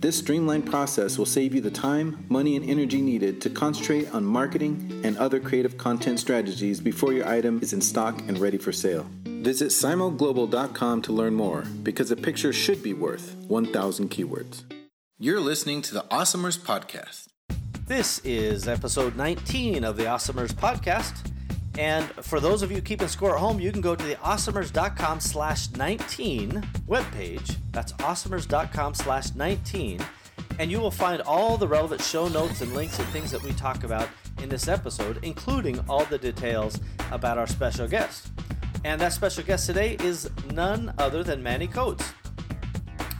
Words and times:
This 0.00 0.16
streamlined 0.16 0.64
process 0.64 1.18
will 1.18 1.26
save 1.26 1.56
you 1.56 1.60
the 1.60 1.72
time, 1.72 2.24
money, 2.28 2.54
and 2.54 2.64
energy 2.70 3.02
needed 3.02 3.40
to 3.40 3.50
concentrate 3.50 4.14
on 4.14 4.24
marketing 4.24 5.00
and 5.02 5.18
other 5.18 5.40
creative 5.40 5.76
content 5.76 6.20
strategies 6.20 6.80
before 6.80 7.12
your 7.12 7.26
item 7.26 7.58
is 7.62 7.72
in 7.72 7.80
stock 7.80 8.20
and 8.28 8.38
ready 8.38 8.58
for 8.58 8.70
sale. 8.70 9.08
Visit 9.24 9.70
simoglobal.com 9.70 11.02
to 11.02 11.12
learn 11.12 11.34
more 11.34 11.62
because 11.82 12.12
a 12.12 12.16
picture 12.16 12.52
should 12.52 12.80
be 12.80 12.94
worth 12.94 13.34
1,000 13.48 14.08
keywords. 14.08 14.62
You're 15.18 15.40
listening 15.40 15.82
to 15.82 15.94
the 15.94 16.04
Awesomers 16.12 16.56
Podcast. 16.60 17.26
This 17.88 18.20
is 18.20 18.68
episode 18.68 19.16
19 19.16 19.82
of 19.82 19.96
the 19.96 20.04
Awesomers 20.04 20.52
podcast. 20.52 21.28
And 21.78 22.06
for 22.24 22.40
those 22.40 22.62
of 22.62 22.72
you 22.72 22.80
keeping 22.80 23.06
score 23.06 23.34
at 23.34 23.38
home, 23.38 23.60
you 23.60 23.70
can 23.70 23.80
go 23.80 23.94
to 23.94 24.04
the 24.04 24.16
awesomers.com 24.16 25.20
slash 25.20 25.70
19 25.70 26.50
webpage. 26.88 27.56
That's 27.70 27.92
awesomers.com 27.94 28.94
slash 28.94 29.32
19. 29.36 30.00
And 30.58 30.72
you 30.72 30.80
will 30.80 30.90
find 30.90 31.22
all 31.22 31.56
the 31.56 31.68
relevant 31.68 32.02
show 32.02 32.26
notes 32.26 32.62
and 32.62 32.74
links 32.74 32.98
and 32.98 33.06
things 33.10 33.30
that 33.30 33.44
we 33.44 33.52
talk 33.52 33.84
about 33.84 34.08
in 34.42 34.48
this 34.48 34.66
episode, 34.66 35.20
including 35.22 35.78
all 35.88 36.04
the 36.06 36.18
details 36.18 36.80
about 37.12 37.38
our 37.38 37.46
special 37.46 37.86
guest. 37.86 38.32
And 38.84 39.00
that 39.00 39.12
special 39.12 39.44
guest 39.44 39.66
today 39.66 39.96
is 40.00 40.28
none 40.52 40.92
other 40.98 41.22
than 41.22 41.44
Manny 41.44 41.68
Coats, 41.68 42.12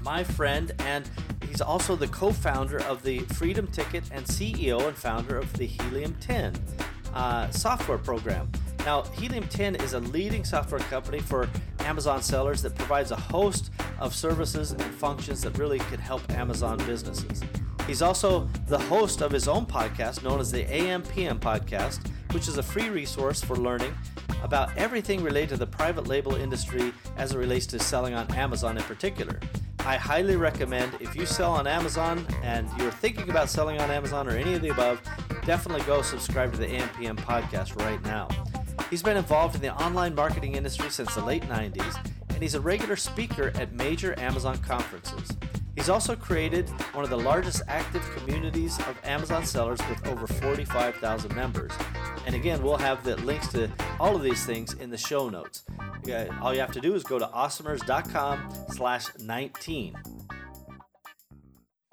my 0.03 0.25
friend 0.25 0.73
and 0.81 1.09
He's 1.49 1.63
also 1.63 1.97
the 1.97 2.07
co 2.09 2.31
founder 2.31 2.81
of 2.83 3.03
the 3.03 3.21
Freedom 3.21 3.67
Ticket 3.67 4.05
and 4.13 4.25
CEO 4.25 4.87
and 4.87 4.97
founder 4.97 5.39
of 5.39 5.53
the 5.55 5.67
Helium 5.67 6.15
10 6.21 6.55
uh, 7.15 7.51
software 7.51 7.99
program. 7.99 8.51
Now, 8.85 9.03
Helium 9.03 9.47
10 9.49 9.77
is 9.77 9.93
a 9.93 10.01
leading 10.01 10.45
software 10.45 10.81
company 10.81 11.21
for 11.21 11.49
Amazon 11.81 12.23
sellers 12.23 12.63
that 12.63 12.75
provides 12.75 13.11
a 13.11 13.17
host 13.17 13.71
of 13.99 14.15
services 14.15 14.73
and 14.73 14.83
functions 14.83 15.43
that 15.43 15.59
really 15.59 15.79
can 15.79 15.99
help 15.99 16.31
Amazon 16.33 16.79
businesses. 16.87 17.43
He's 17.87 18.03
also 18.03 18.49
the 18.67 18.79
host 18.79 19.23
of 19.23 19.33
his 19.33 19.49
own 19.49 19.67
podcast 19.67 20.23
known 20.23 20.41
as 20.41 20.53
the 20.53 20.65
AMPM 20.65 21.39
Podcast, 21.39 22.07
which 22.33 22.47
is 22.47 22.59
a 22.59 22.63
free 22.63 22.91
resource 22.91 23.43
for 23.43 23.57
learning 23.57 23.95
about 24.43 24.77
everything 24.77 25.23
related 25.23 25.51
to 25.51 25.57
the 25.57 25.67
private 25.67 26.07
label 26.07 26.35
industry 26.35 26.93
as 27.17 27.35
it 27.35 27.39
relates 27.39 27.67
to 27.67 27.79
selling 27.79 28.15
on 28.15 28.31
Amazon 28.35 28.77
in 28.77 28.83
particular. 28.85 29.41
I 29.81 29.97
highly 29.97 30.37
recommend 30.37 30.93
if 31.01 31.17
you 31.17 31.25
sell 31.25 31.53
on 31.53 31.67
Amazon 31.67 32.27
and 32.43 32.69
you're 32.79 32.91
thinking 32.91 33.31
about 33.31 33.49
selling 33.49 33.81
on 33.81 33.91
Amazon 33.91 34.29
or 34.29 34.33
any 34.33 34.55
of 34.55 34.61
the 34.61 34.69
above, 34.69 35.01
definitely 35.49 35.83
go 35.87 36.03
subscribe 36.03 36.53
to 36.53 36.59
the 36.59 36.67
AMPM 36.67 37.17
podcast 37.17 37.75
right 37.83 38.05
now. 38.05 38.29
He's 38.91 39.03
been 39.03 39.17
involved 39.17 39.55
in 39.55 39.63
the 39.63 39.75
online 39.83 40.15
marketing 40.15 40.57
industry 40.57 40.91
since 40.91 41.15
the 41.15 41.25
late 41.25 41.43
90s, 41.45 42.07
and 42.29 42.43
he's 42.43 42.55
a 42.55 42.61
regular 42.61 42.97
speaker 42.97 43.51
at 43.55 43.73
major 43.73 44.15
Amazon 44.21 44.59
conferences. 44.59 45.35
He's 45.75 45.89
also 45.89 46.15
created 46.15 46.69
one 46.93 47.03
of 47.03 47.09
the 47.09 47.17
largest 47.17 47.63
active 47.67 48.03
communities 48.15 48.79
of 48.81 49.01
Amazon 49.05 49.43
sellers 49.47 49.81
with 49.89 50.07
over 50.09 50.27
45,000 50.27 51.35
members. 51.35 51.73
And 52.27 52.35
again, 52.35 52.63
we'll 52.63 52.77
have 52.77 53.03
the 53.03 53.17
links 53.17 53.49
to 53.53 53.71
all 53.99 54.15
of 54.15 54.23
these 54.23 54.45
things 54.45 54.75
in 54.75 54.91
the 54.91 54.99
show 54.99 55.31
notes. 55.31 55.63
All 56.43 56.53
you 56.53 56.61
have 56.61 56.73
to 56.73 56.81
do 56.83 56.95
is 56.95 57.05
go 57.05 57.19
to 57.19 57.27
awesomers.com 57.27 58.51
slash 58.69 59.07
19. 59.19 59.97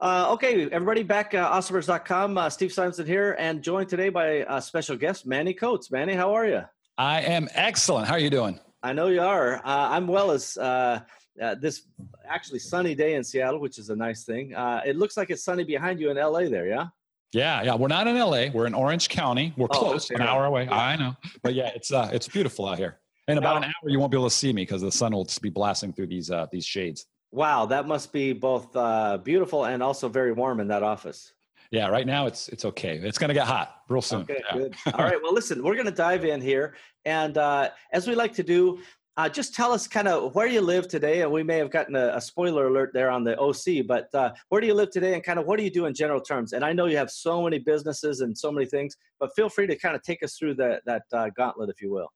Uh, 0.06 0.32
okay, 0.32 0.70
everybody, 0.70 1.02
back 1.02 1.34
uh, 1.34 1.52
awesomers.com. 1.52 2.38
Uh, 2.38 2.48
Steve 2.48 2.72
Simonson 2.72 3.08
here, 3.08 3.36
and 3.40 3.64
joined 3.64 3.90
today 3.90 4.10
by 4.10 4.46
a 4.48 4.62
special 4.62 4.96
guest, 4.96 5.26
Manny 5.26 5.52
Coats. 5.52 5.90
Manny, 5.90 6.14
how 6.14 6.32
are 6.32 6.46
you? 6.46 6.62
I 6.96 7.22
am 7.22 7.50
excellent. 7.56 8.08
How 8.08 8.14
are 8.14 8.20
you 8.20 8.30
doing? 8.30 8.60
I 8.84 8.94
know 8.94 9.08
you 9.08 9.22
are. 9.22 9.56
Uh, 9.56 9.62
I'm 9.66 10.06
well 10.06 10.30
as 10.30 10.58
uh, 10.58 11.00
uh, 11.42 11.56
this 11.56 11.88
actually 12.24 12.60
sunny 12.60 12.94
day 12.94 13.16
in 13.16 13.24
Seattle, 13.24 13.60
which 13.60 13.80
is 13.80 13.90
a 13.90 13.96
nice 13.96 14.26
thing. 14.26 14.54
Uh, 14.54 14.84
it 14.86 14.96
looks 14.96 15.18
like 15.18 15.32
it's 15.32 15.44
sunny 15.44 15.64
behind 15.64 16.00
you 16.00 16.12
in 16.12 16.18
LA 16.18 16.50
there, 16.50 16.68
yeah? 16.68 16.86
Yeah, 17.34 17.64
yeah. 17.64 17.74
We're 17.74 17.88
not 17.88 18.06
in 18.06 18.16
LA. 18.16 18.50
We're 18.54 18.68
in 18.68 18.76
Orange 18.76 19.10
County. 19.10 19.56
We're 19.58 19.66
oh, 19.72 19.80
close, 19.80 20.12
an 20.12 20.22
hour 20.22 20.46
away. 20.46 20.66
Yeah. 20.66 20.78
I 20.78 20.96
know, 20.98 21.16
but 21.42 21.56
yeah, 21.56 21.72
it's 21.74 21.92
uh, 21.92 22.12
it's 22.14 22.28
beautiful 22.28 22.68
out 22.68 22.78
here. 22.78 23.00
In 23.28 23.40
about 23.40 23.58
an 23.58 23.64
hour, 23.64 23.90
you 23.90 23.98
won't 23.98 24.12
be 24.12 24.18
able 24.18 24.30
to 24.30 24.36
see 24.36 24.54
me 24.54 24.62
because 24.62 24.84
the 24.84 24.92
sun 24.92 25.14
will 25.14 25.26
just 25.26 25.42
be 25.42 25.50
blasting 25.50 25.94
through 25.94 26.08
these 26.08 26.30
uh, 26.30 26.46
these 26.52 26.64
shades. 26.64 27.08
Wow, 27.32 27.66
that 27.66 27.88
must 27.88 28.14
be 28.14 28.34
both 28.34 28.76
uh, 28.76 29.18
beautiful 29.18 29.66
and 29.66 29.84
also 29.84 30.08
very 30.08 30.32
warm 30.32 30.60
in 30.60 30.68
that 30.70 30.84
office. 30.84 31.34
Yeah, 31.72 31.88
right 31.88 32.06
now 32.06 32.28
it's 32.28 32.48
it's 32.50 32.64
okay. 32.66 32.98
It's 32.98 33.18
going 33.18 33.30
to 33.30 33.34
get 33.34 33.48
hot 33.48 33.82
real 33.90 34.02
soon. 34.02 34.22
Okay, 34.22 34.42
yeah. 34.50 34.58
good. 34.58 34.76
All 34.94 35.06
right. 35.06 35.22
Well, 35.22 35.34
listen, 35.34 35.64
we're 35.64 35.74
going 35.74 35.88
to 35.88 35.92
dive 35.92 36.24
in 36.24 36.42
here, 36.42 36.76
and 37.04 37.38
uh, 37.38 37.70
as 37.92 38.08
we 38.08 38.16
like 38.16 38.34
to 38.36 38.44
do, 38.44 38.80
uh, 39.18 39.30
just 39.30 39.56
tell 39.56 39.72
us 39.72 39.88
kind 39.88 40.08
of 40.08 40.36
where 40.36 40.48
you 40.48 40.62
live 40.62 40.88
today, 40.88 41.22
and 41.22 41.32
we 41.32 41.42
may 41.42 41.58
have 41.58 41.72
gotten 41.72 41.96
a, 41.96 42.16
a 42.16 42.22
spoiler 42.22 42.68
alert 42.68 42.92
there 42.94 43.10
on 43.10 43.24
the 43.24 43.38
OC, 43.40 43.88
but 43.88 44.14
uh, 44.14 44.32
where 44.50 44.62
do 44.62 44.68
you 44.68 44.74
live 44.74 44.92
today, 44.92 45.14
and 45.14 45.24
kind 45.24 45.40
of 45.40 45.46
what 45.46 45.58
do 45.58 45.64
you 45.64 45.72
do 45.72 45.86
in 45.86 45.94
general 45.94 46.22
terms? 46.22 46.54
And 46.54 46.64
I 46.64 46.74
know 46.74 46.86
you 46.86 46.98
have 46.98 47.10
so 47.10 47.42
many 47.42 47.60
businesses 47.60 48.22
and 48.22 48.38
so 48.38 48.52
many 48.52 48.66
things, 48.66 48.96
but 49.20 49.36
feel 49.36 49.50
free 49.50 49.68
to 49.68 49.76
kind 49.76 49.96
of 49.96 50.04
take 50.04 50.22
us 50.24 50.38
through 50.38 50.56
that 50.56 50.84
that 50.86 51.04
uh, 51.14 51.30
gauntlet, 51.36 51.70
if 51.70 51.82
you 51.82 51.92
will. 51.92 52.12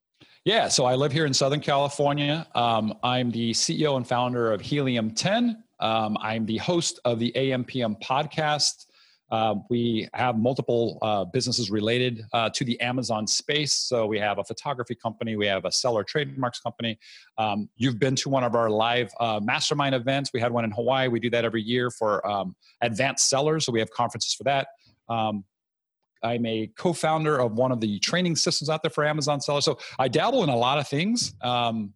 Yeah, 0.45 0.67
so 0.67 0.85
I 0.85 0.95
live 0.95 1.11
here 1.11 1.25
in 1.25 1.33
Southern 1.33 1.59
California. 1.59 2.47
Um, 2.55 2.93
I'm 3.03 3.29
the 3.29 3.51
CEO 3.51 3.97
and 3.97 4.07
founder 4.07 4.51
of 4.51 4.61
Helium 4.61 5.11
10. 5.11 5.63
Um, 5.79 6.17
I'm 6.21 6.45
the 6.45 6.57
host 6.57 6.99
of 7.05 7.19
the 7.19 7.31
AMPM 7.35 8.01
podcast. 8.01 8.85
Uh, 9.31 9.55
we 9.69 10.07
have 10.13 10.37
multiple 10.37 10.97
uh, 11.01 11.25
businesses 11.25 11.69
related 11.69 12.25
uh, 12.33 12.49
to 12.49 12.65
the 12.65 12.79
Amazon 12.81 13.27
space. 13.27 13.73
So 13.73 14.07
we 14.07 14.17
have 14.19 14.39
a 14.39 14.43
photography 14.43 14.95
company, 14.95 15.35
we 15.35 15.45
have 15.45 15.65
a 15.65 15.71
seller 15.71 16.03
trademarks 16.03 16.59
company. 16.59 16.97
Um, 17.37 17.69
you've 17.75 17.99
been 17.99 18.15
to 18.15 18.29
one 18.29 18.43
of 18.43 18.55
our 18.55 18.69
live 18.69 19.11
uh, 19.19 19.39
mastermind 19.43 19.93
events. 19.93 20.31
We 20.33 20.39
had 20.39 20.51
one 20.51 20.65
in 20.65 20.71
Hawaii. 20.71 21.07
We 21.09 21.19
do 21.19 21.29
that 21.29 21.45
every 21.45 21.61
year 21.61 21.91
for 21.91 22.25
um, 22.27 22.55
advanced 22.81 23.29
sellers. 23.29 23.65
So 23.65 23.71
we 23.71 23.79
have 23.79 23.91
conferences 23.91 24.33
for 24.33 24.45
that. 24.45 24.69
Um, 25.09 25.43
I'm 26.23 26.45
a 26.45 26.67
co-founder 26.77 27.39
of 27.39 27.53
one 27.53 27.71
of 27.71 27.79
the 27.79 27.99
training 27.99 28.35
systems 28.35 28.69
out 28.69 28.83
there 28.83 28.89
for 28.89 29.05
Amazon 29.05 29.41
sellers. 29.41 29.65
So 29.65 29.79
I 29.97 30.07
dabble 30.07 30.43
in 30.43 30.49
a 30.49 30.55
lot 30.55 30.77
of 30.77 30.87
things. 30.87 31.33
Um, 31.41 31.93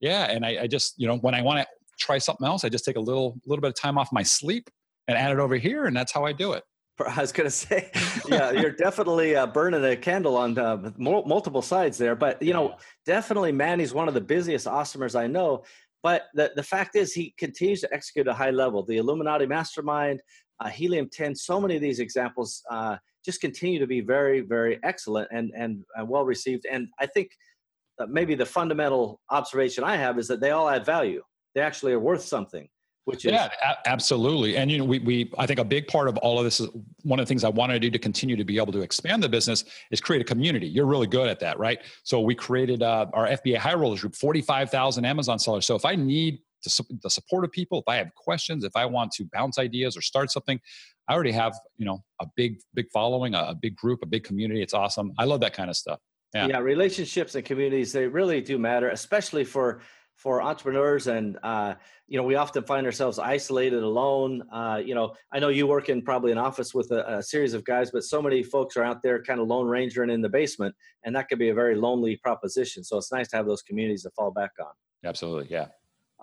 yeah, 0.00 0.30
and 0.30 0.44
I, 0.44 0.62
I 0.62 0.66
just 0.66 0.94
you 0.96 1.06
know 1.06 1.16
when 1.18 1.34
I 1.34 1.42
want 1.42 1.60
to 1.60 1.66
try 1.98 2.18
something 2.18 2.46
else, 2.46 2.64
I 2.64 2.68
just 2.68 2.84
take 2.84 2.96
a 2.96 3.00
little 3.00 3.40
little 3.46 3.62
bit 3.62 3.68
of 3.68 3.74
time 3.74 3.98
off 3.98 4.10
my 4.12 4.22
sleep 4.22 4.68
and 5.08 5.16
add 5.16 5.32
it 5.32 5.38
over 5.38 5.56
here, 5.56 5.86
and 5.86 5.96
that's 5.96 6.12
how 6.12 6.24
I 6.24 6.32
do 6.32 6.52
it. 6.52 6.62
I 7.00 7.20
was 7.20 7.32
going 7.32 7.46
to 7.46 7.50
say, 7.50 7.90
yeah, 8.28 8.52
you're 8.52 8.70
definitely 8.70 9.34
uh, 9.34 9.46
burning 9.46 9.84
a 9.84 9.96
candle 9.96 10.36
on 10.36 10.56
uh, 10.58 10.92
multiple 10.96 11.62
sides 11.62 11.98
there. 11.98 12.14
But 12.14 12.40
you 12.42 12.52
know, 12.52 12.76
definitely, 13.04 13.52
Manny's 13.52 13.92
one 13.92 14.08
of 14.08 14.14
the 14.14 14.20
busiest 14.20 14.66
awesomers 14.66 15.18
I 15.18 15.26
know. 15.26 15.64
But 16.02 16.24
the, 16.34 16.52
the 16.54 16.62
fact 16.62 16.96
is, 16.96 17.14
he 17.14 17.34
continues 17.38 17.80
to 17.80 17.92
execute 17.92 18.28
at 18.28 18.32
a 18.32 18.36
high 18.36 18.50
level. 18.50 18.84
The 18.84 18.98
Illuminati 18.98 19.46
Mastermind, 19.46 20.20
uh, 20.60 20.68
Helium 20.68 21.08
10, 21.10 21.34
so 21.34 21.58
many 21.58 21.76
of 21.76 21.82
these 21.82 21.98
examples 21.98 22.62
uh, 22.70 22.96
just 23.24 23.40
continue 23.40 23.78
to 23.78 23.86
be 23.86 24.00
very, 24.00 24.40
very 24.40 24.78
excellent 24.82 25.28
and 25.32 25.50
and, 25.56 25.84
and 25.96 26.08
well 26.08 26.24
received. 26.24 26.66
And 26.70 26.88
I 26.98 27.06
think 27.06 27.30
maybe 28.08 28.34
the 28.34 28.46
fundamental 28.46 29.20
observation 29.30 29.84
I 29.84 29.96
have 29.96 30.18
is 30.18 30.28
that 30.28 30.40
they 30.40 30.50
all 30.50 30.68
add 30.68 30.84
value. 30.84 31.22
They 31.54 31.60
actually 31.60 31.92
are 31.92 32.00
worth 32.00 32.22
something 32.22 32.68
which 33.04 33.24
is 33.24 33.32
yeah 33.32 33.50
a- 33.62 33.88
absolutely 33.88 34.56
and 34.56 34.70
you 34.70 34.78
know 34.78 34.84
we, 34.84 34.98
we 35.00 35.30
i 35.38 35.46
think 35.46 35.58
a 35.58 35.64
big 35.64 35.86
part 35.86 36.08
of 36.08 36.16
all 36.18 36.38
of 36.38 36.44
this 36.44 36.60
is 36.60 36.68
one 37.02 37.18
of 37.18 37.24
the 37.24 37.28
things 37.28 37.44
i 37.44 37.48
want 37.48 37.70
to 37.70 37.78
do 37.78 37.90
to 37.90 37.98
continue 37.98 38.36
to 38.36 38.44
be 38.44 38.56
able 38.56 38.72
to 38.72 38.80
expand 38.80 39.22
the 39.22 39.28
business 39.28 39.64
is 39.90 40.00
create 40.00 40.20
a 40.20 40.24
community 40.24 40.66
you're 40.66 40.86
really 40.86 41.06
good 41.06 41.28
at 41.28 41.40
that 41.40 41.58
right 41.58 41.80
so 42.02 42.20
we 42.20 42.34
created 42.34 42.82
uh, 42.82 43.06
our 43.12 43.28
fba 43.28 43.56
high 43.56 43.74
rollers 43.74 44.00
group 44.00 44.14
45000 44.14 45.04
amazon 45.04 45.38
sellers 45.38 45.66
so 45.66 45.74
if 45.74 45.84
i 45.84 45.94
need 45.94 46.38
to, 46.64 46.84
the 47.02 47.10
support 47.10 47.44
of 47.44 47.52
people 47.52 47.78
if 47.78 47.84
i 47.88 47.96
have 47.96 48.12
questions 48.14 48.64
if 48.64 48.74
i 48.74 48.84
want 48.84 49.12
to 49.12 49.24
bounce 49.32 49.58
ideas 49.58 49.96
or 49.96 50.00
start 50.00 50.30
something 50.30 50.60
i 51.08 51.14
already 51.14 51.32
have 51.32 51.54
you 51.76 51.84
know 51.84 52.02
a 52.20 52.26
big 52.36 52.58
big 52.74 52.86
following 52.90 53.34
a, 53.34 53.40
a 53.48 53.54
big 53.54 53.76
group 53.76 54.00
a 54.02 54.06
big 54.06 54.24
community. 54.24 54.62
It's 54.62 54.74
awesome. 54.74 55.12
I 55.18 55.24
love 55.24 55.40
that 55.40 55.54
kind 55.54 55.70
of 55.70 55.76
stuff. 55.76 56.00
Yeah. 56.34 56.48
yeah, 56.48 56.58
relationships 56.58 57.36
and 57.36 57.44
communities 57.44 57.92
they 57.92 58.08
really 58.08 58.40
do 58.40 58.58
matter, 58.58 58.88
especially 58.90 59.44
for 59.44 59.80
for 60.16 60.42
entrepreneurs 60.42 61.08
and 61.08 61.38
uh, 61.42 61.74
you 62.06 62.16
know 62.16 62.24
we 62.24 62.36
often 62.36 62.62
find 62.64 62.86
ourselves 62.86 63.18
isolated 63.18 63.82
alone. 63.82 64.42
Uh, 64.52 64.80
you 64.84 64.94
know 64.94 65.14
i 65.32 65.38
know 65.38 65.48
you 65.48 65.66
work 65.66 65.88
in 65.88 66.02
probably 66.02 66.32
an 66.32 66.38
office 66.38 66.72
with 66.72 66.90
a, 66.92 67.18
a, 67.18 67.22
series 67.22 67.52
of 67.52 67.64
guys 67.64 67.90
but 67.90 68.04
so 68.04 68.22
many 68.22 68.42
folks 68.42 68.76
are 68.76 68.84
out 68.84 69.02
there 69.02 69.22
kind 69.22 69.40
of 69.40 69.48
lone 69.48 69.66
rangering 69.66 70.12
in 70.12 70.20
the 70.20 70.28
basement 70.28 70.74
and 71.04 71.14
that 71.16 71.28
can 71.28 71.38
be 71.38 71.48
a 71.48 71.54
very 71.54 71.74
lonely 71.74 72.16
proposition. 72.16 72.84
So 72.84 72.96
it's 72.98 73.12
nice 73.12 73.28
to 73.28 73.36
have 73.36 73.46
those 73.46 73.62
communities 73.62 74.02
to 74.04 74.10
fall 74.10 74.30
back 74.30 74.52
on. 74.60 74.72
Absolutely 75.04 75.48
yeah 75.50 75.66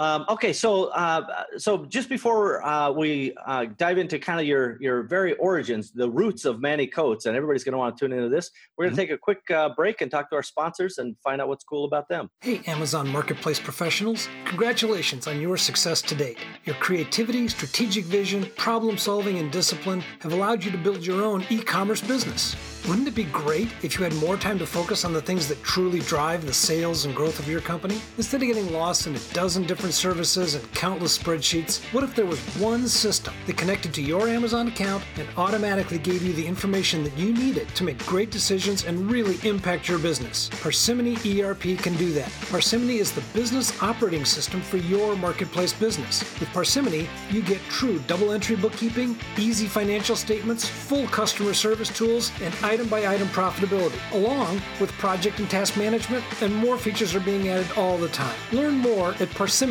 um, 0.02 0.26
okay, 0.30 0.52
so 0.52 0.86
uh, 0.86 1.44
so 1.58 1.86
just 1.86 2.10
before 2.10 2.66
uh, 2.66 2.90
we 2.90 3.36
uh, 3.46 3.66
dive 3.78 4.00
into 4.00 4.18
kind 4.18 4.40
of 4.40 4.48
your 4.48 4.82
your 4.82 5.04
very 5.04 5.34
origins, 5.34 5.92
the 5.92 6.10
roots 6.10 6.44
of 6.44 6.60
Manny 6.60 6.88
Coats, 6.88 7.28
and 7.28 7.38
everybody's 7.38 7.64
going 7.64 7.74
to 7.74 7.78
want 7.78 7.96
to 7.96 8.04
tune 8.04 8.12
into 8.12 8.28
this, 8.28 8.50
we're 8.76 8.86
going 8.86 8.96
to 8.96 9.02
mm-hmm. 9.04 9.10
take 9.10 9.16
a 9.16 9.18
quick 9.20 9.52
uh, 9.52 9.70
break 9.76 10.02
and 10.02 10.10
talk 10.10 10.32
to 10.32 10.36
our 10.36 10.42
sponsors 10.42 10.98
and 10.98 11.16
find 11.24 11.40
out 11.40 11.50
what's 11.50 11.64
cool 11.64 11.86
about 11.86 12.10
them. 12.10 12.32
Hey, 12.42 12.62
Amazon 12.66 13.10
Marketplace 13.10 13.60
professionals! 13.60 14.28
Congratulations 14.46 15.28
on 15.28 15.40
your 15.40 15.56
success 15.56 16.02
to 16.02 16.16
date. 16.16 16.40
Your 16.66 16.76
creativity, 16.78 17.48
strategic 17.48 18.06
vision, 18.06 18.48
problem 18.58 18.98
solving, 18.98 19.38
and 19.38 19.52
discipline 19.52 20.04
have 20.22 20.34
allowed 20.34 20.64
you 20.64 20.72
to 20.72 20.80
build 20.80 21.06
your 21.06 21.24
own 21.24 21.46
e-commerce 21.52 22.02
business. 22.02 22.56
Wouldn't 22.88 23.08
it 23.08 23.14
be 23.14 23.26
great 23.26 23.68
if 23.84 24.00
you 24.00 24.04
had 24.04 24.16
more 24.16 24.38
time 24.38 24.58
to 24.58 24.66
focus 24.66 25.06
on 25.06 25.14
the 25.14 25.22
things 25.22 25.48
that 25.48 25.62
truly 25.62 26.00
drive 26.00 26.44
the 26.44 26.54
sales 26.54 27.06
and 27.06 27.16
growth 27.16 27.38
of 27.38 27.48
your 27.48 27.62
company? 27.62 28.02
Instead 28.18 28.42
of 28.42 28.48
getting 28.48 28.74
lost 28.74 29.06
in 29.06 29.16
a 29.16 29.20
dozen 29.34 29.68
different 29.68 29.91
services 29.92 30.56
and 30.56 30.74
countless 30.74 31.18
spreadsheets, 31.18 31.82
what 31.94 32.04
if 32.04 32.16
there 32.16 32.26
was 32.26 32.40
one 32.58 32.88
system 32.88 33.34
that 33.46 33.58
connected 33.58 33.94
to 33.94 34.02
your 34.02 34.28
Amazon 34.28 34.68
account 34.68 35.04
and 35.18 35.28
automatically 35.38 36.00
gave 36.00 36.24
you 36.24 36.34
the 36.34 36.46
information 36.46 37.04
that 37.04 37.18
you 37.18 37.34
needed 37.34 37.68
to 37.70 37.84
make 37.84 38.04
great 38.06 38.32
decisions 38.32 38.86
and 38.86 39.12
really 39.12 39.38
impact 39.48 39.88
your 39.88 40.00
business? 40.00 40.50
Parsimony 40.62 41.16
ERP 41.26 41.78
can 41.78 41.96
do 41.96 42.12
that. 42.14 42.32
Parsimony 42.50 42.98
is 42.98 43.12
the 43.12 43.24
business 43.34 43.82
operating 43.82 44.26
system 44.26 44.62
for 44.62 44.78
your 44.78 45.16
marketplace 45.18 45.74
business. 45.74 46.22
With 46.40 46.50
Parsimony, 46.54 47.08
you 47.30 47.42
get 47.42 47.62
true 47.70 48.00
double 48.08 48.32
entry 48.32 48.56
bookkeeping, 48.56 49.18
easy 49.38 49.68
financial 49.68 50.16
statements, 50.16 50.68
full 50.68 51.08
customer 51.08 51.54
service 51.54 51.90
tools, 51.90 52.32
and 52.42 52.54
item 52.64 52.88
by 52.88 53.06
item 53.08 53.28
profitability, 53.30 54.00
along 54.14 54.62
with 54.80 54.92
project 54.94 55.40
and 55.40 55.50
task 55.50 55.78
management, 55.78 56.24
and 56.42 56.56
more 56.56 56.78
features 56.78 57.16
are 57.16 57.20
being 57.20 57.50
added 57.50 57.70
all 57.78 57.98
the 57.98 58.10
time. 58.10 58.36
Learn 58.52 58.78
more 58.78 59.14
at 59.20 59.30
parsimony.com. 59.32 59.71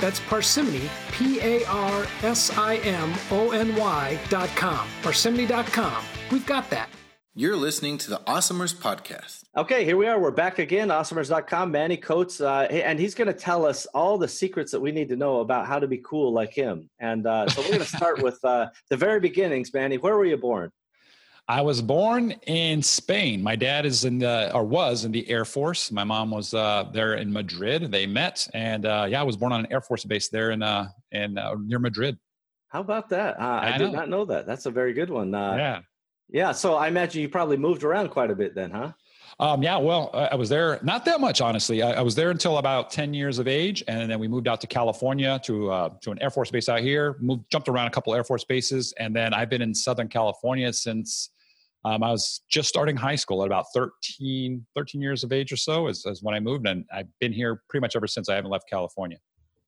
That's 0.00 0.20
parsimony, 0.20 0.88
P 1.12 1.40
A 1.40 1.64
R 1.66 2.06
S 2.22 2.56
I 2.56 2.76
M 2.76 3.12
O 3.30 3.50
N 3.50 3.74
Y.com. 3.76 4.88
Parsimony.com. 5.02 6.04
We've 6.30 6.46
got 6.46 6.70
that. 6.70 6.88
You're 7.38 7.56
listening 7.56 7.98
to 7.98 8.08
the 8.08 8.20
Awesomers 8.20 8.74
Podcast. 8.74 9.42
Okay, 9.58 9.84
here 9.84 9.98
we 9.98 10.06
are. 10.06 10.18
We're 10.18 10.30
back 10.30 10.58
again, 10.58 10.88
awesomers.com. 10.88 11.70
Manny 11.70 11.98
Coats, 11.98 12.40
uh, 12.40 12.60
and 12.70 12.98
he's 12.98 13.14
going 13.14 13.28
to 13.28 13.34
tell 13.34 13.66
us 13.66 13.84
all 13.92 14.16
the 14.16 14.26
secrets 14.26 14.72
that 14.72 14.80
we 14.80 14.90
need 14.90 15.10
to 15.10 15.16
know 15.16 15.40
about 15.40 15.66
how 15.66 15.78
to 15.78 15.86
be 15.86 15.98
cool 15.98 16.32
like 16.32 16.54
him. 16.54 16.88
And 16.98 17.26
uh, 17.26 17.46
so 17.48 17.60
we're 17.60 17.68
going 17.68 17.80
to 17.80 17.84
start 17.84 18.22
with 18.22 18.42
uh, 18.42 18.68
the 18.88 18.96
very 18.96 19.20
beginnings, 19.20 19.74
Manny. 19.74 19.98
Where 19.98 20.16
were 20.16 20.24
you 20.24 20.38
born? 20.38 20.72
I 21.48 21.60
was 21.60 21.80
born 21.80 22.32
in 22.46 22.82
Spain. 22.82 23.40
My 23.40 23.54
dad 23.54 23.86
is 23.86 24.04
in 24.04 24.18
the 24.18 24.52
or 24.52 24.64
was 24.64 25.04
in 25.04 25.12
the 25.12 25.28
Air 25.30 25.44
Force. 25.44 25.92
My 25.92 26.02
mom 26.02 26.32
was 26.32 26.52
uh, 26.52 26.90
there 26.92 27.14
in 27.14 27.32
Madrid. 27.32 27.92
They 27.92 28.04
met, 28.04 28.48
and 28.52 28.84
uh, 28.84 29.06
yeah, 29.08 29.20
I 29.20 29.22
was 29.22 29.36
born 29.36 29.52
on 29.52 29.60
an 29.60 29.72
Air 29.72 29.80
Force 29.80 30.04
base 30.04 30.28
there 30.28 30.50
in 30.50 30.62
uh, 30.62 30.88
in 31.12 31.38
uh, 31.38 31.54
near 31.64 31.78
Madrid. 31.78 32.18
How 32.68 32.80
about 32.80 33.08
that? 33.10 33.38
Uh, 33.38 33.44
I, 33.44 33.74
I 33.74 33.78
did 33.78 33.92
not 33.92 34.08
know 34.08 34.24
that. 34.24 34.44
That's 34.44 34.66
a 34.66 34.72
very 34.72 34.92
good 34.92 35.08
one. 35.08 35.32
Uh, 35.36 35.54
yeah, 35.54 35.80
yeah. 36.28 36.52
So 36.52 36.74
I 36.74 36.88
imagine 36.88 37.22
you 37.22 37.28
probably 37.28 37.56
moved 37.56 37.84
around 37.84 38.08
quite 38.08 38.32
a 38.32 38.34
bit 38.34 38.56
then, 38.56 38.72
huh? 38.72 38.92
Um, 39.38 39.62
yeah, 39.62 39.76
well, 39.76 40.10
I 40.14 40.34
was 40.34 40.48
there 40.48 40.80
not 40.82 41.04
that 41.04 41.20
much, 41.20 41.40
honestly. 41.40 41.82
I, 41.82 41.92
I, 41.92 42.00
was 42.00 42.14
there 42.14 42.30
until 42.30 42.58
about 42.58 42.90
ten 42.90 43.14
years 43.14 43.38
of 43.38 43.46
age, 43.46 43.84
and 43.86 44.10
then 44.10 44.18
we 44.18 44.26
moved 44.26 44.48
out 44.48 44.60
to 44.62 44.66
California 44.66 45.38
to 45.44 45.70
uh, 45.70 45.90
to 46.00 46.10
an 46.10 46.20
Air 46.20 46.30
Force 46.30 46.50
base 46.50 46.68
out 46.68 46.80
here. 46.80 47.16
Moved, 47.20 47.44
jumped 47.52 47.68
around 47.68 47.86
a 47.86 47.90
couple 47.90 48.14
Air 48.16 48.24
Force 48.24 48.42
bases, 48.42 48.92
and 48.98 49.14
then 49.14 49.32
I've 49.32 49.50
been 49.50 49.62
in 49.62 49.74
Southern 49.74 50.08
California 50.08 50.72
since 50.72 51.30
um, 51.86 52.02
I 52.02 52.10
was 52.10 52.42
just 52.50 52.68
starting 52.68 52.96
high 52.96 53.14
school 53.14 53.42
at 53.42 53.46
about 53.46 53.66
13, 53.72 54.66
13 54.74 55.00
years 55.00 55.22
of 55.22 55.32
age 55.32 55.52
or 55.52 55.56
so 55.56 55.86
is, 55.86 56.04
is 56.04 56.20
when 56.20 56.34
I 56.34 56.40
moved. 56.40 56.66
And 56.66 56.84
I've 56.92 57.06
been 57.20 57.32
here 57.32 57.62
pretty 57.68 57.80
much 57.80 57.94
ever 57.94 58.08
since 58.08 58.28
I 58.28 58.34
haven't 58.34 58.50
left 58.50 58.68
California. 58.68 59.18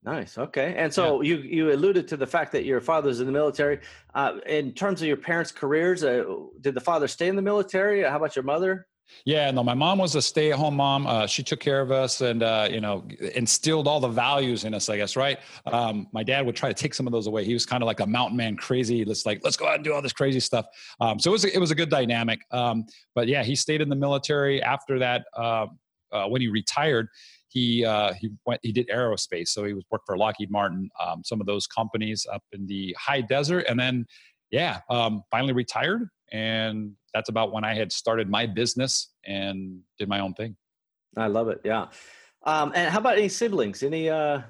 Nice. 0.02 0.36
Okay. 0.36 0.74
And 0.76 0.92
so 0.92 1.22
yeah. 1.22 1.36
you 1.36 1.42
you 1.42 1.72
alluded 1.72 2.08
to 2.08 2.16
the 2.16 2.26
fact 2.26 2.50
that 2.52 2.64
your 2.64 2.80
father's 2.80 3.20
in 3.20 3.26
the 3.26 3.32
military. 3.32 3.80
Uh, 4.14 4.38
in 4.46 4.72
terms 4.72 5.00
of 5.00 5.06
your 5.06 5.16
parents' 5.16 5.52
careers, 5.52 6.02
uh, 6.02 6.24
did 6.60 6.74
the 6.74 6.80
father 6.80 7.06
stay 7.06 7.28
in 7.28 7.36
the 7.36 7.42
military? 7.42 8.02
How 8.02 8.16
about 8.16 8.34
your 8.34 8.44
mother? 8.44 8.86
Yeah, 9.24 9.50
no, 9.50 9.62
my 9.62 9.74
mom 9.74 9.98
was 9.98 10.14
a 10.14 10.22
stay-at-home 10.22 10.76
mom. 10.76 11.06
Uh, 11.06 11.26
she 11.26 11.42
took 11.42 11.60
care 11.60 11.80
of 11.80 11.90
us 11.90 12.20
and 12.20 12.42
uh, 12.42 12.68
you 12.70 12.80
know 12.80 13.06
instilled 13.34 13.88
all 13.88 14.00
the 14.00 14.08
values 14.08 14.64
in 14.64 14.74
us, 14.74 14.88
I 14.88 14.96
guess. 14.96 15.16
Right. 15.16 15.38
Um, 15.66 16.08
my 16.12 16.22
dad 16.22 16.46
would 16.46 16.56
try 16.56 16.68
to 16.68 16.74
take 16.74 16.94
some 16.94 17.06
of 17.06 17.12
those 17.12 17.26
away. 17.26 17.44
He 17.44 17.52
was 17.52 17.66
kind 17.66 17.82
of 17.82 17.86
like 17.86 18.00
a 18.00 18.06
mountain 18.06 18.36
man, 18.36 18.56
crazy. 18.56 19.04
Let's 19.04 19.26
like 19.26 19.40
let's 19.44 19.56
go 19.56 19.66
out 19.66 19.76
and 19.76 19.84
do 19.84 19.92
all 19.92 20.02
this 20.02 20.12
crazy 20.12 20.40
stuff. 20.40 20.66
Um, 21.00 21.18
so 21.18 21.30
it 21.30 21.32
was 21.32 21.44
a, 21.44 21.54
it 21.54 21.58
was 21.58 21.70
a 21.70 21.74
good 21.74 21.90
dynamic. 21.90 22.40
Um, 22.50 22.86
but 23.14 23.28
yeah, 23.28 23.42
he 23.42 23.54
stayed 23.54 23.80
in 23.80 23.88
the 23.88 23.96
military 23.96 24.62
after 24.62 24.98
that. 24.98 25.24
Uh, 25.36 25.66
uh 26.10 26.26
when 26.26 26.40
he 26.40 26.48
retired, 26.48 27.08
he 27.48 27.84
uh, 27.84 28.12
he 28.12 28.30
went 28.46 28.60
he 28.62 28.72
did 28.72 28.88
aerospace. 28.88 29.48
So 29.48 29.64
he 29.64 29.72
was 29.72 29.84
worked 29.90 30.06
for 30.06 30.16
Lockheed 30.16 30.50
Martin, 30.50 30.90
um, 31.04 31.22
some 31.24 31.40
of 31.40 31.46
those 31.46 31.66
companies 31.66 32.26
up 32.32 32.42
in 32.52 32.66
the 32.66 32.94
high 32.98 33.20
desert, 33.20 33.66
and 33.68 33.78
then 33.78 34.06
yeah, 34.50 34.80
um, 34.88 35.22
finally 35.30 35.52
retired 35.52 36.08
and 36.32 36.92
that's 37.18 37.28
about 37.28 37.52
when 37.52 37.64
I 37.64 37.74
had 37.74 37.90
started 37.90 38.30
my 38.30 38.46
business 38.46 39.08
and 39.26 39.80
did 39.98 40.08
my 40.08 40.20
own 40.20 40.34
thing. 40.34 40.56
I 41.16 41.26
love 41.26 41.48
it. 41.48 41.60
Yeah. 41.64 41.86
Um, 42.44 42.70
and 42.76 42.92
how 42.92 43.00
about 43.00 43.18
any 43.18 43.28
siblings? 43.28 43.82
Any? 43.82 44.08
Uh... 44.08 44.42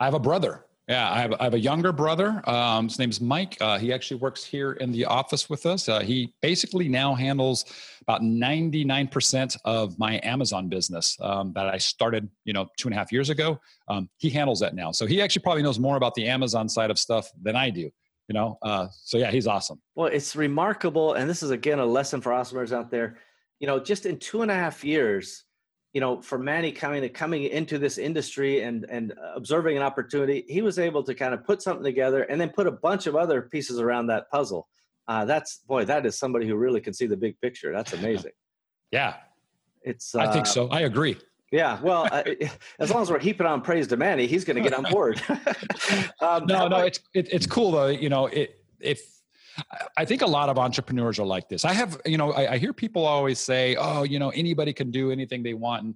I 0.00 0.04
have 0.04 0.14
a 0.14 0.18
brother. 0.18 0.64
Yeah, 0.88 1.08
I 1.08 1.20
have, 1.20 1.34
I 1.38 1.44
have 1.44 1.54
a 1.54 1.58
younger 1.58 1.92
brother. 1.92 2.42
Um, 2.48 2.88
his 2.88 2.98
name's 2.98 3.20
Mike. 3.20 3.56
Uh, 3.60 3.78
he 3.78 3.92
actually 3.92 4.18
works 4.18 4.44
here 4.44 4.72
in 4.72 4.90
the 4.90 5.04
office 5.04 5.48
with 5.48 5.66
us. 5.66 5.88
Uh, 5.88 6.00
he 6.00 6.34
basically 6.42 6.88
now 6.88 7.14
handles 7.14 7.64
about 8.02 8.22
99% 8.22 9.56
of 9.64 9.96
my 9.98 10.20
Amazon 10.24 10.68
business 10.68 11.16
um, 11.20 11.52
that 11.54 11.68
I 11.68 11.78
started, 11.78 12.28
you 12.44 12.52
know, 12.52 12.66
two 12.76 12.88
and 12.88 12.94
a 12.94 12.98
half 12.98 13.12
years 13.12 13.30
ago. 13.30 13.60
Um, 13.88 14.08
he 14.18 14.30
handles 14.30 14.58
that 14.60 14.74
now. 14.74 14.90
So 14.90 15.06
he 15.06 15.22
actually 15.22 15.42
probably 15.42 15.62
knows 15.62 15.78
more 15.78 15.96
about 15.96 16.14
the 16.14 16.26
Amazon 16.26 16.68
side 16.68 16.90
of 16.90 16.98
stuff 16.98 17.30
than 17.40 17.54
I 17.54 17.70
do 17.70 17.90
you 18.28 18.34
know 18.34 18.58
uh, 18.62 18.88
so 18.90 19.18
yeah 19.18 19.30
he's 19.30 19.46
awesome. 19.46 19.80
Well 19.94 20.08
it's 20.08 20.36
remarkable 20.36 21.14
and 21.14 21.28
this 21.28 21.42
is 21.42 21.50
again 21.50 21.78
a 21.78 21.86
lesson 21.86 22.20
for 22.20 22.32
awesomers 22.32 22.72
out 22.72 22.90
there. 22.90 23.18
You 23.60 23.66
know 23.66 23.78
just 23.78 24.06
in 24.06 24.18
two 24.18 24.42
and 24.42 24.50
a 24.50 24.54
half 24.54 24.84
years 24.84 25.44
you 25.92 26.00
know 26.00 26.20
for 26.20 26.38
manny 26.38 26.72
coming 26.72 27.02
to 27.02 27.08
coming 27.08 27.44
into 27.44 27.78
this 27.78 27.98
industry 27.98 28.62
and 28.62 28.84
and 28.90 29.14
observing 29.34 29.76
an 29.76 29.82
opportunity 29.82 30.44
he 30.48 30.60
was 30.60 30.78
able 30.78 31.02
to 31.02 31.14
kind 31.14 31.32
of 31.32 31.44
put 31.44 31.62
something 31.62 31.84
together 31.84 32.24
and 32.24 32.40
then 32.40 32.50
put 32.50 32.66
a 32.66 32.72
bunch 32.72 33.06
of 33.06 33.16
other 33.16 33.42
pieces 33.42 33.80
around 33.80 34.06
that 34.06 34.30
puzzle. 34.30 34.68
Uh, 35.08 35.24
that's 35.24 35.58
boy 35.68 35.84
that 35.84 36.04
is 36.04 36.18
somebody 36.18 36.46
who 36.46 36.56
really 36.56 36.80
can 36.80 36.92
see 36.92 37.06
the 37.06 37.16
big 37.16 37.40
picture. 37.40 37.72
That's 37.72 37.92
amazing. 37.92 38.32
Yeah. 38.92 39.14
It's 39.82 40.14
uh, 40.14 40.20
i 40.20 40.32
think 40.32 40.46
so. 40.46 40.68
I 40.68 40.82
agree 40.82 41.16
yeah, 41.52 41.80
well, 41.82 42.08
uh, 42.10 42.22
as 42.78 42.90
long 42.90 43.02
as 43.02 43.10
we're 43.10 43.18
heaping 43.18 43.46
on 43.46 43.60
praise 43.62 43.86
to 43.88 43.96
Manny, 43.96 44.26
he's 44.26 44.44
going 44.44 44.56
to 44.56 44.62
get 44.62 44.74
on 44.74 44.90
board. 44.90 45.22
um, 46.20 46.46
no, 46.46 46.68
no, 46.68 46.78
it's 46.78 47.00
it, 47.14 47.28
it's 47.32 47.46
cool 47.46 47.70
though. 47.70 47.88
You 47.88 48.08
know, 48.08 48.26
it, 48.26 48.60
if 48.80 49.00
I 49.96 50.04
think 50.04 50.22
a 50.22 50.26
lot 50.26 50.48
of 50.48 50.58
entrepreneurs 50.58 51.18
are 51.18 51.26
like 51.26 51.48
this. 51.48 51.64
I 51.64 51.72
have, 51.72 52.00
you 52.04 52.18
know, 52.18 52.32
I, 52.32 52.52
I 52.52 52.58
hear 52.58 52.72
people 52.72 53.04
always 53.04 53.38
say, 53.38 53.76
"Oh, 53.76 54.02
you 54.02 54.18
know, 54.18 54.30
anybody 54.30 54.72
can 54.72 54.90
do 54.90 55.10
anything 55.10 55.42
they 55.42 55.54
want," 55.54 55.84
and 55.84 55.94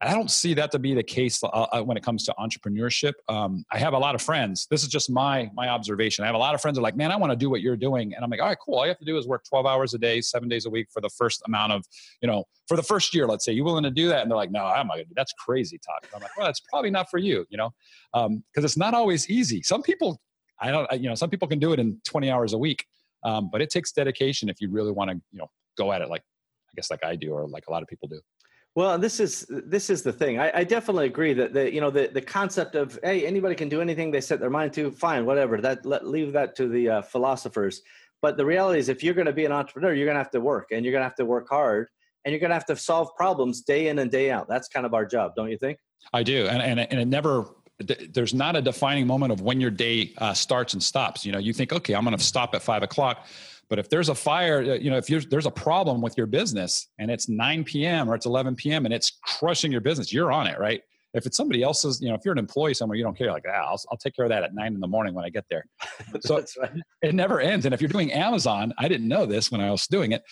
I 0.00 0.14
don't 0.14 0.30
see 0.30 0.54
that 0.54 0.70
to 0.72 0.78
be 0.78 0.94
the 0.94 1.02
case 1.02 1.42
uh, 1.42 1.48
uh, 1.48 1.82
when 1.82 1.96
it 1.96 2.04
comes 2.04 2.24
to 2.26 2.34
entrepreneurship. 2.38 3.14
Um, 3.28 3.64
I 3.72 3.78
have 3.78 3.94
a 3.94 3.98
lot 3.98 4.14
of 4.14 4.22
friends. 4.22 4.68
This 4.70 4.84
is 4.84 4.88
just 4.88 5.10
my 5.10 5.50
my 5.54 5.68
observation. 5.68 6.22
I 6.22 6.26
have 6.26 6.36
a 6.36 6.38
lot 6.38 6.54
of 6.54 6.60
friends 6.60 6.78
are 6.78 6.82
like, 6.82 6.96
"Man, 6.96 7.10
I 7.10 7.16
want 7.16 7.32
to 7.32 7.36
do 7.36 7.50
what 7.50 7.62
you're 7.62 7.76
doing," 7.76 8.14
and 8.14 8.22
I'm 8.22 8.30
like, 8.30 8.40
"All 8.40 8.46
right, 8.46 8.58
cool. 8.64 8.76
All 8.76 8.84
you 8.84 8.90
have 8.90 8.98
to 8.98 9.04
do 9.04 9.18
is 9.18 9.26
work 9.26 9.44
12 9.48 9.66
hours 9.66 9.94
a 9.94 9.98
day, 9.98 10.20
seven 10.20 10.48
days 10.48 10.66
a 10.66 10.70
week 10.70 10.86
for 10.92 11.00
the 11.00 11.08
first 11.08 11.42
amount 11.46 11.72
of, 11.72 11.84
you 12.22 12.28
know, 12.28 12.44
for 12.68 12.76
the 12.76 12.82
first 12.82 13.12
year. 13.12 13.26
Let's 13.26 13.44
say 13.44 13.52
you 13.52 13.64
willing 13.64 13.82
to 13.82 13.90
do 13.90 14.08
that?" 14.08 14.22
And 14.22 14.30
they're 14.30 14.36
like, 14.36 14.52
"No, 14.52 14.64
I'm 14.64 14.86
not. 14.86 14.98
That's 15.16 15.32
crazy 15.32 15.78
talk." 15.78 16.04
And 16.04 16.14
I'm 16.14 16.22
like, 16.22 16.36
"Well, 16.36 16.46
that's 16.46 16.60
probably 16.60 16.90
not 16.90 17.10
for 17.10 17.18
you, 17.18 17.44
you 17.50 17.58
know, 17.58 17.70
because 18.12 18.26
um, 18.26 18.42
it's 18.54 18.76
not 18.76 18.94
always 18.94 19.28
easy. 19.28 19.62
Some 19.62 19.82
people, 19.82 20.20
I 20.60 20.70
don't, 20.70 20.88
you 21.00 21.08
know, 21.08 21.16
some 21.16 21.30
people 21.30 21.48
can 21.48 21.58
do 21.58 21.72
it 21.72 21.80
in 21.80 22.00
20 22.06 22.30
hours 22.30 22.52
a 22.52 22.58
week, 22.58 22.86
um, 23.24 23.48
but 23.50 23.60
it 23.60 23.70
takes 23.70 23.90
dedication 23.90 24.48
if 24.48 24.60
you 24.60 24.70
really 24.70 24.92
want 24.92 25.10
to, 25.10 25.16
you 25.32 25.40
know, 25.40 25.50
go 25.76 25.90
at 25.92 26.02
it 26.02 26.08
like, 26.08 26.22
I 26.22 26.72
guess, 26.76 26.88
like 26.88 27.04
I 27.04 27.16
do, 27.16 27.32
or 27.32 27.48
like 27.48 27.64
a 27.66 27.72
lot 27.72 27.82
of 27.82 27.88
people 27.88 28.06
do." 28.06 28.20
Well, 28.78 28.96
this 28.96 29.18
is 29.18 29.44
this 29.48 29.90
is 29.90 30.04
the 30.04 30.12
thing. 30.12 30.38
I, 30.38 30.58
I, 30.58 30.62
definitely 30.62 31.06
agree 31.06 31.32
that 31.32 31.52
the 31.52 31.74
you 31.74 31.80
know 31.80 31.90
the 31.90 32.10
the 32.14 32.20
concept 32.20 32.76
of 32.76 32.96
hey 33.02 33.26
anybody 33.26 33.56
can 33.56 33.68
do 33.68 33.80
anything 33.80 34.12
they 34.12 34.20
set 34.20 34.38
their 34.38 34.50
mind 34.50 34.72
to. 34.74 34.92
Fine, 34.92 35.26
whatever. 35.26 35.60
That 35.60 35.84
let, 35.84 36.06
leave 36.06 36.32
that 36.34 36.54
to 36.58 36.68
the 36.68 36.88
uh, 36.88 37.02
philosophers. 37.02 37.82
But 38.22 38.36
the 38.36 38.46
reality 38.46 38.78
is, 38.78 38.88
if 38.88 39.02
you're 39.02 39.14
going 39.14 39.26
to 39.26 39.32
be 39.32 39.44
an 39.44 39.50
entrepreneur, 39.50 39.92
you're 39.94 40.06
going 40.06 40.14
to 40.14 40.22
have 40.22 40.30
to 40.30 40.40
work, 40.40 40.68
and 40.70 40.84
you're 40.84 40.92
going 40.92 41.00
to 41.00 41.08
have 41.08 41.16
to 41.16 41.24
work 41.24 41.48
hard, 41.50 41.88
and 42.24 42.30
you're 42.32 42.38
going 42.38 42.50
to 42.50 42.54
have 42.54 42.66
to 42.66 42.76
solve 42.76 43.08
problems 43.16 43.62
day 43.62 43.88
in 43.88 43.98
and 43.98 44.12
day 44.12 44.30
out. 44.30 44.46
That's 44.48 44.68
kind 44.68 44.86
of 44.86 44.94
our 44.94 45.04
job, 45.04 45.32
don't 45.34 45.50
you 45.50 45.58
think? 45.58 45.78
I 46.12 46.22
do, 46.22 46.46
and 46.46 46.62
and, 46.62 46.78
and 46.78 47.00
it 47.00 47.08
never 47.08 47.46
there's 47.80 48.32
not 48.32 48.54
a 48.54 48.62
defining 48.62 49.08
moment 49.08 49.32
of 49.32 49.40
when 49.40 49.60
your 49.60 49.72
day 49.72 50.12
uh, 50.18 50.34
starts 50.34 50.74
and 50.74 50.80
stops. 50.82 51.26
You 51.26 51.32
know, 51.32 51.38
you 51.38 51.52
think, 51.52 51.72
okay, 51.72 51.94
I'm 51.94 52.04
going 52.04 52.16
to 52.16 52.22
stop 52.22 52.54
at 52.54 52.62
five 52.62 52.84
o'clock, 52.84 53.26
But 53.68 53.78
if 53.78 53.88
there's 53.90 54.08
a 54.08 54.14
fire, 54.14 54.58
uh, 54.58 54.74
you 54.74 54.90
know, 54.90 54.96
if 54.96 55.06
there's 55.06 55.46
a 55.46 55.50
problem 55.50 56.00
with 56.00 56.16
your 56.16 56.26
business 56.26 56.88
and 56.98 57.10
it's 57.10 57.28
9 57.28 57.64
p.m. 57.64 58.10
or 58.10 58.14
it's 58.14 58.26
11 58.26 58.56
p.m. 58.56 58.86
and 58.86 58.94
it's 58.94 59.18
crushing 59.22 59.70
your 59.70 59.80
business, 59.80 60.12
you're 60.12 60.32
on 60.32 60.46
it, 60.46 60.58
right? 60.58 60.80
If 61.14 61.26
it's 61.26 61.36
somebody 61.36 61.62
else's, 61.62 62.00
you 62.00 62.08
know, 62.08 62.14
if 62.14 62.22
you're 62.24 62.32
an 62.32 62.38
employee 62.38 62.74
somewhere, 62.74 62.96
you 62.96 63.04
don't 63.04 63.16
care. 63.16 63.30
Like, 63.30 63.44
ah, 63.48 63.70
I'll, 63.70 63.80
I'll 63.90 63.98
take 63.98 64.14
care 64.14 64.24
of 64.24 64.30
that 64.30 64.42
at 64.42 64.54
nine 64.54 64.74
in 64.74 64.80
the 64.80 64.86
morning 64.86 65.14
when 65.14 65.24
I 65.24 65.30
get 65.30 65.44
there. 65.50 65.64
So 66.20 66.42
right. 66.60 66.70
it 67.02 67.14
never 67.14 67.40
ends. 67.40 67.64
And 67.64 67.74
if 67.74 67.80
you're 67.80 67.88
doing 67.88 68.12
Amazon, 68.12 68.72
I 68.78 68.88
didn't 68.88 69.08
know 69.08 69.26
this 69.26 69.50
when 69.50 69.60
I 69.60 69.70
was 69.70 69.86
doing 69.86 70.12
it, 70.12 70.22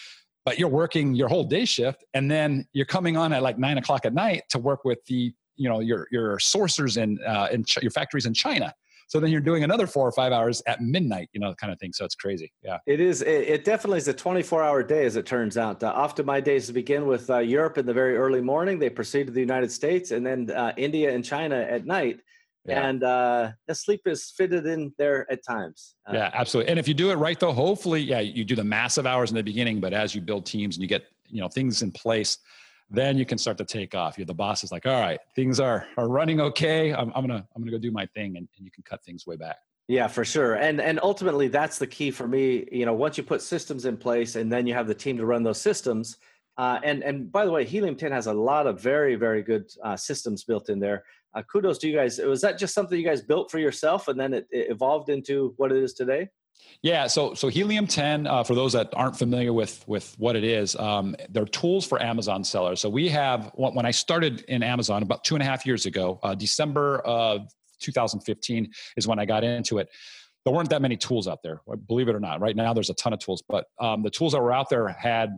but 0.45 0.59
you're 0.59 0.69
working 0.69 1.15
your 1.15 1.29
whole 1.29 1.45
day 1.45 1.65
shift, 1.65 2.05
and 2.15 2.31
then 2.31 2.67
you're 2.73 2.87
coming 2.87 3.17
on 3.17 3.33
at 3.33 3.43
like 3.43 3.59
nine 3.59 3.79
o'clock 3.79 4.07
at 4.07 4.15
night 4.15 4.43
to 4.51 4.59
work 4.59 4.85
with 4.85 5.05
the, 5.07 5.35
you 5.57 5.69
know, 5.69 5.81
your 5.81 6.07
your 6.11 6.39
sourcers 6.39 6.97
in 6.97 7.19
uh, 7.27 7.49
in 7.51 7.65
ch- 7.65 7.83
your 7.83 7.91
factories 7.91 8.27
in 8.27 8.35
China 8.35 8.75
so 9.07 9.21
then 9.21 9.31
you're 9.31 9.41
doing 9.41 9.63
another 9.63 9.87
four 9.87 10.07
or 10.07 10.13
five 10.13 10.33
hours 10.33 10.63
at 10.67 10.81
midnight, 10.81 11.29
you 11.33 11.41
know, 11.41 11.55
kind 11.55 11.73
of 11.73 11.79
thing. 11.79 11.93
So 11.93 12.05
it's 12.05 12.17
crazy. 12.17 12.53
Yeah. 12.63 12.79
It 12.87 13.01
is. 13.01 13.23
It, 13.23 13.49
it 13.49 13.65
definitely 13.65 13.99
is 13.99 14.09
a 14.09 14.15
24 14.15 14.65
hour 14.65 14.83
day, 14.83 15.05
as 15.07 15.17
it 15.17 15.27
turns 15.27 15.57
out. 15.57 15.83
Uh, 15.83 15.93
often 15.95 16.27
my 16.27 16.41
days 16.41 16.71
begin 16.71 17.07
with 17.07 17.31
uh, 17.31 17.39
Europe 17.39 17.79
in 17.79 17.87
the 17.87 17.95
very 17.95 18.17
early 18.17 18.41
morning. 18.41 18.79
They 18.79 18.91
proceed 18.91 19.29
to 19.29 19.33
the 19.33 19.41
United 19.41 19.71
States 19.71 20.11
and 20.11 20.27
then 20.27 20.51
uh, 20.51 20.73
India 20.77 21.15
and 21.15 21.25
China 21.25 21.57
at 21.57 21.87
night. 21.87 22.21
Yeah. 22.65 22.89
And 22.89 23.05
uh, 23.05 23.53
the 23.69 23.77
sleep 23.77 24.01
is 24.07 24.33
fitted 24.37 24.67
in 24.67 24.93
there 24.99 25.31
at 25.31 25.45
times. 25.47 25.95
Uh, 26.09 26.15
yeah, 26.15 26.31
absolutely. 26.35 26.71
And 26.71 26.81
if 26.81 26.89
you 26.89 26.95
do 26.95 27.13
it 27.13 27.15
right, 27.15 27.39
though, 27.39 27.53
hopefully, 27.53 28.01
yeah, 28.01 28.19
you 28.19 28.45
do 28.45 28.57
the 28.57 28.65
massive 28.65 29.07
hours 29.07 29.31
in 29.31 29.37
the 29.37 29.43
beginning, 29.43 29.79
but 29.79 29.93
as 29.93 30.17
you 30.17 30.21
build 30.21 30.47
teams 30.47 30.77
and 30.77 30.83
you 30.83 30.89
get 30.89 31.05
you 31.29 31.41
know 31.41 31.49
things 31.49 31.83
in 31.83 31.93
place, 31.93 32.39
then 32.91 33.19
you 33.19 33.27
can 33.27 33.39
start 33.39 33.59
to 33.59 33.65
take 33.65 33.95
off. 33.95 34.17
You're 34.17 34.27
the 34.27 34.35
boss 34.35 34.63
is 34.63 34.71
like, 34.71 34.87
all 34.87 35.01
right, 35.01 35.21
things 35.35 35.59
are 35.61 35.87
are 35.97 36.09
running 36.09 36.41
okay. 36.41 36.93
I'm, 36.93 37.13
I'm 37.15 37.27
gonna 37.27 37.47
I'm 37.55 37.63
gonna 37.63 37.73
go 37.73 37.79
do 37.79 37.91
my 37.91 38.07
thing, 38.07 38.37
and, 38.37 38.49
and 38.57 38.65
you 38.65 38.71
can 38.71 38.85
cut 38.85 39.05
things 39.05 39.27
way 39.27 39.37
back. 39.37 39.59
Yeah, 39.89 40.09
for 40.09 40.25
sure. 40.25 40.55
And 40.55 40.81
and 40.81 40.99
ultimately 41.03 41.49
that's 41.49 41.79
the 41.79 41.87
key 41.87 42.11
for 42.11 42.27
me. 42.27 42.67
You 42.73 42.87
know, 42.87 42.95
once 42.95 43.17
you 43.17 43.25
put 43.25 43.43
systems 43.43 43.85
in 43.85 43.97
place 43.97 44.37
and 44.37 44.51
then 44.51 44.67
you 44.67 44.75
have 44.75 44.89
the 44.89 44.95
team 44.95 45.17
to 45.19 45.27
run 45.27 45.43
those 45.43 45.61
systems. 45.61 46.17
Uh, 46.59 46.81
and 46.83 47.03
and 47.03 47.31
by 47.31 47.45
the 47.45 47.51
way, 47.51 47.65
Helium 47.65 47.97
10 47.97 48.11
has 48.13 48.27
a 48.27 48.33
lot 48.33 48.67
of 48.67 48.81
very 48.81 49.15
very 49.15 49.43
good 49.43 49.71
uh, 49.85 49.97
systems 49.97 50.43
built 50.43 50.71
in 50.71 50.81
there. 50.81 51.05
Uh, 51.35 51.43
kudos 51.43 51.79
to 51.79 51.89
you 51.89 51.97
guys. 51.97 52.19
Was 52.19 52.41
that 52.41 52.59
just 52.59 52.75
something 52.75 52.99
you 52.99 53.07
guys 53.07 53.21
built 53.21 53.51
for 53.51 53.59
yourself 53.59 54.09
and 54.09 54.19
then 54.19 54.33
it, 54.35 54.49
it 54.51 54.71
evolved 54.71 55.09
into 55.09 55.55
what 55.57 55.71
it 55.71 55.83
is 55.83 55.93
today? 55.93 56.29
Yeah, 56.83 57.07
so 57.07 57.35
so 57.35 57.49
Helium 57.49 57.87
10, 57.87 58.27
uh, 58.27 58.45
for 58.45 58.55
those 58.55 58.73
that 58.75 58.91
aren't 58.95 59.17
familiar 59.17 59.53
with 59.53 59.83
with 59.89 60.15
what 60.19 60.37
it 60.37 60.45
is, 60.45 60.77
um, 60.77 61.17
they're 61.31 61.47
tools 61.47 61.87
for 61.87 62.01
Amazon 62.03 62.45
sellers. 62.45 62.81
So 62.81 62.89
we 62.89 63.09
have 63.09 63.51
when 63.55 63.87
I 63.87 63.91
started 63.91 64.43
in 64.49 64.63
Amazon 64.63 65.03
about 65.03 65.25
two 65.25 65.35
and 65.35 65.43
a 65.43 65.47
half 65.47 65.67
years 65.67 65.87
ago, 65.87 66.21
uh, 66.23 66.35
December 66.35 66.99
of 67.01 67.49
2015 67.81 68.71
is 68.97 69.09
when 69.09 69.19
I 69.19 69.25
got 69.25 69.45
into 69.45 69.79
it. 69.79 69.89
There 70.45 70.55
weren't 70.55 70.71
that 70.71 70.81
many 70.81 70.97
tools 70.97 71.27
out 71.27 71.43
there, 71.43 71.61
believe 71.89 72.09
it 72.09 72.15
or 72.15 72.21
not. 72.21 72.41
Right 72.41 72.55
now, 72.55 72.73
there's 72.73 72.91
a 72.91 72.95
ton 72.95 73.13
of 73.13 73.19
tools, 73.19 73.43
but 73.49 73.67
um, 73.81 74.03
the 74.03 74.11
tools 74.11 74.33
that 74.33 74.41
were 74.41 74.53
out 74.53 74.71
there 74.71 74.87
had 74.87 75.31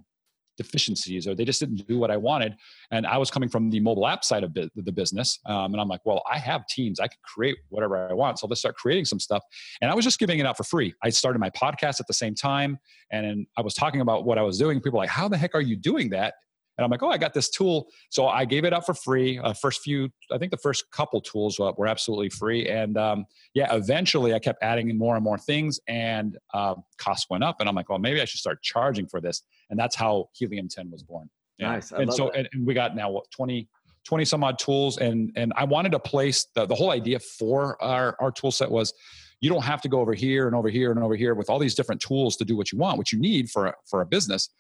deficiencies 0.59 1.27
or 1.27 1.35
they 1.35 1.47
just 1.47 1.61
didn't 1.61 1.87
do 1.89 1.99
what 1.99 2.11
I 2.11 2.19
wanted. 2.19 2.57
And 2.91 3.07
I 3.07 3.17
was 3.17 3.31
coming 3.31 3.49
from 3.49 3.71
the 3.71 3.81
mobile 3.81 4.07
app 4.07 4.25
side 4.25 4.45
of 4.45 4.53
the 4.53 4.93
business. 4.93 5.39
Um, 5.47 5.73
and 5.73 5.81
I'm 5.81 5.89
like, 5.89 6.05
well, 6.05 6.23
I 6.31 6.39
have 6.39 6.67
teams. 6.67 7.01
I 7.01 7.09
can 7.09 7.19
create 7.25 7.57
whatever 7.71 8.11
I 8.11 8.13
want. 8.13 8.39
So 8.39 8.47
let's 8.47 8.61
start 8.61 8.77
creating 8.77 9.07
some 9.07 9.21
stuff. 9.21 9.43
And 9.81 9.91
I 9.91 9.95
was 9.95 10.05
just 10.05 10.19
giving 10.19 10.39
it 10.39 10.45
out 10.45 10.59
for 10.59 10.65
free. 10.65 10.93
I 11.03 11.09
started 11.09 11.39
my 11.39 11.51
podcast 11.51 12.01
at 12.01 12.07
the 12.07 12.13
same 12.13 12.35
time. 12.35 12.79
And 13.11 13.47
I 13.57 13.63
was 13.63 13.73
talking 13.73 14.03
about 14.03 14.27
what 14.27 14.37
I 14.37 14.43
was 14.43 14.59
doing. 14.59 14.81
People 14.81 14.99
like, 14.99 15.09
how 15.09 15.29
the 15.29 15.39
heck 15.39 15.55
are 15.55 15.63
you 15.63 15.77
doing 15.77 16.11
that? 16.11 16.35
And 16.79 16.85
I'm 16.85 16.91
like, 16.91 17.03
oh, 17.03 17.11
I 17.11 17.19
got 17.19 17.35
this 17.35 17.51
tool. 17.51 17.89
So 18.09 18.29
I 18.29 18.45
gave 18.45 18.65
it 18.65 18.73
up 18.73 18.87
for 18.87 18.95
free. 18.95 19.39
Uh, 19.39 19.53
first 19.53 19.83
few, 19.83 20.09
I 20.31 20.39
think 20.39 20.53
the 20.53 20.59
first 20.59 20.89
couple 20.93 21.21
tools 21.21 21.59
were 21.59 21.89
absolutely 21.89 22.31
free. 22.31 22.69
And 22.69 22.97
um, 22.97 23.27
yeah, 23.53 23.75
eventually 23.75 24.33
I 24.33 24.39
kept 24.39 24.63
adding 24.63 24.89
in 24.89 24.97
more 24.97 25.17
and 25.17 25.25
more 25.25 25.39
things 25.39 25.81
and 25.89 26.39
uh, 26.55 26.77
costs 26.97 27.27
went 27.29 27.43
up. 27.43 27.57
And 27.59 27.69
I'm 27.69 27.75
like, 27.75 27.89
well, 27.89 27.99
maybe 27.99 28.21
I 28.21 28.25
should 28.25 28.39
start 28.39 28.63
charging 28.63 29.09
for 29.09 29.21
this. 29.21 29.43
And 29.71 29.79
that's 29.79 29.97
how 29.97 30.29
Helium 30.35 30.69
10 30.69 30.89
was 30.91 31.03
born. 31.03 31.29
Yeah. 31.59 31.73
Nice. 31.73 31.93
I 31.93 32.03
and 32.03 32.15
so, 32.15 32.31
and, 32.31 32.49
and, 32.53 32.65
we 32.65 32.75
got 32.75 32.95
now 32.95 33.11
what, 33.11 33.29
20, 33.33 33.69
20 34.05 34.25
some 34.25 34.45
odd 34.45 34.61
tools. 34.61 34.99
And, 34.99 35.33
and 35.35 35.53
I 35.57 35.65
wanted 35.65 35.91
to 35.93 35.99
place 35.99 36.47
the, 36.55 36.65
the 36.65 36.77
whole 36.77 36.93
idea 36.93 37.19
for 37.19 37.83
our, 37.83 38.17
our 38.21 38.31
tool 38.31 38.53
set 38.53 38.71
was, 38.71 38.95
you 39.41 39.51
don't 39.51 39.65
have 39.65 39.81
to 39.83 39.89
go 39.89 40.01
over 40.01 40.15
here 40.15 40.47
and 40.47 40.57
over 40.57 40.69
here 40.69 40.91
and 40.91 41.03
over 41.03 41.15
here 41.15 41.35
with 41.35 41.51
all 41.51 41.59
these 41.59 41.75
different 41.75 42.01
tools 42.01 42.37
to 42.37 42.45
do 42.45 42.57
what 42.57 42.73
you 42.73 42.79
want, 42.79 42.99
what 42.99 43.13
you 43.13 43.19
need 43.19 43.51
for, 43.51 43.75
for 43.87 44.01
a 44.01 44.07
business 44.07 44.51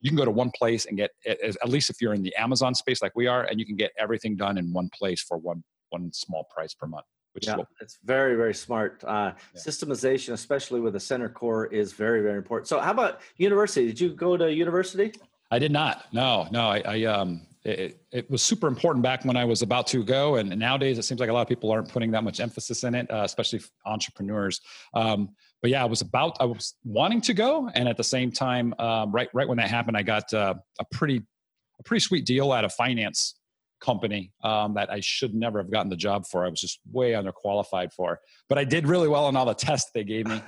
you 0.00 0.10
can 0.10 0.16
go 0.16 0.24
to 0.24 0.30
one 0.30 0.50
place 0.50 0.86
and 0.86 0.96
get 0.96 1.10
at 1.26 1.68
least 1.68 1.90
if 1.90 2.00
you're 2.00 2.14
in 2.14 2.22
the 2.22 2.34
amazon 2.36 2.74
space 2.74 3.02
like 3.02 3.12
we 3.14 3.26
are 3.26 3.44
and 3.44 3.58
you 3.58 3.66
can 3.66 3.76
get 3.76 3.92
everything 3.98 4.36
done 4.36 4.58
in 4.58 4.72
one 4.72 4.88
place 4.90 5.22
for 5.22 5.36
one 5.36 5.62
one 5.90 6.12
small 6.12 6.44
price 6.54 6.74
per 6.74 6.86
month 6.86 7.06
which 7.32 7.46
yeah, 7.46 7.52
is 7.52 7.58
what, 7.58 7.68
it's 7.80 7.98
very 8.04 8.34
very 8.34 8.54
smart. 8.54 9.02
Uh, 9.06 9.32
yeah. 9.54 9.60
systemization 9.60 10.32
especially 10.32 10.80
with 10.80 10.96
a 10.96 11.00
center 11.00 11.28
core 11.28 11.66
is 11.66 11.92
very 11.92 12.22
very 12.22 12.38
important. 12.38 12.68
So 12.68 12.80
how 12.80 12.90
about 12.90 13.20
university? 13.36 13.86
Did 13.86 14.00
you 14.00 14.10
go 14.10 14.36
to 14.36 14.52
university? 14.52 15.12
I 15.50 15.58
did 15.58 15.72
not. 15.72 16.06
No 16.12 16.48
no 16.50 16.68
i, 16.68 16.82
I 16.84 17.04
um 17.04 17.46
it, 17.62 18.00
it, 18.10 18.30
was 18.30 18.40
super 18.40 18.66
important 18.68 19.02
back 19.02 19.24
when 19.26 19.36
I 19.36 19.44
was 19.44 19.60
about 19.60 19.86
to 19.88 20.02
go, 20.02 20.36
and 20.36 20.58
nowadays 20.58 20.98
it 20.98 21.02
seems 21.02 21.20
like 21.20 21.28
a 21.28 21.32
lot 21.32 21.42
of 21.42 21.48
people 21.48 21.70
aren't 21.70 21.90
putting 21.90 22.10
that 22.12 22.24
much 22.24 22.40
emphasis 22.40 22.84
in 22.84 22.94
it, 22.94 23.10
uh, 23.10 23.20
especially 23.22 23.60
entrepreneurs. 23.84 24.62
Um, 24.94 25.28
but 25.62 25.70
yeah, 25.70 25.82
I 25.82 25.86
was 25.86 26.00
about, 26.00 26.36
I 26.40 26.44
was 26.44 26.74
wanting 26.84 27.20
to 27.22 27.34
go, 27.34 27.68
and 27.74 27.88
at 27.88 27.96
the 27.96 28.04
same 28.04 28.32
time, 28.32 28.74
um, 28.78 29.12
right, 29.12 29.28
right 29.34 29.46
when 29.46 29.58
that 29.58 29.68
happened, 29.68 29.96
I 29.96 30.02
got 30.02 30.32
uh, 30.32 30.54
a 30.78 30.84
pretty, 30.92 31.22
a 31.78 31.82
pretty 31.82 32.00
sweet 32.00 32.24
deal 32.24 32.52
at 32.52 32.64
a 32.64 32.68
finance 32.68 33.34
company 33.80 34.30
um, 34.44 34.74
that 34.74 34.90
I 34.90 35.00
should 35.00 35.34
never 35.34 35.58
have 35.58 35.70
gotten 35.70 35.88
the 35.88 35.96
job 35.96 36.26
for. 36.26 36.44
I 36.44 36.48
was 36.48 36.60
just 36.60 36.80
way 36.92 37.12
underqualified 37.12 37.92
for, 37.92 38.20
but 38.48 38.58
I 38.58 38.64
did 38.64 38.86
really 38.86 39.08
well 39.08 39.24
on 39.24 39.36
all 39.36 39.46
the 39.46 39.54
tests 39.54 39.90
they 39.94 40.04
gave 40.04 40.26
me. 40.26 40.42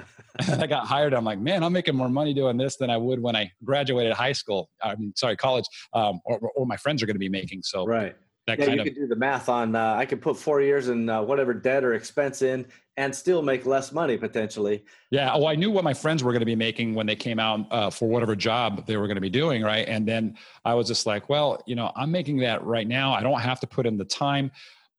and 0.49 0.63
I 0.63 0.67
got 0.67 0.87
hired. 0.87 1.15
I'm 1.15 1.25
like, 1.25 1.39
man, 1.39 1.63
I'm 1.63 1.73
making 1.73 1.97
more 1.97 2.09
money 2.09 2.35
doing 2.35 2.57
this 2.57 2.77
than 2.77 2.91
I 2.91 2.97
would 2.97 3.21
when 3.21 3.37
I 3.37 3.51
graduated 3.65 4.13
high 4.13 4.33
school. 4.33 4.71
I'm 4.83 5.13
sorry, 5.17 5.37
college, 5.37 5.65
um, 5.95 6.21
or, 6.25 6.39
or 6.55 6.67
my 6.67 6.77
friends 6.77 7.03
are 7.03 7.07
going 7.07 7.17
to 7.17 7.21
be 7.21 7.29
making. 7.29 7.63
So 7.63 7.87
right 7.87 8.15
that 8.47 8.59
yeah, 8.59 8.67
kind 8.67 8.77
you 8.77 8.83
of, 8.83 8.87
could 8.87 8.97
do 8.97 9.07
the 9.07 9.17
math 9.17 9.49
on. 9.49 9.77
Uh, 9.77 9.95
I 9.95 10.05
could 10.05 10.21
put 10.21 10.37
four 10.37 10.61
years 10.61 10.89
in 10.89 11.09
uh, 11.09 11.23
whatever 11.23 11.55
debt 11.55 11.85
or 11.85 11.95
expense 11.95 12.43
in, 12.43 12.67
and 12.97 13.15
still 13.15 13.41
make 13.41 13.67
less 13.67 13.93
money 13.93 14.17
potentially. 14.17 14.85
Yeah. 15.11 15.33
Oh, 15.33 15.47
I 15.47 15.55
knew 15.55 15.71
what 15.71 15.85
my 15.85 15.95
friends 15.95 16.25
were 16.25 16.33
going 16.33 16.41
to 16.41 16.47
be 16.47 16.57
making 16.57 16.95
when 16.95 17.07
they 17.07 17.17
came 17.17 17.39
out 17.39 17.67
uh, 17.71 17.91
for 17.91 18.09
whatever 18.09 18.35
job 18.35 18.87
they 18.87 18.97
were 18.97 19.07
going 19.07 19.17
to 19.17 19.23
be 19.23 19.31
doing, 19.31 19.63
right? 19.63 19.87
And 19.89 20.07
then 20.07 20.37
I 20.65 20.75
was 20.75 20.89
just 20.89 21.07
like, 21.07 21.29
well, 21.29 21.63
you 21.67 21.77
know, 21.77 21.93
I'm 21.95 22.11
making 22.11 22.39
that 22.39 22.65
right 22.65 22.87
now. 22.87 23.13
I 23.13 23.23
don't 23.23 23.41
have 23.41 23.61
to 23.61 23.67
put 23.67 23.87
in 23.87 23.97
the 23.97 24.05
time. 24.05 24.51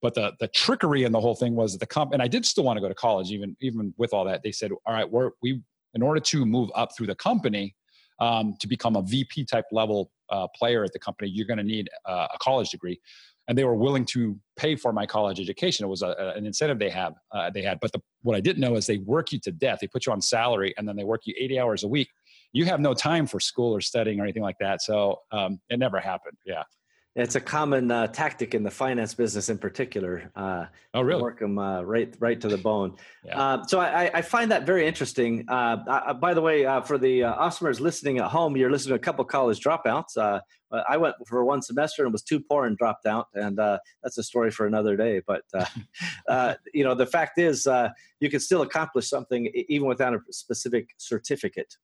But 0.02 0.14
the 0.16 0.34
the 0.40 0.48
trickery 0.50 1.04
in 1.04 1.12
the 1.12 1.22
whole 1.22 1.36
thing 1.36 1.56
was 1.56 1.74
that 1.74 1.80
the 1.80 1.86
comp, 1.86 2.14
and 2.14 2.22
I 2.22 2.28
did 2.28 2.46
still 2.46 2.64
want 2.64 2.78
to 2.78 2.82
go 2.82 2.90
to 2.90 2.96
college, 2.96 3.32
even 3.32 3.56
even 3.62 3.94
with 3.98 4.14
all 4.14 4.26
that. 4.26 4.44
They 4.44 4.52
said, 4.52 4.72
all 4.86 4.94
right, 4.94 5.10
we're 5.10 5.32
we 5.42 5.62
in 5.94 6.02
order 6.02 6.20
to 6.20 6.46
move 6.46 6.70
up 6.76 6.96
through 6.96 7.08
the 7.08 7.16
company. 7.16 7.76
Um, 8.20 8.56
to 8.60 8.68
become 8.68 8.96
a 8.96 9.02
VP 9.02 9.46
type 9.46 9.66
level 9.72 10.12
uh, 10.30 10.48
player 10.56 10.84
at 10.84 10.94
the 10.94 11.00
company, 11.00 11.30
you're 11.30 11.48
going 11.48 11.58
to 11.58 11.64
need 11.64 11.90
uh, 12.06 12.28
a 12.34 12.38
college 12.38 12.70
degree 12.70 13.02
and 13.48 13.58
they 13.58 13.64
were 13.64 13.76
willing 13.76 14.06
to 14.06 14.40
pay 14.56 14.76
for 14.76 14.94
my 14.94 15.06
college 15.06 15.40
education. 15.40 15.86
It 15.86 15.90
was 15.90 16.02
a, 16.02 16.34
an 16.36 16.46
incentive 16.46 16.80
they 16.80 16.90
have 16.90 17.14
uh, 17.32 17.50
they 17.50 17.62
had. 17.62 17.80
But 17.80 17.92
the, 17.92 18.00
what 18.22 18.36
I 18.36 18.40
didn't 18.40 18.62
know 18.62 18.76
is 18.76 18.86
they 18.86 19.00
work 19.00 19.32
you 19.32 19.40
to 19.42 19.52
death. 19.52 19.80
They 19.82 19.88
put 19.88 20.06
you 20.06 20.12
on 20.14 20.22
salary, 20.22 20.74
and 20.78 20.88
then 20.88 20.96
they 20.96 21.04
work 21.04 21.22
you 21.26 21.34
80 21.38 21.60
hours 21.60 21.84
a 21.84 21.88
week. 21.88 22.10
You 22.54 22.66
have 22.66 22.80
no 22.80 22.94
time 22.94 23.26
for 23.28 23.40
school 23.40 23.76
or 23.76 23.82
studying 23.82 24.20
or 24.20 24.24
anything 24.24 24.44
like 24.44 24.58
that. 24.60 24.82
So 24.82 25.20
um, 25.32 25.60
it 25.70 25.80
never 25.80 26.00
happened. 26.00 26.38
Yeah. 26.46 26.64
It's 27.16 27.36
a 27.36 27.42
common 27.42 27.92
uh, 27.92 28.08
tactic 28.08 28.56
in 28.56 28.64
the 28.64 28.72
finance 28.72 29.14
business, 29.14 29.50
in 29.50 29.60
particular. 29.60 30.32
Uh, 30.36 30.66
oh, 30.96 31.02
really? 31.02 31.22
Work 31.22 31.40
them 31.40 31.60
uh, 31.60 31.84
right, 31.84 32.12
right 32.20 32.42
to 32.42 32.48
the 32.48 32.58
bone. 32.58 32.96
Yeah. 33.24 33.40
Uh, 33.40 33.64
so 33.66 33.80
I, 33.80 34.10
I, 34.12 34.22
find 34.24 34.50
that 34.52 34.66
very 34.66 34.88
interesting. 34.88 35.46
Uh, 35.48 36.14
by 36.16 36.34
the 36.34 36.42
way, 36.42 36.66
uh, 36.66 36.82
for 36.82 36.98
the 36.98 37.26
uh, 37.26 37.36
Awesomers 37.36 37.80
listening 37.80 38.18
at 38.18 38.32
home, 38.32 38.58
you're 38.58 38.72
listening 38.72 38.94
to 38.94 38.96
a 38.96 39.00
couple 39.00 39.24
college 39.26 39.60
dropouts. 39.60 40.18
I 40.90 40.98
went 40.98 41.16
for 41.28 41.46
one 41.46 41.62
semester 41.62 42.04
and 42.04 42.12
was 42.12 42.24
too 42.24 42.40
poor 42.40 42.66
and 42.66 42.76
dropped 42.76 43.06
out, 43.06 43.28
and 43.36 43.58
that's 43.58 44.18
a 44.18 44.24
story 44.24 44.50
for 44.50 44.66
another 44.66 44.98
day. 44.98 45.22
But 45.28 45.44
you 46.74 46.84
know, 46.84 46.96
the 46.96 47.06
fact 47.06 47.38
is, 47.38 47.68
you 48.20 48.30
can 48.32 48.40
still 48.40 48.64
accomplish 48.64 49.08
something 49.08 49.52
even 49.70 49.88
without 49.88 50.16
a 50.16 50.20
specific 50.32 50.90
certificate. 50.98 51.78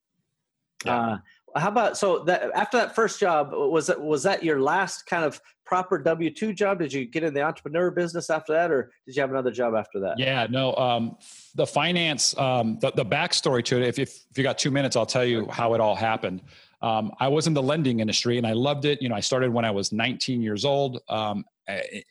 Yeah 0.85 1.17
how 1.55 1.69
about 1.69 1.97
so 1.97 2.19
that 2.25 2.51
after 2.53 2.77
that 2.77 2.95
first 2.95 3.19
job 3.19 3.51
was 3.51 3.87
that 3.87 4.01
was 4.01 4.23
that 4.23 4.43
your 4.43 4.61
last 4.61 5.05
kind 5.05 5.23
of 5.23 5.41
proper 5.65 5.97
W 5.99 6.33
two 6.33 6.53
job? 6.53 6.79
Did 6.79 6.91
you 6.91 7.05
get 7.05 7.23
in 7.23 7.33
the 7.33 7.41
entrepreneur 7.41 7.91
business 7.91 8.29
after 8.29 8.53
that, 8.53 8.71
or 8.71 8.91
did 9.05 9.15
you 9.15 9.21
have 9.21 9.29
another 9.29 9.51
job 9.51 9.75
after 9.75 9.99
that? 9.99 10.17
Yeah, 10.17 10.47
no. 10.49 10.75
Um, 10.75 11.17
the 11.55 11.67
finance, 11.67 12.37
um, 12.37 12.79
the, 12.79 12.91
the 12.91 13.05
backstory 13.05 13.63
to 13.65 13.77
it. 13.77 13.87
If, 13.87 13.99
if 13.99 14.09
if 14.31 14.37
you 14.37 14.43
got 14.43 14.57
two 14.57 14.71
minutes, 14.71 14.95
I'll 14.95 15.05
tell 15.05 15.25
you 15.25 15.47
how 15.49 15.73
it 15.75 15.81
all 15.81 15.95
happened. 15.95 16.41
Um, 16.81 17.11
I 17.19 17.27
was 17.27 17.45
in 17.45 17.53
the 17.53 17.61
lending 17.61 17.99
industry 17.99 18.37
and 18.37 18.47
I 18.47 18.53
loved 18.53 18.85
it. 18.85 19.01
You 19.01 19.09
know, 19.09 19.15
I 19.15 19.19
started 19.19 19.51
when 19.51 19.65
I 19.65 19.71
was 19.71 19.91
19 19.91 20.41
years 20.41 20.63
old, 20.63 21.01
um, 21.09 21.43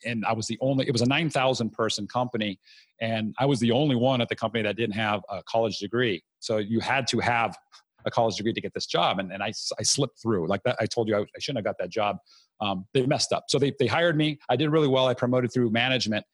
and 0.05 0.23
I 0.25 0.33
was 0.33 0.47
the 0.47 0.57
only. 0.61 0.87
It 0.87 0.91
was 0.91 1.01
a 1.01 1.07
9,000 1.07 1.71
person 1.71 2.07
company, 2.07 2.59
and 3.01 3.35
I 3.39 3.45
was 3.45 3.59
the 3.59 3.71
only 3.71 3.95
one 3.95 4.21
at 4.21 4.29
the 4.29 4.35
company 4.35 4.63
that 4.63 4.77
didn't 4.77 4.95
have 4.95 5.21
a 5.29 5.43
college 5.43 5.79
degree. 5.79 6.23
So 6.39 6.57
you 6.57 6.79
had 6.79 7.07
to 7.07 7.19
have 7.19 7.57
a 8.05 8.11
college 8.11 8.35
degree 8.35 8.53
to 8.53 8.61
get 8.61 8.73
this 8.73 8.85
job. 8.85 9.19
And, 9.19 9.31
and 9.31 9.41
I, 9.43 9.51
I 9.79 9.83
slipped 9.83 10.21
through 10.21 10.47
like 10.47 10.63
that. 10.63 10.75
I 10.79 10.85
told 10.85 11.07
you 11.07 11.15
I, 11.15 11.21
I 11.21 11.39
shouldn't 11.39 11.57
have 11.57 11.65
got 11.65 11.77
that 11.79 11.89
job. 11.89 12.17
Um, 12.61 12.85
they 12.93 13.05
messed 13.05 13.31
up. 13.33 13.45
So 13.49 13.59
they, 13.59 13.73
they 13.79 13.87
hired 13.87 14.17
me. 14.17 14.39
I 14.49 14.55
did 14.55 14.69
really 14.69 14.87
well. 14.87 15.07
I 15.07 15.13
promoted 15.13 15.51
through 15.53 15.69
management. 15.71 16.25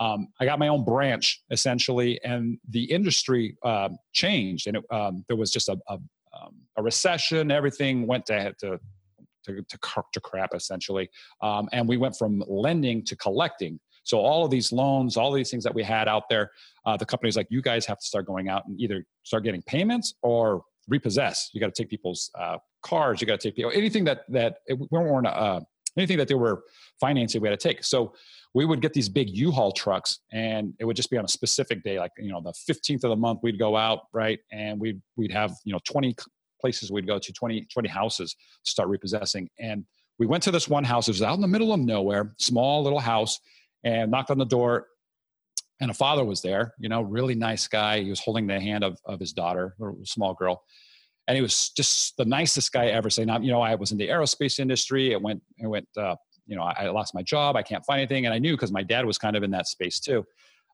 Um, 0.00 0.28
I 0.40 0.46
got 0.46 0.58
my 0.58 0.68
own 0.68 0.84
branch 0.84 1.42
essentially, 1.50 2.20
and 2.24 2.58
the 2.68 2.84
industry 2.84 3.56
um, 3.64 3.98
changed, 4.12 4.66
and 4.66 4.78
it, 4.78 4.84
um, 4.90 5.24
there 5.28 5.36
was 5.36 5.52
just 5.52 5.68
a, 5.68 5.78
a, 5.88 5.92
um, 5.92 6.56
a 6.76 6.82
recession. 6.82 7.52
Everything 7.52 8.06
went 8.06 8.26
to 8.26 8.52
to 8.60 8.80
to, 9.44 9.62
to, 9.62 9.78
to 10.12 10.20
crap 10.20 10.54
essentially, 10.54 11.08
um, 11.40 11.68
and 11.72 11.88
we 11.88 11.98
went 11.98 12.16
from 12.16 12.42
lending 12.48 13.04
to 13.04 13.14
collecting. 13.16 13.78
So 14.04 14.18
all 14.18 14.44
of 14.44 14.50
these 14.50 14.72
loans, 14.72 15.16
all 15.16 15.30
these 15.30 15.50
things 15.50 15.62
that 15.64 15.74
we 15.74 15.84
had 15.84 16.08
out 16.08 16.28
there, 16.28 16.50
uh, 16.84 16.96
the 16.96 17.06
company's 17.06 17.36
like, 17.36 17.46
you 17.50 17.62
guys 17.62 17.86
have 17.86 17.98
to 17.98 18.04
start 18.04 18.26
going 18.26 18.48
out 18.48 18.66
and 18.66 18.80
either 18.80 19.04
start 19.22 19.44
getting 19.44 19.62
payments 19.62 20.14
or 20.22 20.64
repossess. 20.88 21.50
You 21.52 21.60
got 21.60 21.74
to 21.74 21.82
take 21.82 21.90
people's 21.90 22.30
uh, 22.38 22.58
cars. 22.82 23.20
You 23.20 23.26
got 23.26 23.40
to 23.40 23.48
take 23.48 23.56
people 23.56 23.72
anything 23.74 24.04
that 24.04 24.22
that 24.28 24.58
we 24.68 24.86
weren't 24.90 25.26
uh, 25.26 25.60
anything 25.96 26.18
that 26.18 26.28
they 26.28 26.34
were 26.34 26.62
financing. 27.00 27.40
We 27.40 27.48
had 27.48 27.58
to 27.58 27.68
take. 27.68 27.84
So 27.84 28.14
we 28.54 28.64
would 28.64 28.82
get 28.82 28.92
these 28.92 29.08
big 29.08 29.30
U-Haul 29.30 29.72
trucks, 29.72 30.20
and 30.32 30.74
it 30.78 30.84
would 30.84 30.96
just 30.96 31.10
be 31.10 31.16
on 31.16 31.24
a 31.24 31.28
specific 31.28 31.82
day, 31.82 31.98
like 31.98 32.12
you 32.18 32.30
know 32.30 32.40
the 32.40 32.52
15th 32.52 33.04
of 33.04 33.10
the 33.10 33.16
month. 33.16 33.40
We'd 33.42 33.58
go 33.58 33.76
out 33.76 34.02
right, 34.12 34.38
and 34.50 34.80
we'd 34.80 35.00
we'd 35.16 35.32
have 35.32 35.54
you 35.64 35.72
know 35.72 35.80
20 35.84 36.14
places 36.60 36.92
we'd 36.92 37.06
go 37.06 37.18
to, 37.18 37.32
20 37.32 37.66
20 37.72 37.88
houses 37.88 38.34
to 38.64 38.70
start 38.70 38.88
repossessing, 38.88 39.48
and 39.58 39.84
we 40.18 40.26
went 40.26 40.42
to 40.44 40.50
this 40.50 40.68
one 40.68 40.84
house. 40.84 41.08
It 41.08 41.12
was 41.12 41.22
out 41.22 41.34
in 41.34 41.40
the 41.40 41.48
middle 41.48 41.72
of 41.72 41.80
nowhere, 41.80 42.34
small 42.38 42.82
little 42.82 43.00
house, 43.00 43.40
and 43.84 44.10
knocked 44.10 44.30
on 44.30 44.38
the 44.38 44.44
door. 44.44 44.86
And 45.82 45.90
a 45.90 45.94
father 45.94 46.24
was 46.24 46.40
there, 46.40 46.72
you 46.78 46.88
know, 46.88 47.02
really 47.02 47.34
nice 47.34 47.68
guy. 47.68 48.00
He 48.00 48.08
was 48.08 48.20
holding 48.20 48.46
the 48.46 48.58
hand 48.58 48.84
of, 48.84 48.98
of 49.04 49.20
his 49.20 49.34
daughter, 49.34 49.74
a 49.80 50.06
small 50.06 50.32
girl 50.32 50.62
and 51.28 51.36
he 51.36 51.40
was 51.40 51.68
just 51.76 52.16
the 52.16 52.24
nicest 52.24 52.72
guy 52.72 52.86
ever 52.86 53.08
saying 53.08 53.28
you 53.42 53.52
know 53.52 53.60
i 53.60 53.76
was 53.76 53.92
in 53.92 53.96
the 53.96 54.08
aerospace 54.08 54.58
industry 54.58 55.12
it 55.12 55.22
went 55.22 55.40
it 55.56 55.68
went 55.68 55.86
uh, 55.96 56.16
you 56.46 56.56
know, 56.56 56.62
I, 56.62 56.84
I, 56.84 56.90
lost 56.90 57.14
my 57.14 57.22
job. 57.22 57.56
I 57.56 57.62
can't 57.62 57.84
find 57.84 58.00
anything. 58.00 58.26
And 58.26 58.34
I 58.34 58.38
knew 58.38 58.52
because 58.52 58.72
my 58.72 58.82
dad 58.82 59.04
was 59.04 59.18
kind 59.18 59.36
of 59.36 59.42
in 59.42 59.50
that 59.52 59.66
space 59.66 60.00
too. 60.00 60.24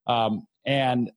Um, 0.06 0.46
and 0.66 1.10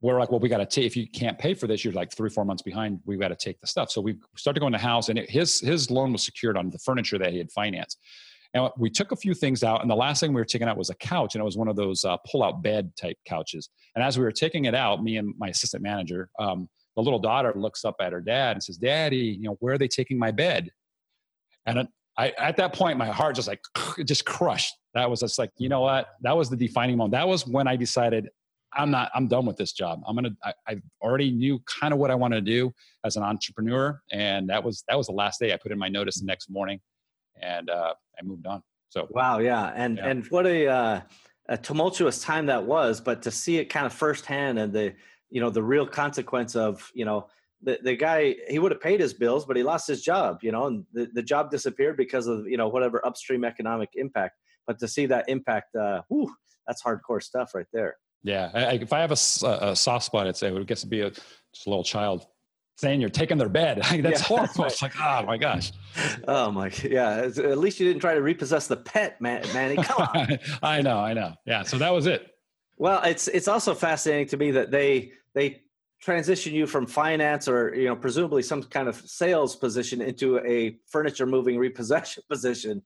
we're 0.00 0.18
like, 0.18 0.30
well, 0.30 0.40
we 0.40 0.48
got 0.48 0.58
to 0.58 0.66
take, 0.66 0.84
if 0.84 0.96
you 0.96 1.08
can't 1.08 1.38
pay 1.38 1.54
for 1.54 1.66
this, 1.66 1.84
you're 1.84 1.94
like 1.94 2.12
three, 2.12 2.28
four 2.28 2.44
months 2.44 2.62
behind. 2.62 3.00
We've 3.06 3.20
got 3.20 3.28
to 3.28 3.36
take 3.36 3.60
the 3.60 3.66
stuff. 3.66 3.90
So 3.90 4.00
we 4.00 4.16
started 4.36 4.60
going 4.60 4.72
to 4.72 4.78
house 4.78 5.08
and 5.08 5.18
it, 5.18 5.30
his, 5.30 5.60
his 5.60 5.90
loan 5.90 6.12
was 6.12 6.24
secured 6.24 6.56
on 6.56 6.70
the 6.70 6.78
furniture 6.78 7.18
that 7.18 7.32
he 7.32 7.38
had 7.38 7.50
financed. 7.50 7.98
And 8.54 8.70
we 8.78 8.88
took 8.88 9.10
a 9.10 9.16
few 9.16 9.34
things 9.34 9.64
out, 9.64 9.82
and 9.82 9.90
the 9.90 9.96
last 9.96 10.20
thing 10.20 10.32
we 10.32 10.40
were 10.40 10.44
taking 10.44 10.68
out 10.68 10.76
was 10.76 10.88
a 10.88 10.94
couch, 10.94 11.34
and 11.34 11.42
it 11.42 11.44
was 11.44 11.56
one 11.56 11.68
of 11.68 11.74
those 11.74 12.04
uh, 12.04 12.16
pull-out 12.30 12.62
bed 12.62 12.92
type 12.96 13.16
couches. 13.26 13.68
And 13.96 14.04
as 14.04 14.16
we 14.16 14.24
were 14.24 14.32
taking 14.32 14.66
it 14.66 14.74
out, 14.74 15.02
me 15.02 15.16
and 15.16 15.34
my 15.38 15.48
assistant 15.48 15.82
manager, 15.82 16.30
um, 16.38 16.68
the 16.94 17.02
little 17.02 17.18
daughter 17.18 17.52
looks 17.56 17.84
up 17.84 17.96
at 18.00 18.12
her 18.12 18.20
dad 18.20 18.52
and 18.52 18.62
says, 18.62 18.76
"Daddy, 18.76 19.16
you 19.16 19.42
know, 19.42 19.56
where 19.58 19.74
are 19.74 19.78
they 19.78 19.88
taking 19.88 20.18
my 20.18 20.30
bed?" 20.30 20.70
And 21.66 21.88
I, 22.16 22.30
at 22.38 22.56
that 22.58 22.72
point, 22.72 22.96
my 22.98 23.06
heart 23.06 23.36
just 23.36 23.48
like 23.48 23.60
just 24.04 24.24
crushed. 24.24 24.74
That 24.94 25.10
was 25.10 25.20
just 25.20 25.38
like, 25.38 25.50
you 25.56 25.68
know 25.68 25.80
what? 25.80 26.08
That 26.22 26.36
was 26.36 26.48
the 26.48 26.56
defining 26.56 26.96
moment. 26.96 27.12
That 27.12 27.26
was 27.26 27.46
when 27.46 27.66
I 27.66 27.74
decided 27.76 28.28
I'm 28.72 28.90
not, 28.90 29.10
I'm 29.14 29.28
done 29.28 29.46
with 29.46 29.56
this 29.56 29.72
job. 29.72 30.02
I'm 30.06 30.16
going 30.16 30.24
to, 30.24 30.54
I 30.68 30.80
already 31.02 31.30
knew 31.30 31.60
kind 31.80 31.92
of 31.92 31.98
what 31.98 32.10
I 32.10 32.14
wanted 32.14 32.44
to 32.44 32.52
do 32.52 32.72
as 33.04 33.16
an 33.16 33.22
entrepreneur. 33.22 34.00
And 34.10 34.48
that 34.48 34.62
was, 34.62 34.84
that 34.88 34.96
was 34.96 35.06
the 35.06 35.12
last 35.12 35.40
day 35.40 35.52
I 35.52 35.56
put 35.56 35.72
in 35.72 35.78
my 35.78 35.88
notice 35.88 36.20
the 36.20 36.26
next 36.26 36.50
morning 36.50 36.80
and 37.40 37.70
uh, 37.70 37.94
I 38.18 38.22
moved 38.24 38.46
on. 38.46 38.62
So, 38.88 39.08
wow. 39.10 39.38
Yeah. 39.38 39.72
And, 39.74 39.96
yeah. 39.96 40.08
and 40.08 40.26
what 40.26 40.46
a, 40.46 40.66
uh, 40.66 41.00
a 41.48 41.58
tumultuous 41.58 42.22
time 42.22 42.46
that 42.46 42.64
was, 42.64 43.00
but 43.00 43.22
to 43.22 43.30
see 43.30 43.58
it 43.58 43.66
kind 43.66 43.86
of 43.86 43.92
firsthand 43.92 44.58
and 44.58 44.72
the, 44.72 44.94
you 45.30 45.40
know, 45.40 45.50
the 45.50 45.62
real 45.62 45.86
consequence 45.86 46.54
of, 46.54 46.90
you 46.94 47.04
know, 47.04 47.26
the, 47.64 47.78
the 47.82 47.96
guy 47.96 48.34
he 48.48 48.58
would 48.58 48.70
have 48.70 48.80
paid 48.80 49.00
his 49.00 49.14
bills 49.14 49.44
but 49.46 49.56
he 49.56 49.62
lost 49.62 49.88
his 49.88 50.02
job 50.02 50.38
you 50.42 50.52
know 50.52 50.66
and 50.66 50.84
the, 50.92 51.08
the 51.14 51.22
job 51.22 51.50
disappeared 51.50 51.96
because 51.96 52.26
of 52.26 52.46
you 52.46 52.56
know 52.56 52.68
whatever 52.68 53.04
upstream 53.06 53.44
economic 53.44 53.90
impact 53.94 54.38
but 54.66 54.78
to 54.78 54.86
see 54.86 55.06
that 55.06 55.24
impact 55.28 55.74
uh 55.74 56.02
whew, 56.08 56.32
that's 56.66 56.82
hardcore 56.82 57.22
stuff 57.22 57.54
right 57.54 57.66
there 57.72 57.96
yeah 58.22 58.50
I, 58.54 58.74
if 58.74 58.92
i 58.92 59.00
have 59.00 59.10
a, 59.10 59.46
a, 59.70 59.76
soft 59.76 60.04
spot 60.04 60.26
i'd 60.26 60.36
say 60.36 60.48
it 60.48 60.54
would 60.54 60.66
get 60.66 60.78
to 60.78 60.86
be 60.86 61.00
a 61.00 61.10
just 61.10 61.66
a 61.66 61.70
little 61.70 61.84
child 61.84 62.26
saying 62.76 63.00
you're 63.00 63.10
taking 63.10 63.38
their 63.38 63.48
bed. 63.48 63.78
That's 63.82 64.02
yeah, 64.02 64.18
horrible. 64.18 64.46
That's 64.46 64.58
right. 64.58 64.72
it's 64.72 64.82
like 64.82 65.00
oh 65.00 65.26
my 65.26 65.36
gosh. 65.36 65.72
Oh 66.26 66.50
my 66.50 66.70
yeah 66.82 67.28
at 67.36 67.58
least 67.58 67.80
you 67.80 67.86
didn't 67.86 68.00
try 68.00 68.14
to 68.14 68.22
repossess 68.22 68.66
the 68.66 68.76
pet 68.76 69.20
man 69.20 69.44
manny. 69.52 69.76
Come 69.76 70.08
on. 70.14 70.38
I 70.62 70.82
know 70.82 70.98
i 70.98 71.12
know. 71.14 71.34
Yeah 71.46 71.62
so 71.62 71.78
that 71.78 71.90
was 71.90 72.06
it. 72.06 72.34
Well 72.76 73.02
it's 73.04 73.28
it's 73.28 73.48
also 73.48 73.74
fascinating 73.74 74.28
to 74.28 74.36
me 74.36 74.50
that 74.52 74.70
they 74.70 75.12
they 75.34 75.62
transition 76.00 76.52
you 76.52 76.66
from 76.66 76.86
finance 76.86 77.48
or 77.48 77.74
you 77.74 77.86
know 77.86 77.96
presumably 77.96 78.42
some 78.42 78.62
kind 78.62 78.88
of 78.88 78.96
sales 78.96 79.56
position 79.56 80.02
into 80.02 80.38
a 80.40 80.76
furniture 80.86 81.24
moving 81.24 81.56
repossession 81.56 82.22
position 82.28 82.82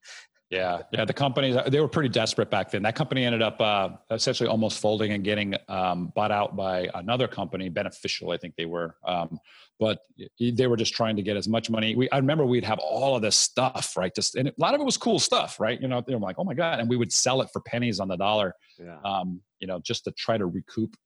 yeah. 0.50 0.82
Yeah 0.92 1.04
the 1.04 1.12
companies 1.12 1.56
they 1.68 1.80
were 1.80 1.88
pretty 1.88 2.08
desperate 2.08 2.50
back 2.50 2.70
then. 2.70 2.82
That 2.82 2.94
company 2.94 3.24
ended 3.24 3.42
up 3.42 3.60
uh, 3.60 3.90
essentially 4.10 4.48
almost 4.48 4.80
folding 4.80 5.12
and 5.12 5.22
getting 5.22 5.54
um, 5.68 6.12
bought 6.14 6.30
out 6.30 6.56
by 6.56 6.88
another 6.94 7.28
company 7.28 7.68
beneficial 7.68 8.30
i 8.30 8.36
think 8.36 8.54
they 8.56 8.66
were. 8.66 8.96
Um, 9.04 9.38
but 9.80 10.00
they 10.40 10.66
were 10.66 10.76
just 10.76 10.92
trying 10.92 11.14
to 11.14 11.22
get 11.22 11.36
as 11.36 11.46
much 11.46 11.70
money. 11.70 11.94
We, 11.94 12.10
i 12.10 12.16
remember 12.16 12.44
we'd 12.44 12.64
have 12.64 12.78
all 12.78 13.14
of 13.14 13.22
this 13.22 13.36
stuff 13.36 13.96
right 13.96 14.14
just 14.14 14.34
and 14.36 14.48
a 14.48 14.52
lot 14.58 14.74
of 14.74 14.80
it 14.80 14.84
was 14.84 14.96
cool 14.96 15.18
stuff 15.18 15.60
right? 15.60 15.80
You 15.80 15.88
know 15.88 16.02
they 16.06 16.14
were 16.14 16.20
like 16.20 16.36
oh 16.38 16.44
my 16.44 16.54
god 16.54 16.80
and 16.80 16.88
we 16.88 16.96
would 16.96 17.12
sell 17.12 17.42
it 17.42 17.50
for 17.52 17.60
pennies 17.60 18.00
on 18.00 18.08
the 18.08 18.16
dollar 18.16 18.54
yeah. 18.78 18.98
um, 19.04 19.40
you 19.60 19.66
know 19.66 19.78
just 19.80 20.04
to 20.04 20.12
try 20.12 20.38
to 20.38 20.46
recoup 20.46 20.96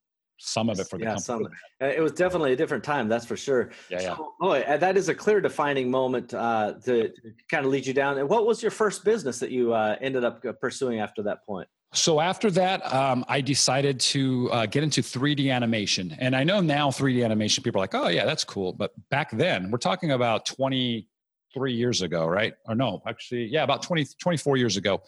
some 0.43 0.69
of 0.69 0.79
it 0.81 0.89
for 0.89 0.99
the 0.99 1.05
yeah, 1.05 1.15
company. 1.15 1.49
Some, 1.81 1.89
it 1.89 2.01
was 2.01 2.13
definitely 2.13 2.53
a 2.53 2.57
different 2.57 2.83
time, 2.83 3.09
that's 3.09 3.25
for 3.25 3.37
sure. 3.37 3.71
Yeah, 3.89 4.01
yeah. 4.01 4.17
So, 4.17 4.35
boy, 4.41 4.65
that 4.67 4.97
is 4.97 5.09
a 5.09 5.15
clear 5.15 5.41
defining 5.41 5.91
moment 5.91 6.35
uh, 6.35 6.75
to, 6.85 7.09
to, 7.09 7.33
kind 7.51 7.65
of 7.65 7.71
lead 7.71 7.87
you 7.87 7.95
down. 7.95 8.19
And 8.19 8.29
what 8.29 8.47
was 8.47 8.63
your 8.63 8.71
first 8.71 9.05
business 9.05 9.39
that 9.39 9.51
you 9.51 9.73
uh, 9.73 9.97
ended 10.01 10.25
up 10.25 10.45
uh, 10.45 10.53
pursuing 10.53 11.01
after 11.01 11.23
that 11.23 11.47
point? 11.47 11.69
So 11.95 12.21
after 12.21 12.51
that, 12.53 12.93
um, 12.93 13.25
I 13.29 13.41
decided 13.43 14.01
to 14.01 14.51
uh, 14.51 14.67
get 14.67 14.83
into 14.83 15.03
3D 15.03 15.53
animation. 15.53 16.17
And 16.19 16.35
I 16.35 16.43
know 16.43 16.61
now 16.61 16.91
3D 16.91 17.23
animation, 17.23 17.63
people 17.63 17.81
are 17.81 17.85
like, 17.85 17.95
oh, 17.95 18.09
yeah, 18.09 18.25
that's 18.25 18.45
cool. 18.45 18.73
But 18.73 18.93
back 19.11 19.31
then, 19.31 19.71
we're 19.71 19.79
talking 19.79 20.13
about 20.13 20.47
23 20.47 21.73
years 21.73 22.01
ago, 22.01 22.27
right? 22.27 22.55
Or 22.65 22.75
no, 22.75 23.03
actually, 23.07 23.45
yeah, 23.45 23.63
about 23.63 23.83
20, 23.83 24.07
24 24.19 24.57
years 24.57 24.79
ago 24.79 25.03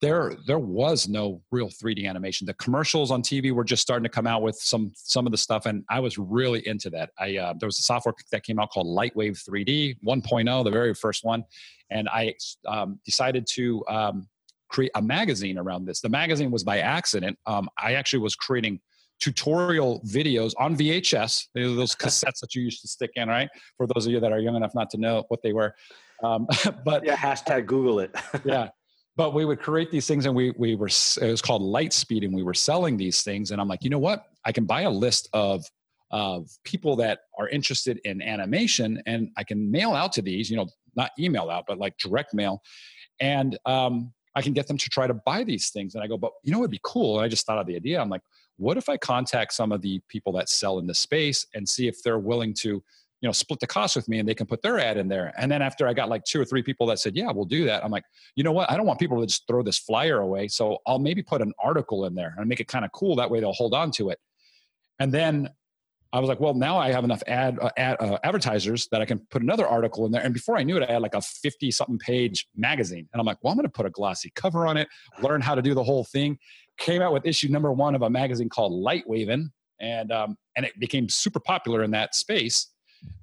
there 0.00 0.34
there 0.46 0.58
was 0.58 1.08
no 1.08 1.40
real 1.50 1.68
3D 1.68 2.06
animation. 2.08 2.46
The 2.46 2.54
commercials 2.54 3.10
on 3.10 3.22
TV 3.22 3.52
were 3.52 3.64
just 3.64 3.82
starting 3.82 4.04
to 4.04 4.10
come 4.10 4.26
out 4.26 4.42
with 4.42 4.56
some 4.56 4.92
some 4.94 5.26
of 5.26 5.32
the 5.32 5.38
stuff, 5.38 5.66
and 5.66 5.84
I 5.88 6.00
was 6.00 6.18
really 6.18 6.66
into 6.66 6.90
that. 6.90 7.10
I 7.18 7.36
uh, 7.36 7.54
there 7.58 7.66
was 7.66 7.78
a 7.78 7.82
software 7.82 8.14
that 8.32 8.42
came 8.42 8.58
out 8.58 8.70
called 8.70 8.86
Lightwave 8.86 9.42
3D 9.48 9.96
1.0, 10.06 10.64
the 10.64 10.70
very 10.70 10.94
first 10.94 11.24
one, 11.24 11.44
and 11.90 12.08
I 12.08 12.34
um, 12.66 12.98
decided 13.04 13.46
to 13.52 13.84
um, 13.88 14.28
create 14.68 14.90
a 14.94 15.02
magazine 15.02 15.58
around 15.58 15.86
this. 15.86 16.00
The 16.00 16.08
magazine 16.08 16.50
was 16.50 16.64
by 16.64 16.80
accident. 16.80 17.38
Um, 17.46 17.68
I 17.78 17.94
actually 17.94 18.20
was 18.20 18.34
creating 18.34 18.80
tutorial 19.20 20.02
videos 20.06 20.52
on 20.58 20.76
VHS. 20.76 21.46
those 21.54 21.94
cassettes 21.96 22.40
that 22.40 22.54
you 22.54 22.62
used 22.62 22.82
to 22.82 22.88
stick 22.88 23.12
in, 23.14 23.28
right? 23.28 23.48
For 23.76 23.86
those 23.86 24.06
of 24.06 24.12
you 24.12 24.20
that 24.20 24.32
are 24.32 24.40
young 24.40 24.56
enough 24.56 24.74
not 24.74 24.90
to 24.90 24.98
know 24.98 25.24
what 25.28 25.40
they 25.42 25.52
were. 25.52 25.74
Um, 26.22 26.46
but 26.84 27.04
yeah, 27.04 27.16
hashtag 27.16 27.66
Google 27.66 28.00
it. 28.00 28.14
yeah 28.44 28.68
but 29.16 29.34
we 29.34 29.44
would 29.44 29.60
create 29.60 29.90
these 29.90 30.06
things 30.06 30.26
and 30.26 30.34
we 30.34 30.52
we 30.58 30.74
were 30.74 30.88
it 30.88 31.30
was 31.30 31.42
called 31.42 31.62
lightspeed 31.62 32.24
and 32.24 32.34
we 32.34 32.42
were 32.42 32.54
selling 32.54 32.96
these 32.96 33.22
things. 33.22 33.50
And 33.50 33.60
i'm 33.60 33.68
like 33.68 33.82
you 33.82 33.90
know 33.90 33.98
what? 33.98 34.26
I 34.44 34.52
can 34.52 34.64
buy 34.64 34.82
a 34.82 34.90
list 34.90 35.28
of 35.32 35.64
of 36.10 36.48
people 36.64 36.96
that 36.96 37.20
are 37.38 37.48
interested 37.48 37.98
in 38.04 38.22
animation 38.22 39.02
and 39.06 39.30
i 39.36 39.42
can 39.42 39.70
mail 39.70 39.94
out 39.94 40.12
to 40.12 40.22
these 40.22 40.50
you 40.50 40.56
know 40.56 40.68
not 40.94 41.10
email 41.18 41.50
out 41.50 41.64
but 41.66 41.78
like 41.78 41.96
direct 41.98 42.34
mail. 42.34 42.62
And 43.20 43.58
um, 43.66 44.12
i 44.34 44.42
can 44.42 44.52
get 44.52 44.66
them 44.66 44.78
to 44.78 44.88
try 44.90 45.06
to 45.06 45.14
buy 45.14 45.44
these 45.44 45.70
things. 45.70 45.94
And 45.94 46.02
i 46.02 46.06
go 46.06 46.16
but 46.16 46.32
you 46.42 46.52
know 46.52 46.58
it'd 46.58 46.70
be 46.70 46.80
cool. 46.82 47.18
And 47.18 47.24
i 47.24 47.28
just 47.28 47.46
thought 47.46 47.58
of 47.58 47.66
the 47.66 47.76
idea. 47.76 48.00
I'm 48.00 48.10
like 48.10 48.22
what 48.56 48.76
if 48.76 48.88
i 48.88 48.96
contact 48.96 49.52
some 49.52 49.72
of 49.72 49.82
the 49.82 50.00
people 50.08 50.32
that 50.32 50.48
sell 50.48 50.78
in 50.78 50.86
the 50.86 50.94
space 50.94 51.46
and 51.54 51.68
see 51.68 51.88
if 51.88 52.02
they're 52.02 52.20
willing 52.20 52.54
to 52.54 52.82
you 53.24 53.28
know 53.28 53.32
split 53.32 53.58
the 53.58 53.66
cost 53.66 53.96
with 53.96 54.06
me 54.06 54.18
and 54.18 54.28
they 54.28 54.34
can 54.34 54.46
put 54.46 54.60
their 54.60 54.78
ad 54.78 54.98
in 54.98 55.08
there. 55.08 55.32
And 55.38 55.50
then 55.50 55.62
after 55.62 55.88
i 55.88 55.94
got 55.94 56.10
like 56.10 56.24
two 56.24 56.38
or 56.38 56.44
three 56.44 56.62
people 56.62 56.86
that 56.88 56.98
said 56.98 57.16
yeah 57.16 57.32
we'll 57.32 57.46
do 57.46 57.64
that 57.64 57.82
i'm 57.82 57.90
like 57.90 58.04
you 58.36 58.44
know 58.44 58.52
what? 58.52 58.70
I 58.70 58.76
don't 58.76 58.84
want 58.84 58.98
people 58.98 59.18
to 59.18 59.26
just 59.26 59.46
throw 59.46 59.62
this 59.62 59.78
flyer 59.78 60.20
away. 60.20 60.48
So 60.48 60.76
i'll 60.86 60.98
maybe 60.98 61.22
put 61.22 61.40
an 61.40 61.54
article 61.58 62.04
in 62.04 62.14
there 62.14 62.34
and 62.36 62.46
make 62.46 62.60
it 62.60 62.68
kind 62.68 62.84
of 62.84 62.92
cool. 62.92 63.16
That 63.16 63.30
way 63.30 63.40
they'll 63.40 63.54
hold 63.54 63.72
on 63.72 63.90
to 63.92 64.10
it. 64.10 64.18
And 65.00 65.10
then 65.10 65.48
i 66.12 66.20
was 66.20 66.28
like 66.28 66.38
well 66.38 66.52
now 66.52 66.76
i 66.76 66.92
have 66.92 67.02
enough 67.02 67.22
ad, 67.26 67.58
uh, 67.62 67.70
ad 67.78 67.96
uh, 67.98 68.18
advertisers 68.24 68.88
that 68.92 69.00
i 69.00 69.06
can 69.06 69.20
put 69.30 69.40
another 69.40 69.66
article 69.66 70.04
in 70.04 70.12
there. 70.12 70.22
And 70.22 70.34
before 70.34 70.58
i 70.58 70.62
knew 70.62 70.76
it 70.76 70.86
i 70.86 70.92
had 70.92 71.00
like 71.00 71.14
a 71.14 71.22
50 71.22 71.70
something 71.70 71.98
page 71.98 72.46
magazine. 72.54 73.08
And 73.14 73.20
i'm 73.20 73.26
like 73.26 73.38
well 73.42 73.52
i'm 73.52 73.56
going 73.56 73.64
to 73.64 73.72
put 73.72 73.86
a 73.86 73.90
glossy 73.90 74.30
cover 74.34 74.66
on 74.66 74.76
it 74.76 74.86
learn 75.22 75.40
how 75.40 75.54
to 75.54 75.62
do 75.62 75.72
the 75.72 75.82
whole 75.82 76.04
thing. 76.04 76.38
Came 76.76 77.00
out 77.00 77.14
with 77.14 77.24
issue 77.24 77.48
number 77.48 77.72
one 77.72 77.94
of 77.94 78.02
a 78.02 78.10
magazine 78.10 78.50
called 78.50 78.72
Light 78.74 79.06
lightwaving. 79.08 79.46
And 79.80 80.12
um, 80.12 80.36
and 80.56 80.64
it 80.64 80.78
became 80.78 81.08
super 81.08 81.40
popular 81.40 81.82
in 81.82 81.90
that 81.92 82.14
space 82.14 82.73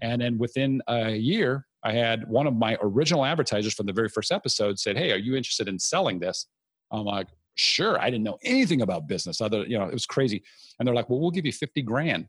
and 0.01 0.21
then 0.21 0.37
within 0.37 0.81
a 0.87 1.11
year, 1.11 1.65
I 1.83 1.93
had 1.93 2.27
one 2.29 2.47
of 2.47 2.55
my 2.55 2.77
original 2.81 3.25
advertisers 3.25 3.73
from 3.73 3.85
the 3.85 3.93
very 3.93 4.09
first 4.09 4.31
episode 4.31 4.79
said, 4.79 4.97
Hey, 4.97 5.11
are 5.11 5.17
you 5.17 5.35
interested 5.35 5.67
in 5.67 5.79
selling 5.79 6.19
this? 6.19 6.47
I'm 6.91 7.05
like, 7.05 7.27
Sure. 7.55 7.99
I 7.99 8.09
didn't 8.09 8.23
know 8.23 8.37
anything 8.43 8.81
about 8.81 9.07
business. 9.07 9.41
Other, 9.41 9.65
you 9.65 9.77
know, 9.77 9.85
it 9.85 9.93
was 9.93 10.05
crazy. 10.05 10.43
And 10.79 10.87
they're 10.87 10.95
like, 10.95 11.09
Well, 11.09 11.19
we'll 11.19 11.31
give 11.31 11.45
you 11.45 11.51
50 11.51 11.81
grand. 11.81 12.27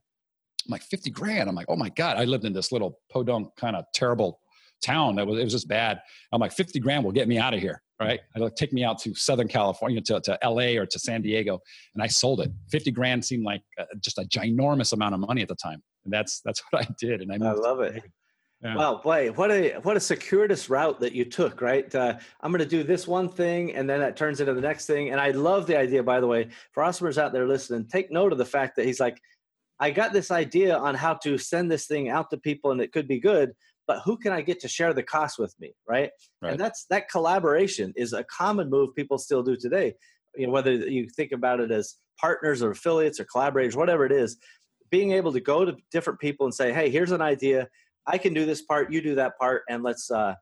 I'm 0.66 0.70
like, 0.70 0.82
50 0.82 1.10
grand. 1.10 1.48
I'm 1.48 1.54
like, 1.54 1.66
Oh 1.68 1.76
my 1.76 1.90
God. 1.90 2.16
I 2.16 2.24
lived 2.24 2.44
in 2.44 2.52
this 2.52 2.72
little 2.72 2.98
podunk 3.10 3.54
kind 3.56 3.76
of 3.76 3.84
terrible 3.94 4.40
town 4.82 5.16
that 5.16 5.26
was, 5.26 5.38
it 5.38 5.44
was 5.44 5.52
just 5.52 5.68
bad. 5.68 6.00
I'm 6.32 6.40
like, 6.40 6.52
50 6.52 6.80
grand 6.80 7.04
will 7.04 7.12
get 7.12 7.28
me 7.28 7.38
out 7.38 7.54
of 7.54 7.60
here. 7.60 7.82
Right. 8.00 8.20
It'll 8.34 8.50
take 8.50 8.72
me 8.72 8.82
out 8.82 8.98
to 9.00 9.14
Southern 9.14 9.46
California, 9.46 10.00
to, 10.00 10.20
to 10.22 10.38
LA 10.42 10.76
or 10.76 10.86
to 10.86 10.98
San 10.98 11.22
Diego. 11.22 11.60
And 11.94 12.02
I 12.02 12.08
sold 12.08 12.40
it. 12.40 12.50
50 12.70 12.90
grand 12.90 13.24
seemed 13.24 13.44
like 13.44 13.62
uh, 13.78 13.84
just 14.00 14.18
a 14.18 14.22
ginormous 14.22 14.92
amount 14.92 15.14
of 15.14 15.20
money 15.20 15.42
at 15.42 15.48
the 15.48 15.54
time 15.54 15.84
and 16.04 16.12
that's 16.12 16.40
that's 16.44 16.62
what 16.70 16.86
I 16.86 16.88
did. 16.98 17.22
And 17.22 17.32
I, 17.32 17.48
I 17.48 17.52
love 17.52 17.80
it. 17.80 18.02
Yeah. 18.62 18.76
Wow, 18.76 19.00
boy, 19.02 19.32
what 19.32 19.50
a 19.50 19.72
what 19.82 19.96
a 19.96 20.00
circuitous 20.00 20.70
route 20.70 21.00
that 21.00 21.12
you 21.12 21.24
took, 21.24 21.60
right? 21.60 21.92
Uh, 21.92 22.16
I'm 22.40 22.52
going 22.52 22.62
to 22.62 22.68
do 22.68 22.84
this 22.84 23.08
one 23.08 23.28
thing, 23.28 23.74
and 23.74 23.90
then 23.90 23.98
that 23.98 24.16
turns 24.16 24.40
into 24.40 24.54
the 24.54 24.60
next 24.60 24.86
thing. 24.86 25.10
And 25.10 25.20
I 25.20 25.32
love 25.32 25.66
the 25.66 25.76
idea, 25.76 26.00
by 26.04 26.20
the 26.20 26.28
way, 26.28 26.48
for 26.70 26.84
customers 26.84 27.18
out 27.18 27.32
there 27.32 27.48
listening, 27.48 27.86
take 27.86 28.12
note 28.12 28.30
of 28.30 28.38
the 28.38 28.44
fact 28.44 28.76
that 28.76 28.86
he's 28.86 29.00
like, 29.00 29.20
I 29.80 29.90
got 29.90 30.12
this 30.12 30.30
idea 30.30 30.78
on 30.78 30.94
how 30.94 31.14
to 31.24 31.38
send 31.38 31.72
this 31.72 31.86
thing 31.86 32.08
out 32.08 32.30
to 32.30 32.36
people, 32.36 32.70
and 32.70 32.80
it 32.80 32.92
could 32.92 33.08
be 33.08 33.18
good. 33.18 33.50
But 33.88 34.02
who 34.04 34.16
can 34.16 34.30
I 34.30 34.42
get 34.42 34.60
to 34.60 34.68
share 34.68 34.94
the 34.94 35.02
cost 35.02 35.40
with 35.40 35.56
me, 35.58 35.74
right? 35.88 36.10
right? 36.40 36.52
And 36.52 36.60
that's 36.60 36.84
that 36.84 37.10
collaboration 37.10 37.92
is 37.96 38.12
a 38.12 38.22
common 38.22 38.70
move 38.70 38.94
people 38.94 39.18
still 39.18 39.42
do 39.42 39.56
today. 39.56 39.94
You 40.36 40.46
know, 40.46 40.52
whether 40.52 40.72
you 40.72 41.08
think 41.08 41.32
about 41.32 41.58
it 41.58 41.72
as 41.72 41.96
partners 42.16 42.62
or 42.62 42.70
affiliates 42.70 43.18
or 43.18 43.24
collaborators, 43.24 43.74
whatever 43.74 44.06
it 44.06 44.12
is, 44.12 44.36
being 44.92 45.10
able 45.10 45.32
to 45.32 45.40
go 45.40 45.64
to 45.64 45.76
different 45.90 46.20
people 46.20 46.46
and 46.46 46.54
say, 46.54 46.72
"Hey, 46.72 46.88
here's 46.88 47.10
an 47.10 47.20
idea 47.20 47.68
I 48.06 48.18
can 48.18 48.34
do 48.34 48.44
this 48.46 48.62
part, 48.62 48.92
you 48.92 49.00
do 49.00 49.14
that 49.16 49.38
part, 49.38 49.62
and 49.68 49.82
let's 49.82 50.10
uh, 50.10 50.34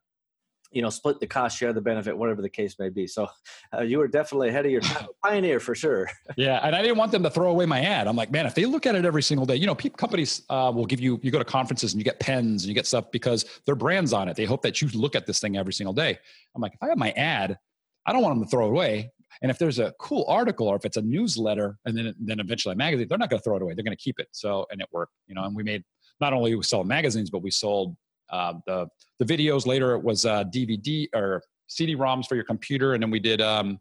you 0.71 0.83
know 0.83 0.91
split 0.91 1.21
the 1.21 1.27
cost, 1.27 1.59
share 1.59 1.73
the 1.73 1.81
benefit, 1.81 2.17
whatever 2.17 2.43
the 2.43 2.49
case 2.49 2.77
may 2.79 2.89
be. 2.89 3.07
So 3.07 3.29
uh, 3.77 3.83
you 3.83 3.99
were 3.99 4.09
definitely 4.09 4.49
ahead 4.49 4.67
of 4.67 4.73
your 4.73 4.81
time, 4.81 5.09
pioneer 5.25 5.61
for 5.61 5.75
sure. 5.75 6.09
yeah, 6.37 6.61
and 6.63 6.75
I 6.75 6.83
didn't 6.83 6.97
want 6.97 7.13
them 7.13 7.23
to 7.23 7.31
throw 7.31 7.51
away 7.51 7.67
my 7.67 7.81
ad. 7.81 8.07
I'm 8.07 8.17
like, 8.17 8.31
man, 8.31 8.47
if 8.47 8.55
they 8.55 8.65
look 8.65 8.87
at 8.87 8.95
it 8.95 9.05
every 9.05 9.23
single 9.23 9.47
day, 9.47 9.57
you 9.57 9.67
know, 9.67 9.75
people, 9.75 9.97
companies 9.97 10.43
uh, 10.49 10.73
will 10.75 10.87
give 10.87 11.01
you. 11.01 11.21
You 11.23 11.31
go 11.31 11.39
to 11.39 11.45
conferences 11.45 11.93
and 11.93 12.01
you 12.01 12.05
get 12.05 12.21
pens 12.21 12.65
and 12.65 12.69
you 12.69 12.75
get 12.75 12.87
stuff 12.87 13.11
because 13.11 13.45
their 13.67 13.77
brands 13.77 14.13
on 14.13 14.29
it. 14.29 14.37
They 14.37 14.45
hope 14.45 14.63
that 14.63 14.81
you 14.81 14.89
look 14.89 15.15
at 15.15 15.27
this 15.27 15.41
thing 15.41 15.57
every 15.57 15.73
single 15.73 15.95
day. 15.95 16.19
I'm 16.55 16.63
like, 16.63 16.75
if 16.75 16.83
I 16.83 16.89
have 16.89 16.99
my 16.99 17.11
ad, 17.13 17.59
I 18.07 18.13
don't 18.13 18.23
want 18.23 18.37
them 18.37 18.45
to 18.45 18.51
throw 18.51 18.67
it 18.67 18.71
away. 18.71 19.13
And 19.43 19.51
if 19.51 19.59
there's 19.59 19.79
a 19.79 19.93
cool 19.99 20.25
article 20.29 20.69
or 20.69 20.77
if 20.77 20.85
it's 20.85 20.97
a 20.97 21.03
newsletter 21.03 21.79
and 21.85 21.97
then 21.97 22.15
then 22.19 22.41
eventually 22.41 22.73
a 22.73 22.77
magazine, 22.77 23.07
they're 23.09 23.19
not 23.19 23.31
going 23.31 23.41
to 23.41 23.45
throw 23.45 23.57
it 23.57 23.63
away. 23.63 23.75
They're 23.75 23.85
going 23.85 23.97
to 23.97 24.03
keep 24.03 24.19
it. 24.21 24.29
So 24.33 24.67
and 24.71 24.81
it 24.81 24.89
worked, 24.93 25.13
you 25.27 25.35
know. 25.35 25.45
And 25.45 25.55
we 25.55 25.63
made 25.63 25.85
not 26.21 26.33
only 26.33 26.55
we 26.55 26.63
sell 26.63 26.85
magazines, 26.85 27.31
but 27.31 27.43
we 27.43 27.51
sold 27.51 27.97
uh, 28.31 28.55
the 28.67 28.89
the 29.19 29.25
videos. 29.25 29.67
Later, 29.67 29.95
it 29.95 30.03
was 30.03 30.25
uh, 30.25 30.45
DVD 30.45 31.09
or 31.15 31.43
CD-ROMs 31.69 32.27
for 32.27 32.35
your 32.35 32.45
computer, 32.45 32.95
and 32.95 33.03
then 33.03 33.11
we 33.11 33.21
did. 33.21 33.41
Um, 33.41 33.81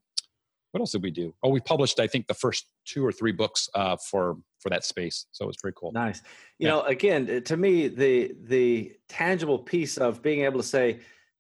what 0.72 0.82
else 0.82 0.92
did 0.92 1.02
we 1.02 1.10
do? 1.10 1.34
Oh, 1.42 1.50
we 1.50 1.60
published, 1.60 2.00
I 2.00 2.06
think, 2.06 2.28
the 2.28 2.36
first 2.36 2.68
two 2.86 3.04
or 3.04 3.12
three 3.12 3.32
books 3.32 3.68
uh, 3.74 3.98
for 3.98 4.38
for 4.60 4.70
that 4.70 4.84
space. 4.84 5.26
So 5.32 5.46
it 5.46 5.48
was 5.48 5.58
pretty 5.58 5.76
cool. 5.80 5.92
Nice. 5.92 6.22
You 6.60 6.68
yeah. 6.68 6.70
know, 6.70 6.82
again, 6.84 7.44
to 7.44 7.58
me, 7.58 7.88
the 7.88 8.36
the 8.44 8.96
tangible 9.08 9.60
piece 9.60 9.98
of 9.98 10.22
being 10.22 10.42
able 10.42 10.60
to 10.60 10.68
say, 10.68 11.00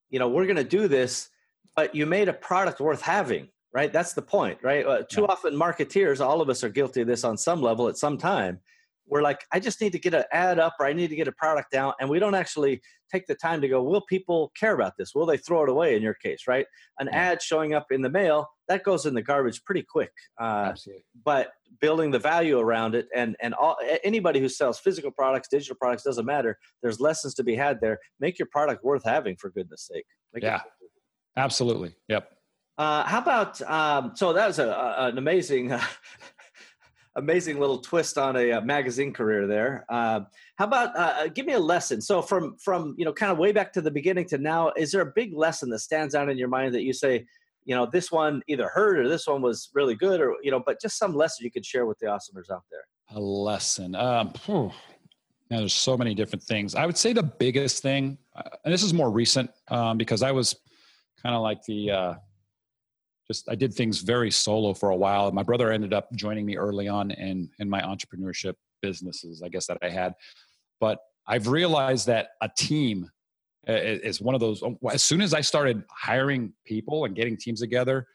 you 0.09 0.19
know, 0.19 0.29
we're 0.29 0.45
going 0.45 0.55
to 0.55 0.63
do 0.63 0.87
this, 0.87 1.29
but 1.75 1.93
you 1.93 2.05
made 2.05 2.27
a 2.27 2.33
product 2.33 2.79
worth 2.79 3.01
having, 3.01 3.49
right? 3.73 3.91
That's 3.91 4.13
the 4.13 4.21
point, 4.21 4.59
right? 4.61 4.85
Uh, 4.85 5.03
too 5.09 5.21
yeah. 5.21 5.27
often, 5.27 5.53
marketeers, 5.53 6.25
all 6.25 6.41
of 6.41 6.49
us 6.49 6.63
are 6.63 6.69
guilty 6.69 7.01
of 7.01 7.07
this 7.07 7.23
on 7.23 7.37
some 7.37 7.61
level 7.61 7.87
at 7.87 7.97
some 7.97 8.17
time 8.17 8.59
we're 9.09 9.21
like, 9.21 9.45
I 9.51 9.59
just 9.59 9.81
need 9.81 9.91
to 9.93 9.99
get 9.99 10.13
an 10.13 10.23
ad 10.31 10.59
up 10.59 10.75
or 10.79 10.85
I 10.85 10.93
need 10.93 11.09
to 11.09 11.15
get 11.15 11.27
a 11.27 11.31
product 11.31 11.71
down. 11.71 11.93
And 11.99 12.09
we 12.09 12.19
don't 12.19 12.35
actually 12.35 12.81
take 13.11 13.25
the 13.25 13.35
time 13.35 13.59
to 13.61 13.67
go, 13.67 13.81
will 13.81 14.01
people 14.01 14.51
care 14.57 14.73
about 14.73 14.93
this? 14.97 15.13
Will 15.15 15.25
they 15.25 15.37
throw 15.37 15.63
it 15.63 15.69
away 15.69 15.95
in 15.95 16.03
your 16.03 16.13
case, 16.13 16.43
right? 16.47 16.65
An 16.99 17.07
yeah. 17.07 17.17
ad 17.17 17.41
showing 17.41 17.73
up 17.73 17.87
in 17.91 18.01
the 18.01 18.09
mail, 18.09 18.47
that 18.67 18.83
goes 18.83 19.05
in 19.05 19.15
the 19.15 19.21
garbage 19.21 19.63
pretty 19.63 19.83
quick. 19.83 20.11
Uh, 20.39 20.73
but 21.25 21.49
building 21.81 22.11
the 22.11 22.19
value 22.19 22.59
around 22.59 22.93
it 22.93 23.07
and, 23.15 23.35
and 23.41 23.53
all, 23.55 23.77
anybody 24.03 24.39
who 24.39 24.47
sells 24.47 24.79
physical 24.79 25.11
products, 25.11 25.47
digital 25.49 25.75
products, 25.75 26.03
doesn't 26.03 26.25
matter. 26.25 26.57
There's 26.83 26.99
lessons 26.99 27.33
to 27.35 27.43
be 27.43 27.55
had 27.55 27.81
there. 27.81 27.97
Make 28.19 28.37
your 28.37 28.47
product 28.51 28.83
worth 28.83 29.03
having 29.03 29.35
for 29.37 29.49
goodness 29.49 29.87
sake. 29.91 30.05
Make 30.33 30.43
yeah, 30.43 30.61
absolutely. 31.35 31.95
Yep. 32.07 32.29
Uh, 32.79 33.03
how 33.03 33.19
about 33.19 33.61
um, 33.63 34.13
so 34.15 34.31
that 34.31 34.47
was 34.47 34.57
a, 34.57 34.69
a, 34.69 35.07
an 35.09 35.17
amazing 35.17 35.73
uh, 35.73 35.83
amazing 37.17 37.59
little 37.59 37.79
twist 37.79 38.17
on 38.17 38.37
a, 38.37 38.51
a 38.51 38.57
uh, 38.57 38.61
magazine 38.61 39.11
career 39.11 39.47
there. 39.47 39.85
Uh, 39.89 40.21
how 40.55 40.63
about 40.63 40.95
uh, 40.95 40.99
uh, 40.99 41.27
give 41.27 41.45
me 41.45 41.53
a 41.53 41.59
lesson? 41.59 41.99
So 41.99 42.21
from 42.21 42.55
from 42.55 42.95
you 42.97 43.03
know 43.03 43.11
kind 43.11 43.33
of 43.33 43.37
way 43.37 43.51
back 43.51 43.73
to 43.73 43.81
the 43.81 43.91
beginning 43.91 44.27
to 44.27 44.37
now, 44.37 44.71
is 44.77 44.93
there 44.93 45.01
a 45.01 45.11
big 45.13 45.33
lesson 45.35 45.69
that 45.71 45.79
stands 45.79 46.15
out 46.15 46.29
in 46.29 46.37
your 46.37 46.47
mind 46.47 46.73
that 46.73 46.83
you 46.83 46.93
say, 46.93 47.25
you 47.65 47.75
know, 47.75 47.85
this 47.85 48.13
one 48.13 48.41
either 48.47 48.69
hurt 48.69 48.97
or 48.97 49.09
this 49.09 49.27
one 49.27 49.41
was 49.41 49.69
really 49.73 49.95
good, 49.95 50.21
or 50.21 50.37
you 50.41 50.49
know, 50.49 50.61
but 50.65 50.79
just 50.79 50.97
some 50.97 51.13
lesson 51.13 51.43
you 51.43 51.51
could 51.51 51.65
share 51.65 51.85
with 51.85 51.99
the 51.99 52.05
awesomers 52.05 52.49
out 52.49 52.63
there. 52.71 52.85
A 53.09 53.19
lesson. 53.19 53.93
Um, 53.93 54.31
now, 54.47 54.71
there's 55.49 55.73
so 55.73 55.97
many 55.97 56.15
different 56.15 56.43
things. 56.43 56.75
I 56.75 56.85
would 56.85 56.97
say 56.97 57.11
the 57.11 57.23
biggest 57.23 57.81
thing, 57.81 58.17
and 58.63 58.73
this 58.73 58.83
is 58.83 58.93
more 58.93 59.11
recent 59.11 59.51
um, 59.67 59.97
because 59.97 60.23
I 60.23 60.31
was 60.31 60.55
kind 61.21 61.35
of 61.35 61.41
like 61.41 61.61
the 61.65 62.15
just 63.29 63.49
I 63.49 63.55
did 63.55 63.73
things 63.73 63.99
very 64.01 64.31
solo 64.31 64.73
for 64.73 64.89
a 64.89 64.95
while. 64.95 65.31
My 65.31 65.43
brother 65.43 65.71
ended 65.71 65.93
up 65.93 66.11
joining 66.13 66.45
me 66.45 66.57
early 66.57 66.87
on 66.87 67.11
in 67.11 67.49
in 67.59 67.69
my 67.69 67.81
entrepreneurship 67.81 68.55
businesses, 68.81 69.41
I 69.43 69.49
guess 69.49 69.67
that 69.67 69.77
I 69.81 69.89
had. 69.89 70.15
But 70.79 70.99
I've 71.27 71.47
realized 71.47 72.07
that 72.07 72.29
a 72.41 72.49
team 72.49 73.09
is 73.67 74.19
one 74.19 74.33
of 74.33 74.41
those. 74.41 74.63
Oh, 74.63 74.77
as 74.91 75.03
soon 75.03 75.21
as 75.21 75.33
I 75.33 75.41
started 75.41 75.83
hiring 75.91 76.53
people 76.65 77.05
and 77.05 77.15
getting 77.15 77.37
teams 77.37 77.59
together, 77.59 78.07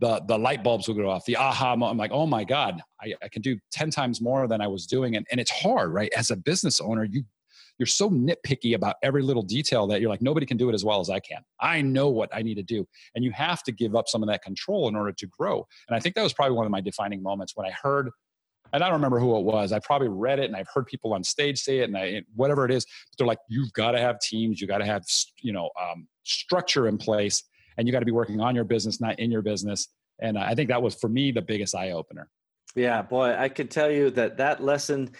the 0.00 0.20
the 0.26 0.36
light 0.36 0.64
bulbs 0.64 0.88
will 0.88 0.96
go 0.96 1.08
off. 1.08 1.24
The 1.26 1.36
aha! 1.36 1.72
I'm 1.72 1.96
like, 1.96 2.10
oh 2.12 2.26
my 2.26 2.42
god, 2.42 2.82
I, 3.00 3.14
I 3.22 3.28
can 3.28 3.42
do 3.42 3.56
ten 3.70 3.90
times 3.90 4.20
more 4.20 4.48
than 4.48 4.60
I 4.60 4.66
was 4.66 4.86
doing, 4.86 5.16
and 5.16 5.26
and 5.30 5.40
it's 5.40 5.50
hard, 5.50 5.92
right? 5.92 6.12
As 6.16 6.30
a 6.30 6.36
business 6.36 6.80
owner, 6.80 7.04
you 7.04 7.22
you're 7.80 7.86
so 7.86 8.10
nitpicky 8.10 8.74
about 8.74 8.96
every 9.02 9.22
little 9.22 9.42
detail 9.42 9.86
that 9.86 10.00
you're 10.00 10.10
like 10.10 10.22
nobody 10.22 10.46
can 10.46 10.56
do 10.56 10.68
it 10.68 10.74
as 10.74 10.84
well 10.84 11.00
as 11.00 11.10
i 11.10 11.18
can 11.18 11.40
i 11.60 11.80
know 11.80 12.08
what 12.08 12.28
i 12.32 12.42
need 12.42 12.54
to 12.54 12.62
do 12.62 12.86
and 13.14 13.24
you 13.24 13.32
have 13.32 13.62
to 13.62 13.72
give 13.72 13.96
up 13.96 14.06
some 14.06 14.22
of 14.22 14.28
that 14.28 14.42
control 14.42 14.86
in 14.86 14.94
order 14.94 15.12
to 15.12 15.26
grow 15.26 15.66
and 15.88 15.96
i 15.96 15.98
think 15.98 16.14
that 16.14 16.22
was 16.22 16.34
probably 16.34 16.54
one 16.54 16.66
of 16.66 16.70
my 16.70 16.80
defining 16.80 17.22
moments 17.22 17.56
when 17.56 17.66
i 17.66 17.72
heard 17.82 18.10
and 18.72 18.84
I 18.84 18.86
don't 18.86 18.98
remember 18.98 19.18
who 19.18 19.36
it 19.36 19.42
was. 19.42 19.72
I 19.72 19.80
probably 19.80 20.06
read 20.06 20.38
it 20.38 20.44
and 20.44 20.54
I've 20.54 20.68
heard 20.72 20.86
people 20.86 21.12
on 21.12 21.24
stage 21.24 21.58
say 21.58 21.78
it 21.78 21.88
and 21.88 21.96
I, 21.96 22.22
whatever 22.36 22.64
it 22.64 22.70
is, 22.70 22.86
they're 23.18 23.26
like, 23.26 23.40
you've 23.48 23.72
got 23.72 23.92
to 23.92 23.98
have 23.98 24.20
teams, 24.20 24.60
you 24.60 24.68
got 24.68 24.78
to 24.78 24.84
have, 24.84 25.02
you 25.40 25.52
know, 25.52 25.70
um, 25.80 26.06
structure 26.22 26.86
in 26.86 26.96
place 26.96 27.42
and 27.76 27.88
you 27.88 27.92
got 27.92 28.00
to 28.00 28.06
be 28.06 28.12
working 28.12 28.40
on 28.40 28.54
your 28.54 28.64
business, 28.64 29.00
not 29.00 29.18
in 29.18 29.30
your 29.30 29.42
business. 29.42 29.88
And 30.20 30.38
I 30.38 30.54
think 30.54 30.68
that 30.68 30.82
was 30.82 30.94
for 30.94 31.08
me, 31.08 31.32
the 31.32 31.42
biggest 31.42 31.74
eye 31.74 31.90
opener. 31.90 32.28
Yeah, 32.76 33.02
boy, 33.02 33.34
I 33.36 33.48
can 33.48 33.66
tell 33.66 33.90
you 33.90 34.10
that 34.10 34.36
that 34.36 34.62
lesson 34.62 35.10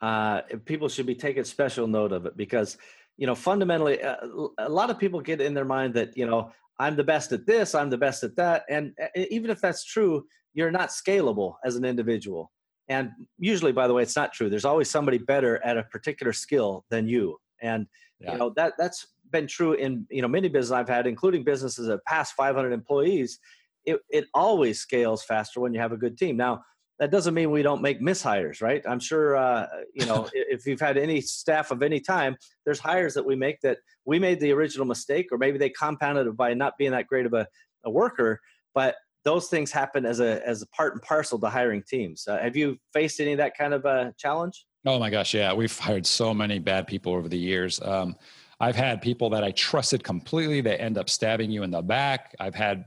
uh, 0.00 0.42
people 0.64 0.88
should 0.88 1.06
be 1.06 1.14
taking 1.14 1.44
special 1.44 1.86
note 1.86 2.12
of 2.12 2.26
it 2.26 2.36
because 2.36 2.78
you 3.16 3.26
know 3.26 3.34
fundamentally 3.34 4.02
uh, 4.02 4.16
a 4.58 4.68
lot 4.68 4.90
of 4.90 4.98
people 4.98 5.20
get 5.20 5.40
in 5.40 5.54
their 5.54 5.64
mind 5.64 5.94
that 5.94 6.16
you 6.16 6.26
know 6.26 6.50
i'm 6.78 6.96
the 6.96 7.04
best 7.04 7.32
at 7.32 7.44
this 7.46 7.74
i'm 7.74 7.90
the 7.90 7.98
best 7.98 8.24
at 8.24 8.34
that 8.36 8.64
and 8.70 8.92
uh, 9.02 9.08
even 9.30 9.50
if 9.50 9.60
that's 9.60 9.84
true 9.84 10.24
you're 10.54 10.70
not 10.70 10.90
scalable 10.90 11.54
as 11.64 11.76
an 11.76 11.84
individual. 11.84 12.50
And 12.88 13.10
usually 13.38 13.72
by 13.72 13.86
the 13.86 13.94
way 13.94 14.02
it's 14.02 14.16
not 14.16 14.32
true. 14.32 14.50
There's 14.50 14.64
always 14.64 14.90
somebody 14.90 15.18
better 15.18 15.64
at 15.64 15.78
a 15.78 15.84
particular 15.84 16.32
skill 16.32 16.84
than 16.90 17.08
you. 17.08 17.38
And 17.62 17.86
yeah. 18.20 18.32
you 18.32 18.38
know 18.38 18.52
that 18.56 18.74
that's 18.78 19.06
been 19.30 19.46
true 19.46 19.74
in 19.74 20.06
you 20.10 20.22
know 20.22 20.28
many 20.28 20.48
businesses 20.48 20.72
i've 20.72 20.88
had 20.88 21.06
including 21.06 21.44
businesses 21.44 21.86
that 21.86 22.04
past 22.04 22.34
500 22.34 22.72
employees. 22.72 23.38
It, 23.84 24.00
it 24.10 24.26
always 24.34 24.80
scales 24.80 25.24
faster 25.24 25.60
when 25.60 25.72
you 25.72 25.80
have 25.80 25.92
a 25.92 25.96
good 25.96 26.18
team. 26.18 26.36
Now 26.36 26.62
that 27.00 27.10
doesn't 27.10 27.32
mean 27.32 27.50
we 27.50 27.62
don't 27.62 27.80
make 27.80 28.00
mishires, 28.00 28.60
right? 28.60 28.82
I'm 28.86 29.00
sure, 29.00 29.34
uh, 29.34 29.66
you 29.94 30.04
know, 30.04 30.28
if 30.34 30.66
you've 30.66 30.80
had 30.80 30.98
any 30.98 31.22
staff 31.22 31.70
of 31.70 31.82
any 31.82 31.98
time, 31.98 32.36
there's 32.64 32.78
hires 32.78 33.14
that 33.14 33.24
we 33.24 33.34
make 33.34 33.60
that 33.62 33.78
we 34.04 34.18
made 34.18 34.38
the 34.38 34.52
original 34.52 34.86
mistake, 34.86 35.28
or 35.32 35.38
maybe 35.38 35.58
they 35.58 35.70
compounded 35.70 36.26
it 36.26 36.36
by 36.36 36.52
not 36.54 36.76
being 36.78 36.92
that 36.92 37.06
great 37.06 37.26
of 37.26 37.32
a, 37.32 37.46
a 37.84 37.90
worker. 37.90 38.38
But 38.74 38.96
those 39.24 39.48
things 39.48 39.72
happen 39.72 40.04
as 40.04 40.20
a 40.20 40.46
as 40.46 40.62
a 40.62 40.66
part 40.68 40.92
and 40.92 41.02
parcel 41.02 41.38
to 41.40 41.48
hiring 41.48 41.82
teams. 41.82 42.28
Uh, 42.28 42.38
have 42.38 42.54
you 42.54 42.78
faced 42.92 43.18
any 43.18 43.32
of 43.32 43.38
that 43.38 43.56
kind 43.56 43.72
of 43.72 43.86
a 43.86 44.14
challenge? 44.18 44.66
Oh 44.86 44.98
my 44.98 45.10
gosh, 45.10 45.34
yeah, 45.34 45.52
we've 45.52 45.76
hired 45.76 46.06
so 46.06 46.32
many 46.32 46.58
bad 46.58 46.86
people 46.86 47.14
over 47.14 47.28
the 47.28 47.38
years. 47.38 47.80
Um, 47.82 48.14
I've 48.60 48.76
had 48.76 49.00
people 49.00 49.30
that 49.30 49.42
I 49.42 49.52
trusted 49.52 50.04
completely 50.04 50.60
They 50.60 50.76
end 50.76 50.98
up 50.98 51.08
stabbing 51.08 51.50
you 51.50 51.62
in 51.62 51.70
the 51.70 51.80
back. 51.80 52.34
I've 52.38 52.54
had 52.54 52.84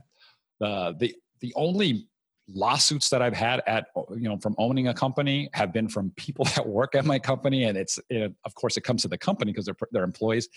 uh, 0.60 0.92
the 0.96 1.14
the 1.40 1.52
only 1.56 2.06
lawsuits 2.52 3.08
that 3.10 3.22
I've 3.22 3.34
had 3.34 3.62
at 3.66 3.86
you 4.10 4.28
know 4.28 4.38
from 4.38 4.54
owning 4.58 4.88
a 4.88 4.94
company 4.94 5.48
have 5.54 5.72
been 5.72 5.88
from 5.88 6.10
people 6.16 6.44
that 6.56 6.66
work 6.66 6.94
at 6.94 7.04
my 7.04 7.18
company, 7.18 7.64
and 7.64 7.76
it's 7.76 7.98
it, 8.10 8.32
of 8.44 8.54
course 8.54 8.76
it 8.76 8.82
comes 8.82 9.02
to 9.02 9.08
the 9.08 9.18
company 9.18 9.52
because 9.52 9.64
they're 9.64 9.76
they're 9.92 10.04
employees. 10.04 10.48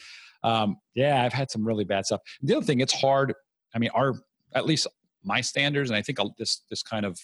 Um, 0.43 0.77
yeah, 0.93 1.23
I've 1.23 1.33
had 1.33 1.49
some 1.49 1.65
really 1.65 1.83
bad 1.83 2.05
stuff. 2.05 2.21
The 2.41 2.55
other 2.55 2.65
thing, 2.65 2.79
it's 2.79 2.93
hard. 2.93 3.33
I 3.73 3.79
mean, 3.79 3.89
our 3.93 4.13
at 4.53 4.65
least 4.65 4.87
my 5.23 5.41
standards, 5.41 5.89
and 5.89 5.97
I 5.97 6.01
think 6.01 6.19
this 6.37 6.63
this 6.69 6.83
kind 6.83 7.05
of 7.05 7.19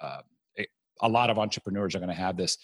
uh, 0.00 0.20
a 1.00 1.08
lot 1.08 1.30
of 1.30 1.38
entrepreneurs 1.38 1.94
are 1.94 1.98
going 1.98 2.08
to 2.08 2.14
have 2.14 2.36
this. 2.36 2.58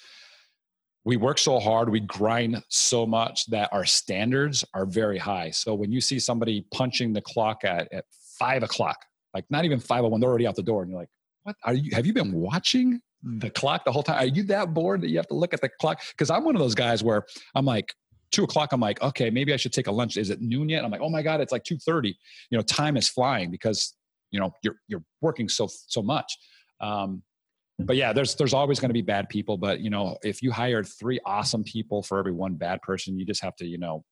We 1.05 1.17
work 1.17 1.39
so 1.39 1.59
hard, 1.59 1.89
we 1.89 2.01
grind 2.01 2.63
so 2.69 3.07
much 3.07 3.47
that 3.47 3.71
our 3.73 3.87
standards 3.87 4.65
are 4.75 4.85
very 4.85 5.17
high. 5.17 5.51
So 5.51 5.75
when 5.75 5.91
you 5.91 6.01
see 6.01 6.19
somebody 6.19 6.67
punching 6.73 7.15
the 7.15 7.23
clock 7.23 7.65
at 7.65 7.93
at 7.93 8.05
five 8.39 8.63
o'clock, 8.63 8.99
like 9.35 9.45
not 9.51 9.65
even 9.65 9.81
five 9.81 10.05
oh 10.05 10.09
one, 10.09 10.21
they're 10.21 10.29
already 10.29 10.47
out 10.47 10.57
the 10.57 10.63
door, 10.63 10.83
and 10.83 10.91
you're 10.91 11.01
like, 11.01 11.09
what? 11.43 11.57
Are 11.65 11.75
you 11.75 11.95
have 11.95 12.07
you 12.07 12.13
been 12.13 12.33
watching 12.33 13.01
the 13.23 13.51
clock 13.51 13.85
the 13.85 13.93
whole 13.93 14.03
time 14.03 14.17
are 14.17 14.27
you 14.27 14.43
that 14.45 14.73
bored 14.73 15.03
that 15.03 15.11
you 15.11 15.17
have 15.19 15.29
to 15.29 15.35
look 15.35 15.53
at 15.53 15.61
the 15.61 15.69
clock? 15.81 16.01
Because 16.11 16.31
i'm 16.31 16.45
one 16.45 16.55
of 16.55 16.61
those 16.61 16.75
guys 16.75 17.03
where 17.03 17.25
i'm 17.55 17.67
like 17.67 17.95
two 18.33 18.45
o'clock 18.45 18.73
i'm 18.73 18.81
like 18.81 19.01
okay 19.03 19.29
maybe 19.29 19.53
i 19.53 19.57
should 19.57 19.73
take 19.73 19.87
a 19.87 19.93
lunch. 19.93 20.17
Is 20.17 20.31
it 20.31 20.41
noon 20.41 20.69
yet? 20.69 20.85
I'm 20.85 20.91
like 20.91 21.03
oh 21.03 21.11
my 21.11 21.23
god 21.23 21.41
it's 21.41 21.53
like 21.53 21.65
2.30 21.65 22.15
you 22.51 22.59
know 22.59 22.63
time 22.63 22.97
is 22.97 23.09
flying 23.09 23.51
because 23.51 23.95
you 24.31 24.41
know 24.41 24.53
you're 24.63 24.77
you're 24.89 25.03
working 25.21 25.49
so 25.49 25.69
so 25.69 26.03
much. 26.03 26.37
Um, 26.81 27.23
but 27.79 27.97
yeah 27.97 28.13
there's 28.13 28.35
there's 28.35 28.55
always 28.55 28.79
going 28.79 28.91
to 28.91 28.95
be 28.95 29.03
bad 29.03 29.29
people 29.29 29.57
but 29.57 29.81
you 29.81 29.91
know 29.91 30.17
if 30.23 30.43
you 30.43 30.53
hired 30.53 30.87
three 30.87 31.19
awesome 31.25 31.65
people 31.65 32.03
for 32.03 32.19
every 32.19 32.33
one 32.33 32.55
bad 32.55 32.81
person 32.83 33.19
you 33.19 33.25
just 33.25 33.43
have 33.43 33.57
to 33.57 33.67
you 33.67 33.79
know 33.79 34.05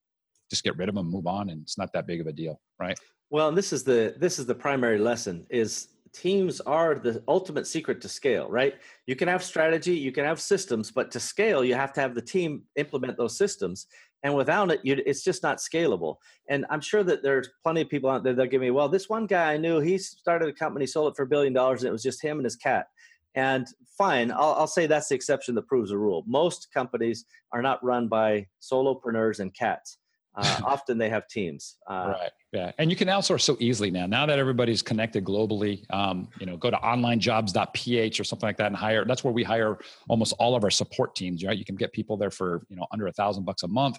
just 0.51 0.64
get 0.64 0.77
rid 0.77 0.88
of 0.88 0.95
them, 0.95 1.11
move 1.11 1.27
on, 1.27 1.51
and 1.51 1.62
it's 1.62 1.79
not 1.79 1.93
that 1.93 2.07
big 2.07 2.21
of 2.21 2.27
a 2.27 2.33
deal, 2.33 2.61
right? 2.79 2.99
Well, 3.31 3.53
this 3.53 3.73
is 3.73 3.85
the 3.85 4.14
this 4.19 4.38
is 4.38 4.47
the 4.47 4.55
primary 4.55 4.99
lesson 4.99 5.47
is 5.51 5.88
teams 6.12 6.61
are 6.61 6.94
the 6.94 7.23
ultimate 7.29 7.66
secret 7.66 8.01
to 8.01 8.09
scale, 8.09 8.49
right? 8.49 8.75
You 9.07 9.16
can 9.16 9.29
have 9.29 9.42
strategy, 9.42 9.94
you 9.94 10.12
can 10.12 10.25
have 10.25 10.40
systems, 10.40 10.90
but 10.90 11.11
to 11.12 11.21
scale, 11.21 11.64
you 11.64 11.75
have 11.75 11.92
to 11.94 12.01
have 12.01 12.14
the 12.14 12.23
team 12.23 12.62
implement 12.77 13.16
those 13.16 13.37
systems. 13.37 13.87
And 14.23 14.35
without 14.35 14.71
it, 14.71 14.81
it's 14.85 15.23
just 15.23 15.42
not 15.42 15.59
scalable. 15.59 16.16
And 16.49 16.66
I'm 16.71 16.81
sure 16.81 17.05
that 17.05 17.23
there's 17.23 17.49
plenty 17.62 17.83
of 17.83 17.88
people 17.88 18.11
out 18.11 18.25
there 18.25 18.35
that 18.35 18.49
give 18.49 18.61
me, 18.61 18.71
well, 18.71 18.88
this 18.88 19.09
one 19.09 19.27
guy 19.27 19.53
I 19.53 19.57
knew, 19.57 19.81
he 19.81 19.97
started 19.99 20.49
a 20.49 20.53
company, 20.53 20.87
sold 20.87 21.12
it 21.12 21.16
for 21.16 21.23
a 21.23 21.29
billion 21.29 21.53
dollars, 21.53 21.83
and 21.83 21.88
it 21.88 21.92
was 21.92 22.03
just 22.03 22.23
him 22.23 22.38
and 22.38 22.44
his 22.44 22.57
cat. 22.57 22.88
And 23.35 23.68
fine, 23.97 24.33
I'll, 24.33 24.55
I'll 24.55 24.66
say 24.66 24.87
that's 24.87 25.09
the 25.09 25.14
exception 25.14 25.55
that 25.55 25.68
proves 25.68 25.90
the 25.90 25.99
rule. 25.99 26.25
Most 26.27 26.73
companies 26.75 27.25
are 27.53 27.62
not 27.62 27.85
run 27.85 28.09
by 28.09 28.47
solopreneurs 28.61 29.38
and 29.38 29.55
cats. 29.55 29.99
Uh, 30.38 30.61
often 30.64 30.98
they 30.98 31.09
have 31.09 31.27
teams. 31.27 31.77
Uh, 31.90 32.14
right. 32.18 32.31
Yeah. 32.53 32.72
And 32.79 32.90
you 32.90 32.96
can 32.96 33.09
outsource 33.09 33.42
so 33.42 33.57
easily 33.59 33.90
now. 33.90 34.07
Now 34.07 34.24
that 34.27 34.38
everybody's 34.38 34.83
connected 34.83 35.24
globally, 35.24 35.85
um, 35.92 36.29
you 36.38 36.46
know, 36.46 36.57
go 36.57 36.70
to 36.70 36.77
onlinejobs.ph 36.77 38.20
or 38.20 38.24
something 38.24 38.46
like 38.46 38.57
that 38.59 38.68
and 38.68 38.77
hire. 38.77 39.05
That's 39.05 39.24
where 39.24 39.33
we 39.33 39.42
hire 39.42 39.79
almost 40.09 40.35
all 40.38 40.55
of 40.55 40.62
our 40.62 40.70
support 40.70 41.16
teams. 41.16 41.44
Right. 41.44 41.59
You 41.59 41.64
can 41.64 41.77
get 41.77 41.92
people 41.92 42.16
there 42.16 42.31
for 42.31 42.62
you 42.68 42.77
know 42.77 42.87
under 42.92 43.09
a 43.09 43.12
thousand 43.12 43.44
bucks 43.44 43.64
a 43.64 43.68
month. 43.68 43.98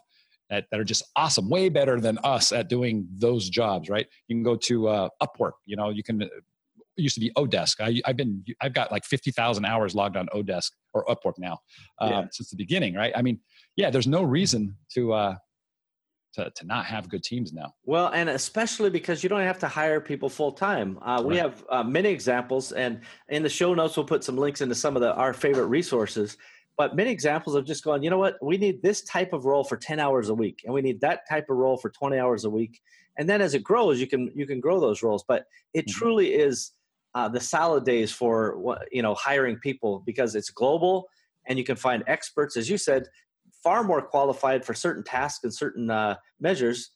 That, 0.49 0.65
that 0.71 0.79
are 0.79 0.83
just 0.83 1.03
awesome, 1.15 1.47
way 1.47 1.69
better 1.69 2.01
than 2.01 2.17
us 2.23 2.51
at 2.51 2.69
doing 2.69 3.07
those 3.13 3.51
jobs, 3.51 3.87
right? 3.87 4.07
You 4.27 4.35
can 4.35 4.41
go 4.41 4.55
to 4.55 4.87
uh, 4.87 5.09
Upwork. 5.21 5.51
You 5.67 5.75
know, 5.75 5.91
you 5.91 6.01
can 6.01 6.27
used 6.99 7.15
to 7.15 7.21
be 7.21 7.31
Odesk. 7.37 7.79
I, 7.79 8.01
have 8.05 8.17
been 8.17 8.43
I've 8.61 8.73
got 8.73 8.91
like 8.91 9.05
fifty 9.05 9.31
thousand 9.31 9.65
hours 9.65 9.95
logged 9.95 10.17
on 10.17 10.27
Odesk 10.27 10.71
or 10.93 11.05
Upwork 11.05 11.33
now 11.37 11.59
um, 11.99 12.11
yeah. 12.11 12.25
since 12.31 12.49
the 12.49 12.55
beginning, 12.55 12.95
right? 12.95 13.13
I 13.15 13.21
mean, 13.21 13.39
yeah, 13.75 13.89
there's 13.89 14.07
no 14.07 14.23
reason 14.23 14.75
to 14.93 15.13
uh, 15.13 15.35
to, 16.33 16.51
to 16.55 16.65
not 16.65 16.85
have 16.85 17.09
good 17.09 17.23
teams 17.23 17.53
now. 17.53 17.73
Well, 17.85 18.07
and 18.09 18.29
especially 18.29 18.89
because 18.89 19.23
you 19.23 19.29
don't 19.29 19.41
have 19.41 19.59
to 19.59 19.67
hire 19.67 19.99
people 19.99 20.29
full 20.29 20.51
time. 20.51 20.99
Uh, 21.01 21.21
we 21.25 21.37
have 21.37 21.63
uh, 21.69 21.83
many 21.83 22.09
examples, 22.09 22.71
and 22.71 23.01
in 23.29 23.43
the 23.43 23.49
show 23.49 23.73
notes, 23.73 23.97
we'll 23.97 24.05
put 24.05 24.23
some 24.23 24.37
links 24.37 24.61
into 24.61 24.75
some 24.75 24.95
of 24.95 25.01
the 25.01 25.13
our 25.13 25.33
favorite 25.33 25.67
resources. 25.67 26.37
But 26.77 26.95
many 26.95 27.11
examples 27.11 27.55
of 27.55 27.65
just 27.65 27.83
going, 27.83 28.03
you 28.03 28.09
know 28.09 28.17
what, 28.17 28.37
we 28.41 28.57
need 28.57 28.81
this 28.81 29.01
type 29.01 29.33
of 29.33 29.43
role 29.45 29.65
for 29.65 29.75
10 29.75 29.99
hours 29.99 30.29
a 30.29 30.33
week, 30.33 30.61
and 30.63 30.73
we 30.73 30.81
need 30.81 31.01
that 31.01 31.27
type 31.29 31.49
of 31.49 31.57
role 31.57 31.77
for 31.77 31.89
20 31.89 32.17
hours 32.17 32.45
a 32.45 32.49
week. 32.49 32.79
And 33.17 33.27
then 33.27 33.41
as 33.41 33.53
it 33.53 33.63
grows, 33.63 33.99
you 33.99 34.07
can 34.07 34.31
you 34.33 34.45
can 34.45 34.59
grow 34.59 34.79
those 34.79 35.03
roles. 35.03 35.23
But 35.27 35.45
it 35.73 35.87
mm-hmm. 35.87 35.99
truly 35.99 36.33
is 36.33 36.71
uh, 37.15 37.27
the 37.27 37.41
salad 37.41 37.83
days 37.83 38.11
for 38.11 38.77
you 38.91 39.01
know 39.01 39.15
hiring 39.15 39.57
people 39.57 40.03
because 40.05 40.35
it's 40.35 40.49
global 40.49 41.09
and 41.47 41.57
you 41.57 41.65
can 41.65 41.75
find 41.75 42.03
experts, 42.07 42.55
as 42.55 42.69
you 42.69 42.77
said, 42.77 43.07
far 43.63 43.83
more 43.83 44.01
qualified 44.01 44.65
for 44.65 44.73
certain 44.73 45.03
tasks 45.03 45.43
and 45.43 45.53
certain 45.53 45.89
uh, 45.89 46.15
measures 46.39 46.91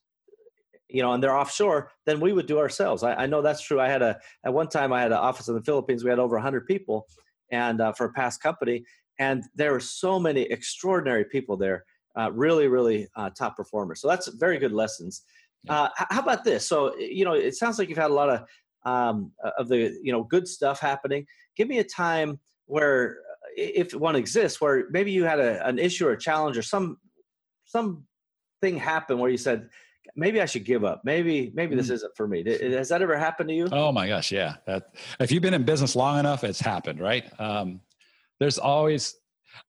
you 0.94 1.02
know, 1.02 1.14
and 1.14 1.24
they're 1.24 1.36
offshore 1.36 1.92
than 2.06 2.20
we 2.20 2.32
would 2.34 2.46
do 2.46 2.60
ourselves. 2.60 3.02
I, 3.02 3.16
I, 3.16 3.26
know 3.26 3.42
that's 3.42 3.62
true. 3.62 3.82
I 3.82 3.90
had 3.90 4.04
a 4.04 4.20
at 4.46 4.54
one 4.54 4.68
time 4.68 4.94
I 4.94 5.02
had 5.02 5.12
an 5.12 5.18
office 5.18 5.48
in 5.48 5.56
the 5.56 5.64
Philippines. 5.64 6.04
We 6.04 6.12
had 6.12 6.20
over 6.20 6.36
100 6.36 6.68
people, 6.68 7.08
and 7.52 7.82
uh, 7.82 7.94
for 7.94 8.06
a 8.06 8.14
past 8.14 8.42
company, 8.44 8.86
and 9.20 9.44
there 9.56 9.72
were 9.72 9.80
so 9.80 10.20
many 10.20 10.44
extraordinary 10.44 11.26
people 11.26 11.58
there. 11.58 11.84
Uh, 12.16 12.32
really, 12.32 12.68
really 12.68 13.08
uh, 13.16 13.32
top 13.32 13.58
performers. 13.58 14.00
So 14.00 14.08
that's 14.08 14.28
very 14.28 14.60
good 14.60 14.72
lessons. 14.72 15.24
Uh, 15.68 15.90
how 15.96 16.22
about 16.22 16.44
this? 16.44 16.68
So 16.68 16.96
you 16.98 17.26
know, 17.26 17.34
it 17.34 17.56
sounds 17.56 17.80
like 17.80 17.90
you've 17.90 17.98
had 17.98 18.12
a 18.12 18.14
lot 18.14 18.30
of 18.30 18.46
um, 18.86 19.32
of 19.58 19.70
the 19.70 19.98
you 20.04 20.12
know 20.12 20.24
good 20.24 20.48
stuff 20.48 20.80
happening. 20.80 21.26
Give 21.56 21.68
me 21.68 21.80
a 21.80 21.84
time 21.84 22.40
where 22.66 23.18
if 23.56 23.94
one 23.94 24.16
exists, 24.16 24.60
where 24.60 24.86
maybe 24.92 25.12
you 25.12 25.24
had 25.24 25.40
a, 25.40 25.66
an 25.68 25.80
issue 25.80 26.08
or 26.08 26.12
a 26.12 26.20
challenge 26.20 26.58
or 26.58 26.62
some 26.62 26.98
some 27.66 28.06
thing 28.62 28.78
happened 28.78 29.20
where 29.20 29.30
you 29.30 29.38
said, 29.38 29.70
maybe 30.16 30.42
I 30.42 30.46
should 30.46 30.66
give 30.66 30.84
up. 30.84 31.02
Maybe 31.04 31.52
maybe 31.54 31.76
this 31.76 31.90
mm. 31.90 31.94
isn't 31.94 32.16
for 32.16 32.28
me. 32.28 32.44
Has 32.74 32.90
that 32.90 33.02
ever 33.02 33.18
happened 33.18 33.50
to 33.50 33.56
you? 33.56 33.68
Oh 33.72 33.92
my 33.92 34.08
gosh, 34.08 34.32
yeah. 34.32 34.56
That, 34.66 34.94
if 35.20 35.32
you've 35.32 35.42
been 35.42 35.54
in 35.54 35.64
business 35.64 35.96
long 35.96 36.20
enough, 36.20 36.44
it's 36.44 36.60
happened, 36.60 37.00
right? 37.00 37.26
Um, 37.40 37.82
there's 38.40 38.58
always 38.58 39.16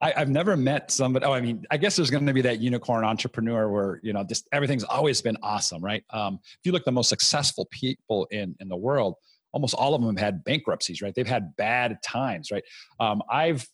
I, 0.00 0.12
have 0.16 0.28
never 0.28 0.56
met 0.56 0.90
somebody. 0.90 1.26
Oh, 1.26 1.32
I 1.32 1.40
mean, 1.40 1.64
I 1.70 1.76
guess 1.76 1.96
there's 1.96 2.10
going 2.10 2.26
to 2.26 2.32
be 2.32 2.42
that 2.42 2.60
unicorn 2.60 3.04
entrepreneur 3.04 3.68
where 3.70 4.00
you 4.02 4.12
know 4.12 4.24
just 4.24 4.48
everything's 4.52 4.84
always 4.84 5.20
been 5.20 5.36
awesome, 5.42 5.82
right? 5.82 6.04
Um, 6.10 6.40
if 6.42 6.60
you 6.64 6.72
look 6.72 6.84
the 6.84 6.92
most 6.92 7.08
successful 7.08 7.66
people 7.70 8.26
in 8.30 8.56
in 8.60 8.68
the 8.68 8.76
world, 8.76 9.16
almost 9.54 9.74
all 9.74 9.94
of 9.94 10.02
them 10.02 10.16
had 10.16 10.44
bankruptcies, 10.44 11.00
right? 11.00 11.14
They've 11.14 11.26
had 11.26 11.56
bad 11.56 11.98
times, 12.02 12.50
right? 12.50 12.64
Um, 12.98 13.22
I've 13.30 13.66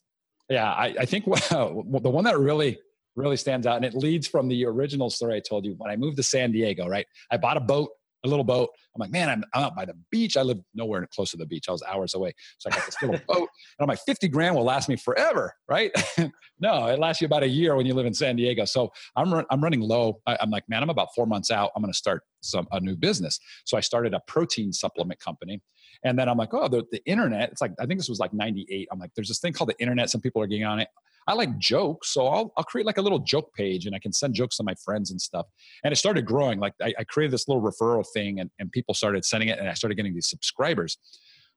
yeah, 0.47 0.71
I, 0.71 0.95
I 0.99 1.05
think 1.05 1.25
the 1.49 1.83
one 1.83 2.23
that 2.23 2.39
really 2.39 2.79
really 3.15 3.35
stands 3.35 3.67
out, 3.67 3.75
and 3.75 3.83
it 3.83 3.93
leads 3.93 4.27
from 4.27 4.47
the 4.47 4.65
original 4.65 5.09
story 5.09 5.35
I 5.35 5.41
told 5.41 5.65
you 5.65 5.73
when 5.77 5.91
I 5.91 5.97
moved 5.97 6.17
to 6.17 6.23
San 6.23 6.51
Diego. 6.51 6.87
Right, 6.87 7.07
I 7.31 7.37
bought 7.37 7.57
a 7.57 7.61
boat, 7.61 7.89
a 8.23 8.27
little 8.27 8.43
boat. 8.43 8.69
I'm 8.95 8.99
like, 8.99 9.11
man, 9.11 9.29
I'm, 9.29 9.43
I'm 9.53 9.63
out 9.63 9.75
by 9.75 9.85
the 9.85 9.93
beach. 10.11 10.37
I 10.37 10.41
live 10.41 10.59
nowhere 10.73 11.07
close 11.07 11.31
to 11.31 11.37
the 11.37 11.45
beach. 11.45 11.65
I 11.69 11.71
was 11.71 11.83
hours 11.83 12.13
away, 12.13 12.33
so 12.57 12.69
I 12.69 12.75
got 12.75 12.85
this 12.85 13.01
little 13.01 13.19
boat, 13.27 13.37
and 13.37 13.81
I'm 13.81 13.87
like, 13.87 13.99
50 14.05 14.27
grand 14.27 14.55
will 14.55 14.63
last 14.63 14.89
me 14.89 14.95
forever, 14.95 15.53
right? 15.69 15.91
no, 16.59 16.87
it 16.87 16.99
lasts 16.99 17.21
you 17.21 17.25
about 17.25 17.43
a 17.43 17.47
year 17.47 17.75
when 17.75 17.85
you 17.85 17.93
live 17.93 18.05
in 18.05 18.13
San 18.13 18.35
Diego. 18.35 18.65
So 18.65 18.91
I'm 19.15 19.33
run, 19.33 19.45
I'm 19.49 19.61
running 19.61 19.81
low. 19.81 20.21
I, 20.25 20.37
I'm 20.41 20.49
like, 20.49 20.67
man, 20.67 20.83
I'm 20.83 20.89
about 20.89 21.09
four 21.15 21.25
months 21.25 21.51
out. 21.51 21.71
I'm 21.75 21.81
going 21.81 21.91
to 21.91 21.97
start 21.97 22.23
some 22.41 22.67
a 22.71 22.79
new 22.79 22.95
business. 22.95 23.39
So 23.65 23.77
I 23.77 23.81
started 23.81 24.13
a 24.13 24.19
protein 24.27 24.73
supplement 24.73 25.19
company 25.19 25.61
and 26.03 26.17
then 26.17 26.27
I'm 26.27 26.37
like, 26.37 26.53
oh, 26.53 26.67
the, 26.67 26.83
the 26.91 27.03
internet. 27.05 27.51
It's 27.51 27.61
like, 27.61 27.73
I 27.79 27.85
think 27.85 27.99
this 27.99 28.09
was 28.09 28.19
like 28.19 28.33
98. 28.33 28.87
I'm 28.91 28.99
like, 28.99 29.11
there's 29.15 29.27
this 29.27 29.39
thing 29.39 29.53
called 29.53 29.69
the 29.69 29.79
internet. 29.79 30.09
Some 30.09 30.21
people 30.21 30.41
are 30.41 30.47
getting 30.47 30.65
on 30.65 30.79
it. 30.79 30.87
I 31.27 31.33
like 31.33 31.57
jokes. 31.57 32.13
So 32.13 32.27
I'll, 32.27 32.51
I'll 32.57 32.63
create 32.63 32.85
like 32.85 32.97
a 32.97 33.01
little 33.01 33.19
joke 33.19 33.53
page 33.53 33.85
and 33.85 33.95
I 33.95 33.99
can 33.99 34.11
send 34.11 34.33
jokes 34.33 34.57
to 34.57 34.63
my 34.63 34.73
friends 34.83 35.11
and 35.11 35.21
stuff. 35.21 35.45
And 35.83 35.91
it 35.91 35.95
started 35.95 36.25
growing. 36.25 36.59
Like 36.59 36.73
I, 36.81 36.93
I 36.99 37.03
created 37.03 37.31
this 37.31 37.47
little 37.47 37.61
referral 37.61 38.05
thing 38.13 38.39
and, 38.39 38.49
and 38.59 38.71
people 38.71 38.93
started 38.93 39.23
sending 39.23 39.49
it 39.49 39.59
and 39.59 39.69
I 39.69 39.73
started 39.73 39.95
getting 39.95 40.13
these 40.13 40.29
subscribers. 40.29 40.97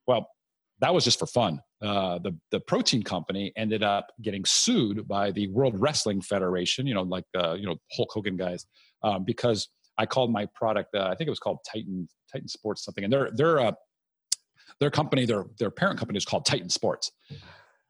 Well, 0.07 0.29
that 0.81 0.92
was 0.92 1.05
just 1.05 1.18
for 1.18 1.27
fun. 1.27 1.61
Uh, 1.81 2.18
the 2.18 2.37
the 2.50 2.61
protein 2.61 3.03
company 3.03 3.53
ended 3.57 3.83
up 3.83 4.12
getting 4.22 4.44
sued 4.44 5.07
by 5.07 5.31
the 5.31 5.46
World 5.48 5.81
Wrestling 5.81 6.20
Federation. 6.20 6.87
You 6.87 6.94
know, 6.94 7.03
like 7.03 7.24
uh, 7.37 7.55
you 7.55 7.64
know 7.64 7.77
Hulk 7.92 8.11
Hogan 8.12 8.37
guys, 8.37 8.66
um, 9.03 9.24
because 9.24 9.68
I 9.98 10.07
called 10.07 10.33
my 10.33 10.46
product. 10.55 10.94
Uh, 10.94 11.05
I 11.05 11.14
think 11.14 11.29
it 11.29 11.31
was 11.31 11.38
called 11.38 11.59
Titan 11.70 12.09
Titan 12.31 12.48
Sports 12.48 12.85
something, 12.85 13.05
and 13.05 13.12
they're 13.12 13.31
they're 13.35 13.61
uh, 13.61 13.72
their 14.81 14.90
company, 14.90 15.24
their 15.24 15.46
their 15.59 15.70
parent 15.70 15.98
company 15.98 16.16
is 16.16 16.24
called 16.24 16.44
Titan 16.44 16.68
Sports. 16.68 17.12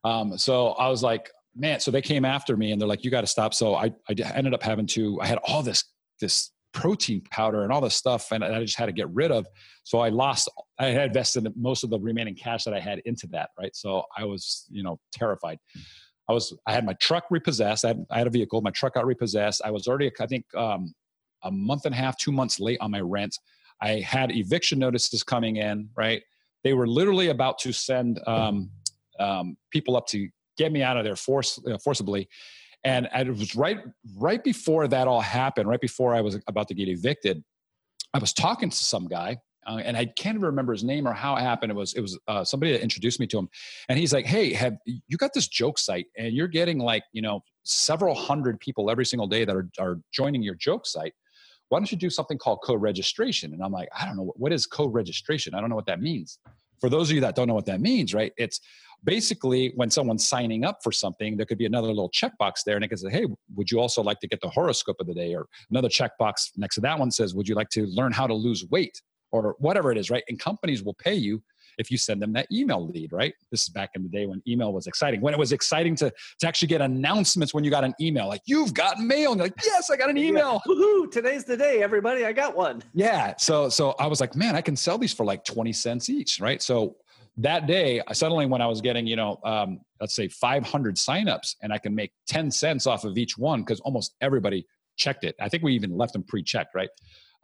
Um, 0.05 0.37
so 0.37 0.69
I 0.69 0.89
was 0.89 1.03
like, 1.03 1.31
man. 1.57 1.81
So 1.81 1.91
they 1.91 2.03
came 2.03 2.25
after 2.25 2.57
me 2.57 2.73
and 2.73 2.81
they're 2.81 2.89
like, 2.89 3.05
you 3.05 3.11
got 3.11 3.23
to 3.23 3.27
stop. 3.27 3.55
So 3.55 3.75
I 3.75 3.93
I 4.09 4.15
ended 4.35 4.55
up 4.55 4.63
having 4.63 4.87
to. 4.89 5.21
I 5.21 5.27
had 5.27 5.39
all 5.47 5.63
this 5.63 5.85
this 6.21 6.51
protein 6.73 7.23
powder 7.31 7.63
and 7.63 7.73
all 7.73 7.81
this 7.81 7.95
stuff, 7.95 8.33
and 8.33 8.45
I 8.45 8.61
just 8.61 8.77
had 8.77 8.87
to 8.87 8.93
get 8.93 9.09
rid 9.11 9.31
of. 9.31 9.47
So 9.85 10.01
I 10.01 10.09
lost. 10.09 10.51
I 10.79 10.87
had 10.87 11.09
invested 11.09 11.47
most 11.57 11.85
of 11.85 11.91
the 11.91 11.99
remaining 11.99 12.35
cash 12.35 12.65
that 12.65 12.75
I 12.75 12.81
had 12.81 13.01
into 13.07 13.27
that. 13.29 13.51
Right. 13.59 13.75
So 13.75 14.05
I 14.17 14.25
was 14.25 14.67
you 14.71 14.83
know 14.83 14.99
terrified. 15.13 15.59
I 16.29 16.33
was 16.33 16.57
I 16.67 16.73
had 16.73 16.85
my 16.85 16.95
truck 16.95 17.25
repossessed. 17.31 17.85
I 17.85 17.89
had, 17.89 18.07
I 18.11 18.19
had 18.19 18.27
a 18.27 18.31
vehicle. 18.31 18.61
My 18.61 18.71
truck 18.71 18.95
got 18.95 19.07
repossessed. 19.07 19.63
I 19.65 19.71
was 19.71 19.87
already 19.87 20.11
I 20.21 20.27
think 20.27 20.45
um, 20.55 20.95
a 21.43 21.51
month 21.51 21.87
and 21.87 21.95
a 21.95 21.99
half, 21.99 22.17
two 22.19 22.33
months 22.33 22.61
late 22.61 22.79
on 22.81 22.91
my 22.91 23.01
rent. 23.01 23.39
I 23.81 24.01
had 24.01 24.35
eviction 24.35 24.79
notices 24.79 25.23
coming 25.23 25.57
in. 25.57 25.89
Right. 25.97 26.23
They 26.63 26.73
were 26.73 26.87
literally 26.87 27.29
about 27.29 27.59
to 27.59 27.73
send 27.73 28.21
um, 28.27 28.71
um, 29.21 29.57
people 29.71 29.97
up 29.97 30.07
to 30.09 30.29
get 30.57 30.73
me 30.73 30.83
out 30.83 30.97
of 30.97 31.05
there 31.05 31.17
force, 31.17 31.59
forcibly. 31.83 32.29
And, 32.85 33.09
it 33.15 33.29
was 33.29 33.57
right 33.57 33.79
right 34.19 34.45
before 34.45 34.87
that 34.89 35.09
all 35.09 35.21
happened, 35.21 35.69
right 35.69 35.81
before 35.81 36.15
I 36.15 36.21
was 36.21 36.39
about 36.49 36.69
to 36.69 36.75
get 36.75 36.89
evicted. 36.89 37.43
I 38.13 38.19
was 38.19 38.33
talking 38.33 38.69
to 38.69 38.77
some 38.77 39.09
guy, 39.09 39.39
uh, 39.67 39.81
and 39.83 39.97
I 39.97 40.05
can't 40.05 40.37
even 40.37 40.47
remember 40.47 40.73
his 40.73 40.85
name 40.85 41.09
or 41.09 41.15
how 41.15 41.35
it 41.37 41.41
happened. 41.41 41.73
It 41.73 41.75
was 41.75 41.95
it 41.95 42.01
was 42.01 42.19
uh, 42.29 42.45
somebody 42.45 42.73
that 42.73 42.83
introduced 42.83 43.19
me 43.19 43.27
to 43.29 43.39
him, 43.39 43.49
and 43.89 43.99
he's 43.99 44.13
like, 44.13 44.27
"Hey, 44.27 44.53
have 44.53 44.77
you 44.85 45.17
got 45.17 45.33
this 45.33 45.49
joke 45.49 45.79
site, 45.79 46.07
and 46.19 46.35
you're 46.35 46.47
getting 46.47 46.79
like 46.79 47.05
you 47.13 47.23
know 47.23 47.43
several 47.65 48.15
hundred 48.15 48.61
people 48.61 48.91
every 48.91 49.07
single 49.07 49.27
day 49.27 49.47
that 49.47 49.57
are 49.57 49.69
are 49.79 49.99
joining 50.13 50.43
your 50.43 50.55
joke 50.55 50.87
site." 50.87 51.15
why 51.69 51.79
don't 51.79 51.91
you 51.91 51.99
do 51.99 52.11
something 52.11 52.39
called 52.39 52.61
co-registration? 52.63 53.53
And 53.53 53.63
I'm 53.63 53.73
like, 53.73 53.89
I 53.99 54.05
don't 54.05 54.17
know, 54.17 54.33
what 54.37 54.53
is 54.53 54.67
co-registration? 54.67 55.55
I 55.55 55.61
don't 55.61 55.71
know 55.71 55.77
what 55.77 55.87
that 55.87 56.01
means. 56.01 56.39
For 56.85 56.91
those 56.91 57.09
of 57.09 57.15
you 57.15 57.23
that 57.23 57.35
don't 57.35 57.49
know 57.49 57.55
what 57.55 57.65
that 57.65 57.81
means, 57.81 58.13
right? 58.13 58.31
It's 58.37 58.61
basically 59.05 59.73
when 59.75 59.89
someone's 59.89 60.29
signing 60.29 60.67
up 60.67 60.81
for 60.83 60.93
something, 60.93 61.35
there 61.35 61.47
could 61.47 61.57
be 61.57 61.65
another 61.65 61.89
little 61.89 62.11
checkbox 62.11 62.57
there 62.67 62.77
and 62.77 62.85
it 62.85 62.89
can 62.89 62.99
say, 62.99 63.09
hey, 63.09 63.25
would 63.55 63.71
you 63.71 63.81
also 63.81 64.03
like 64.03 64.21
to 64.21 64.29
get 64.29 64.43
the 64.43 64.51
horoscope 64.51 64.97
of 65.01 65.07
the 65.07 65.15
day? 65.15 65.35
Or 65.35 65.47
another 65.71 65.89
checkbox 65.89 66.51
next 66.59 66.75
to 66.75 66.83
that 66.83 66.99
one 66.99 67.11
says, 67.11 67.35
would 67.35 67.49
you 67.49 67.55
like 67.55 67.71
to 67.71 67.87
learn 67.87 68.13
how 68.13 68.27
to 68.27 68.35
lose 68.35 68.67
weight? 68.71 69.01
Or 69.33 69.57
whatever 69.61 69.93
it 69.93 69.97
is, 69.97 70.11
right? 70.11 70.25
And 70.29 70.39
companies 70.39 70.83
will 70.83 70.93
pay 70.93 71.15
you 71.15 71.43
if 71.79 71.91
you 71.91 71.99
send 71.99 72.21
them 72.23 72.33
that 72.35 72.47
email 72.53 72.87
lead, 72.87 73.13
right? 73.13 73.35
This 73.51 73.63
is 73.63 73.69
back 73.69 73.91
in 73.95 74.03
the 74.03 74.09
day 74.09 74.27
when 74.27 74.43
email 74.47 74.73
was 74.73 74.87
exciting. 74.87 75.21
When 75.21 75.35
it 75.35 75.39
was 75.39 75.53
exciting 75.53 75.97
to, 75.97 76.13
to 76.41 76.47
actually 76.47 76.69
get 76.69 76.81
announcements 76.81 77.55
when 77.55 77.65
you 77.65 77.71
got 77.71 77.85
an 77.85 77.95
email, 78.01 78.29
like 78.29 78.43
you've 78.47 78.75
got 78.75 78.99
mail. 78.99 79.33
And 79.33 79.39
you're 79.39 79.47
like, 79.47 79.65
yes, 79.65 79.91
I 79.91 79.97
got 79.97 80.11
an 80.11 80.19
email. 80.19 80.61
Yeah. 80.67 80.75
Woohoo, 80.75 81.11
today's 81.11 81.45
the 81.45 81.57
day, 81.57 81.83
everybody. 81.83 82.25
I 82.25 82.33
got 82.33 82.57
one. 82.57 82.83
Yeah. 82.95 83.35
So 83.37 83.69
so 83.69 83.95
I 83.99 84.07
was 84.07 84.21
like, 84.21 84.35
man, 84.35 84.57
I 84.57 84.61
can 84.61 84.77
sell 84.77 84.99
these 84.99 85.13
for 85.13 85.25
like 85.25 85.45
20 85.45 85.73
cents 85.73 86.09
each, 86.09 86.41
right? 86.41 86.63
So 86.63 86.97
that 87.39 87.67
day, 87.67 88.01
suddenly 88.13 88.47
when 88.47 88.61
I 88.61 88.67
was 88.67 88.81
getting, 88.81 89.07
you 89.07 89.17
know, 89.17 89.41
um, 89.45 89.81
let's 90.01 90.15
say 90.15 90.29
500 90.29 90.97
signups 90.97 91.57
and 91.63 91.73
I 91.73 91.79
can 91.79 91.95
make 91.95 92.13
10 92.29 92.51
cents 92.51 92.87
off 92.87 93.05
of 93.05 93.19
each 93.19 93.37
one 93.37 93.63
because 93.63 93.81
almost 93.81 94.15
everybody 94.21 94.67
checked 94.97 95.25
it. 95.25 95.35
I 95.41 95.49
think 95.49 95.63
we 95.63 95.75
even 95.75 95.97
left 95.97 96.13
them 96.13 96.23
pre-checked, 96.23 96.75
right? 96.75 96.91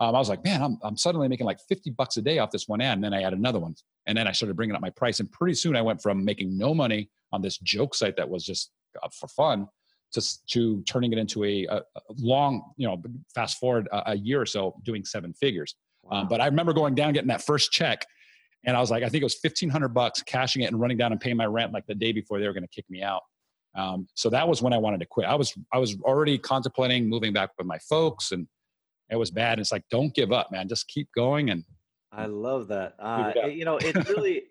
Um, 0.00 0.14
I 0.14 0.18
was 0.18 0.30
like, 0.30 0.42
man, 0.42 0.62
I'm, 0.62 0.78
I'm 0.82 0.96
suddenly 0.96 1.28
making 1.28 1.44
like 1.44 1.60
50 1.68 1.90
bucks 1.90 2.16
a 2.16 2.22
day 2.22 2.38
off 2.38 2.50
this 2.50 2.66
one 2.66 2.80
ad. 2.80 2.94
And 2.94 3.04
then 3.04 3.12
I 3.12 3.20
had 3.20 3.34
another 3.34 3.58
one. 3.58 3.74
And 4.06 4.16
then 4.16 4.26
I 4.26 4.32
started 4.32 4.56
bringing 4.56 4.74
up 4.74 4.80
my 4.80 4.90
price. 4.90 5.20
And 5.20 5.30
pretty 5.30 5.54
soon 5.54 5.76
I 5.76 5.82
went 5.82 6.00
from 6.00 6.24
making 6.24 6.56
no 6.56 6.74
money 6.74 7.10
on 7.32 7.42
this 7.42 7.58
joke 7.58 7.94
site 7.94 8.16
that 8.16 8.28
was 8.28 8.44
just 8.44 8.70
uh, 9.02 9.08
for 9.12 9.28
fun 9.28 9.68
to, 10.12 10.46
to 10.48 10.82
turning 10.82 11.12
it 11.12 11.18
into 11.18 11.44
a, 11.44 11.66
a, 11.66 11.82
long, 12.18 12.72
you 12.76 12.88
know, 12.88 13.00
fast 13.34 13.58
forward 13.58 13.88
a, 13.92 14.12
a, 14.12 14.14
year 14.16 14.40
or 14.40 14.46
so 14.46 14.74
doing 14.84 15.04
seven 15.04 15.34
figures. 15.34 15.76
Um, 16.04 16.10
wow. 16.10 16.22
Um, 16.22 16.28
but 16.28 16.40
I 16.40 16.46
remember 16.46 16.72
going 16.72 16.94
down, 16.94 17.12
getting 17.12 17.28
that 17.28 17.42
first 17.42 17.70
check. 17.70 18.04
And 18.64 18.76
I 18.76 18.80
was 18.80 18.90
like, 18.90 19.02
I 19.02 19.08
think 19.08 19.20
it 19.20 19.24
was 19.24 19.38
1500 19.40 19.88
bucks 19.88 20.22
cashing 20.22 20.62
it 20.62 20.66
and 20.66 20.80
running 20.80 20.96
down 20.96 21.12
and 21.12 21.20
paying 21.20 21.36
my 21.36 21.46
rent 21.46 21.72
like 21.72 21.86
the 21.86 21.94
day 21.94 22.12
before 22.12 22.40
they 22.40 22.46
were 22.46 22.52
going 22.54 22.64
to 22.64 22.68
kick 22.68 22.86
me 22.88 23.02
out. 23.02 23.22
Um, 23.76 24.08
so 24.14 24.30
that 24.30 24.48
was 24.48 24.62
when 24.62 24.72
I 24.72 24.78
wanted 24.78 25.00
to 25.00 25.06
quit. 25.06 25.26
I 25.26 25.34
was, 25.34 25.54
I 25.72 25.78
was 25.78 25.96
already 26.02 26.38
contemplating 26.38 27.08
moving 27.08 27.32
back 27.32 27.50
with 27.56 27.66
my 27.66 27.78
folks 27.78 28.32
and 28.32 28.48
it 29.10 29.16
was 29.16 29.30
bad. 29.30 29.54
And 29.54 29.60
it's 29.60 29.72
like, 29.72 29.84
don't 29.90 30.14
give 30.14 30.32
up, 30.32 30.52
man. 30.52 30.68
Just 30.68 30.88
keep 30.88 31.08
going. 31.14 31.50
And 31.50 31.64
I 32.12 32.26
love 32.26 32.68
that. 32.68 32.94
Uh, 32.98 33.32
you 33.46 33.64
know, 33.64 33.76
it 33.78 33.94
really, 34.08 34.44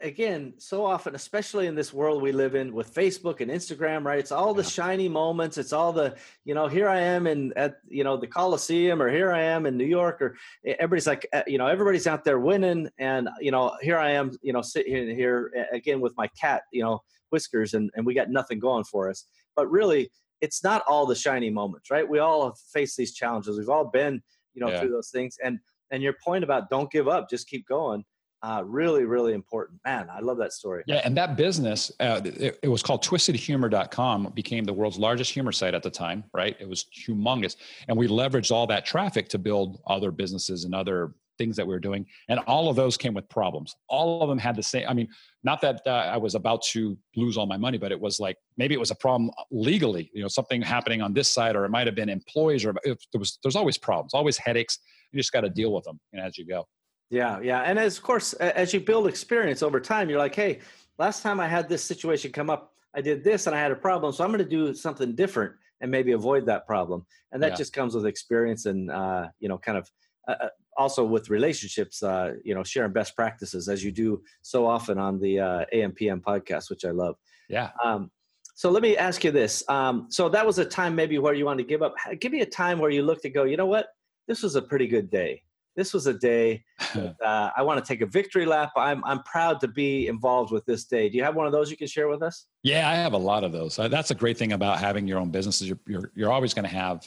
again, 0.00 0.54
so 0.58 0.84
often, 0.84 1.14
especially 1.14 1.66
in 1.66 1.74
this 1.74 1.92
world 1.92 2.22
we 2.22 2.32
live 2.32 2.54
in 2.54 2.72
with 2.72 2.94
Facebook 2.94 3.40
and 3.40 3.50
Instagram, 3.50 4.04
right? 4.04 4.18
It's 4.18 4.32
all 4.32 4.54
the 4.54 4.64
shiny 4.64 5.08
moments. 5.08 5.58
It's 5.58 5.72
all 5.72 5.92
the, 5.92 6.16
you 6.44 6.54
know, 6.54 6.68
here 6.68 6.88
I 6.88 7.00
am 7.00 7.26
in 7.26 7.52
at, 7.56 7.78
you 7.88 8.04
know, 8.04 8.16
the 8.16 8.26
Coliseum 8.26 9.02
or 9.02 9.10
here 9.10 9.32
I 9.32 9.42
am 9.42 9.66
in 9.66 9.76
New 9.76 9.86
York 9.86 10.22
or 10.22 10.36
everybody's 10.64 11.06
like, 11.06 11.26
you 11.46 11.58
know, 11.58 11.66
everybody's 11.66 12.06
out 12.06 12.24
there 12.24 12.38
winning. 12.38 12.88
And, 12.98 13.28
you 13.40 13.50
know, 13.50 13.76
here 13.80 13.98
I 13.98 14.10
am, 14.10 14.32
you 14.42 14.52
know, 14.52 14.62
sitting 14.62 15.14
here 15.14 15.52
again 15.72 16.00
with 16.00 16.14
my 16.16 16.28
cat, 16.40 16.62
you 16.72 16.82
know, 16.82 17.00
whiskers 17.30 17.74
and, 17.74 17.90
and 17.94 18.04
we 18.04 18.14
got 18.14 18.30
nothing 18.30 18.58
going 18.58 18.84
for 18.84 19.08
us. 19.08 19.24
But 19.56 19.70
really, 19.70 20.10
it's 20.40 20.64
not 20.64 20.82
all 20.86 21.06
the 21.06 21.14
shiny 21.14 21.50
moments, 21.50 21.90
right? 21.90 22.08
We 22.08 22.18
all 22.18 22.44
have 22.44 22.58
faced 22.72 22.96
these 22.96 23.14
challenges. 23.14 23.58
We've 23.58 23.68
all 23.68 23.84
been, 23.84 24.22
you 24.54 24.60
know, 24.60 24.70
yeah. 24.70 24.80
through 24.80 24.90
those 24.90 25.10
things. 25.10 25.36
And 25.42 25.58
and 25.90 26.02
your 26.02 26.14
point 26.24 26.44
about 26.44 26.70
don't 26.70 26.90
give 26.90 27.08
up, 27.08 27.28
just 27.28 27.48
keep 27.48 27.66
going. 27.66 28.04
Uh, 28.42 28.62
really, 28.64 29.04
really 29.04 29.34
important. 29.34 29.78
Man, 29.84 30.08
I 30.10 30.20
love 30.20 30.38
that 30.38 30.54
story. 30.54 30.82
Yeah, 30.86 31.02
and 31.04 31.14
that 31.16 31.36
business, 31.36 31.92
uh, 32.00 32.22
it, 32.24 32.58
it, 32.62 32.68
was 32.68 32.82
called 32.82 33.04
twistedhumor.com, 33.04 34.32
became 34.34 34.64
the 34.64 34.72
world's 34.72 34.98
largest 34.98 35.30
humor 35.30 35.52
site 35.52 35.74
at 35.74 35.82
the 35.82 35.90
time, 35.90 36.24
right? 36.32 36.56
It 36.58 36.66
was 36.66 36.86
humongous. 37.06 37.56
And 37.88 37.98
we 37.98 38.08
leveraged 38.08 38.50
all 38.50 38.66
that 38.68 38.86
traffic 38.86 39.28
to 39.30 39.38
build 39.38 39.82
other 39.86 40.10
businesses 40.10 40.64
and 40.64 40.74
other 40.74 41.12
things 41.40 41.56
that 41.56 41.66
we 41.66 41.72
were 41.72 41.80
doing. 41.80 42.04
And 42.28 42.38
all 42.40 42.68
of 42.68 42.76
those 42.76 42.98
came 42.98 43.14
with 43.14 43.26
problems. 43.30 43.74
All 43.88 44.22
of 44.22 44.28
them 44.28 44.38
had 44.38 44.56
the 44.56 44.62
same. 44.62 44.84
I 44.86 44.92
mean, 44.92 45.08
not 45.42 45.62
that 45.62 45.80
uh, 45.86 46.12
I 46.14 46.18
was 46.18 46.34
about 46.34 46.60
to 46.72 46.98
lose 47.16 47.38
all 47.38 47.46
my 47.46 47.56
money, 47.56 47.78
but 47.78 47.90
it 47.92 48.00
was 48.00 48.20
like 48.20 48.36
maybe 48.58 48.74
it 48.74 48.78
was 48.78 48.90
a 48.90 48.94
problem 48.94 49.30
legally. 49.50 50.10
You 50.12 50.20
know, 50.20 50.28
something 50.28 50.60
happening 50.60 51.00
on 51.00 51.14
this 51.14 51.30
side, 51.30 51.56
or 51.56 51.64
it 51.64 51.70
might 51.70 51.86
have 51.86 51.96
been 51.96 52.10
employees, 52.10 52.66
or 52.66 52.74
there 52.84 52.96
was. 53.18 53.38
There's 53.42 53.56
always 53.56 53.78
problems, 53.78 54.12
always 54.12 54.36
headaches. 54.36 54.78
You 55.12 55.18
just 55.18 55.32
got 55.32 55.40
to 55.40 55.50
deal 55.50 55.72
with 55.72 55.84
them 55.84 55.98
you 56.12 56.20
know, 56.20 56.26
as 56.26 56.36
you 56.36 56.46
go. 56.46 56.68
Yeah, 57.08 57.40
yeah, 57.40 57.62
and 57.62 57.78
as 57.78 57.96
of 57.96 58.04
course, 58.04 58.34
as 58.34 58.72
you 58.74 58.80
build 58.80 59.08
experience 59.08 59.62
over 59.62 59.80
time, 59.80 60.10
you're 60.10 60.18
like, 60.18 60.34
hey, 60.34 60.60
last 60.98 61.22
time 61.22 61.40
I 61.40 61.48
had 61.48 61.68
this 61.68 61.82
situation 61.82 62.30
come 62.30 62.50
up, 62.50 62.72
I 62.94 63.00
did 63.00 63.24
this 63.24 63.46
and 63.46 63.56
I 63.56 63.58
had 63.58 63.72
a 63.72 63.76
problem, 63.76 64.12
so 64.12 64.22
I'm 64.22 64.30
going 64.30 64.44
to 64.44 64.56
do 64.58 64.74
something 64.74 65.14
different 65.14 65.54
and 65.80 65.90
maybe 65.90 66.12
avoid 66.12 66.46
that 66.46 66.66
problem. 66.66 67.06
And 67.32 67.42
that 67.42 67.52
yeah. 67.52 67.56
just 67.56 67.72
comes 67.72 67.94
with 67.94 68.06
experience 68.06 68.66
and 68.66 68.90
uh, 68.90 69.28
you 69.40 69.48
know, 69.48 69.58
kind 69.58 69.78
of 69.78 69.90
uh, 70.28 70.34
uh 70.40 70.48
also 70.80 71.04
with 71.04 71.28
relationships, 71.28 72.02
uh, 72.02 72.32
you 72.42 72.54
know, 72.54 72.64
sharing 72.64 72.90
best 72.90 73.14
practices 73.14 73.68
as 73.68 73.84
you 73.84 73.92
do 73.92 74.22
so 74.40 74.66
often 74.66 74.96
on 74.96 75.20
the 75.20 75.38
uh, 75.38 75.64
AMPM 75.74 76.22
podcast, 76.22 76.70
which 76.70 76.86
I 76.86 76.90
love. 76.90 77.16
Yeah. 77.50 77.70
Um, 77.84 78.10
so 78.54 78.70
let 78.70 78.82
me 78.82 78.96
ask 78.96 79.22
you 79.22 79.30
this. 79.30 79.62
Um, 79.68 80.06
so 80.08 80.30
that 80.30 80.46
was 80.46 80.58
a 80.58 80.64
time 80.64 80.94
maybe 80.94 81.18
where 81.18 81.34
you 81.34 81.44
wanted 81.44 81.64
to 81.64 81.68
give 81.68 81.82
up. 81.82 81.94
Give 82.18 82.32
me 82.32 82.40
a 82.40 82.46
time 82.46 82.78
where 82.78 82.90
you 82.90 83.02
looked 83.02 83.22
to 83.22 83.30
go, 83.30 83.44
you 83.44 83.58
know 83.58 83.66
what? 83.66 83.88
This 84.26 84.42
was 84.42 84.56
a 84.56 84.62
pretty 84.62 84.86
good 84.86 85.10
day. 85.10 85.42
This 85.76 85.92
was 85.92 86.06
a 86.06 86.14
day 86.14 86.64
uh, 86.94 87.50
I 87.56 87.62
want 87.62 87.84
to 87.84 87.86
take 87.86 88.00
a 88.00 88.06
victory 88.06 88.46
lap. 88.46 88.72
I'm, 88.74 89.04
I'm 89.04 89.22
proud 89.24 89.60
to 89.60 89.68
be 89.68 90.08
involved 90.08 90.50
with 90.50 90.64
this 90.64 90.84
day. 90.84 91.10
Do 91.10 91.18
you 91.18 91.24
have 91.24 91.36
one 91.36 91.46
of 91.46 91.52
those 91.52 91.70
you 91.70 91.76
can 91.76 91.88
share 91.88 92.08
with 92.08 92.22
us? 92.22 92.46
Yeah, 92.62 92.88
I 92.88 92.94
have 92.94 93.12
a 93.12 93.18
lot 93.18 93.44
of 93.44 93.52
those. 93.52 93.78
Uh, 93.78 93.88
that's 93.88 94.10
a 94.10 94.14
great 94.14 94.38
thing 94.38 94.52
about 94.52 94.78
having 94.78 95.06
your 95.06 95.18
own 95.18 95.30
business 95.30 95.60
is 95.60 95.68
you're, 95.68 95.80
you're, 95.86 96.12
you're 96.14 96.32
always 96.32 96.54
going 96.54 96.68
to 96.68 96.74
have 96.74 97.06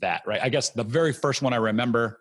that, 0.00 0.22
right? 0.26 0.40
I 0.42 0.48
guess 0.48 0.70
the 0.70 0.84
very 0.84 1.12
first 1.12 1.42
one 1.42 1.52
I 1.52 1.56
remember 1.56 2.18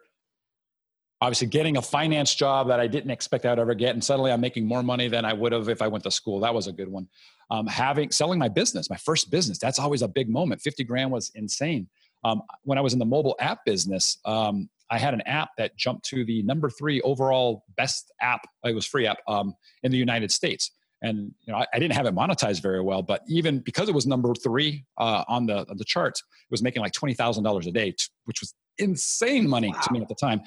obviously 1.24 1.48
getting 1.48 1.78
a 1.78 1.82
finance 1.82 2.36
job 2.36 2.68
that 2.68 2.82
I 2.82 2.88
didn't 2.88 3.10
expect 3.10 3.46
I'd 3.46 3.58
ever 3.58 3.74
get. 3.74 3.92
And 3.94 4.04
suddenly 4.04 4.30
I'm 4.30 4.42
making 4.42 4.68
more 4.68 4.84
money 4.84 5.08
than 5.08 5.24
I 5.24 5.32
would 5.32 5.54
have 5.54 5.70
if 5.70 5.82
I 5.82 5.88
went 5.88 6.04
to 6.04 6.12
school. 6.12 6.42
That 6.42 6.54
was 6.54 6.68
a 6.68 6.74
good 6.74 6.90
one. 6.90 7.08
Um, 7.50 7.66
having 7.66 8.12
selling 8.12 8.38
my 8.38 8.50
business, 8.50 8.90
my 8.90 8.98
first 8.98 9.32
business, 9.32 9.58
that's 9.58 9.80
always 9.80 10.02
a 10.02 10.08
big 10.10 10.28
moment. 10.28 10.60
50 10.60 10.84
grand 10.84 11.12
was 11.12 11.32
insane. 11.34 11.88
Um, 12.26 12.42
when 12.64 12.78
I 12.78 12.82
was 12.82 12.92
in 12.92 13.00
the 13.00 13.06
mobile 13.06 13.38
app 13.40 13.64
business, 13.64 14.18
um, 14.26 14.70
I 14.90 14.98
had 14.98 15.14
an 15.14 15.22
app 15.22 15.52
that 15.58 15.78
jumped 15.78 16.04
to 16.08 16.26
the 16.26 16.44
number 16.44 16.70
three 16.70 17.00
overall 17.02 17.64
best 17.78 18.12
app. 18.20 18.42
It 18.66 18.76
was 18.76 18.86
free 18.86 19.08
app 19.08 19.20
um, 19.26 19.54
in 19.82 19.94
the 19.94 19.98
United 19.98 20.30
States. 20.30 20.72
And 21.02 21.32
you 21.46 21.54
know, 21.54 21.60
I, 21.60 21.68
I, 21.74 21.80
didn't 21.80 21.96
have 21.96 22.06
it 22.06 22.16
monetized 22.16 22.62
very 22.62 22.82
well, 22.82 23.02
but 23.02 23.22
even 23.30 23.60
because 23.60 23.88
it 23.88 23.96
was 23.96 24.06
number 24.06 24.34
three 24.36 24.86
uh, 24.98 25.24
on 25.28 25.46
the 25.46 25.66
the 25.76 25.84
charts, 25.84 26.22
it 26.22 26.52
was 26.52 26.64
making 26.64 26.82
like 26.82 26.94
twenty 26.94 27.14
thousand 27.14 27.44
dollars 27.44 27.68
a 27.68 27.74
day, 27.74 27.94
which 28.24 28.40
was 28.40 28.54
insane 28.78 29.50
money 29.50 29.68
wow. 29.68 29.82
to 29.82 29.92
me 29.92 30.02
at 30.02 30.08
the 30.08 30.16
time 30.16 30.42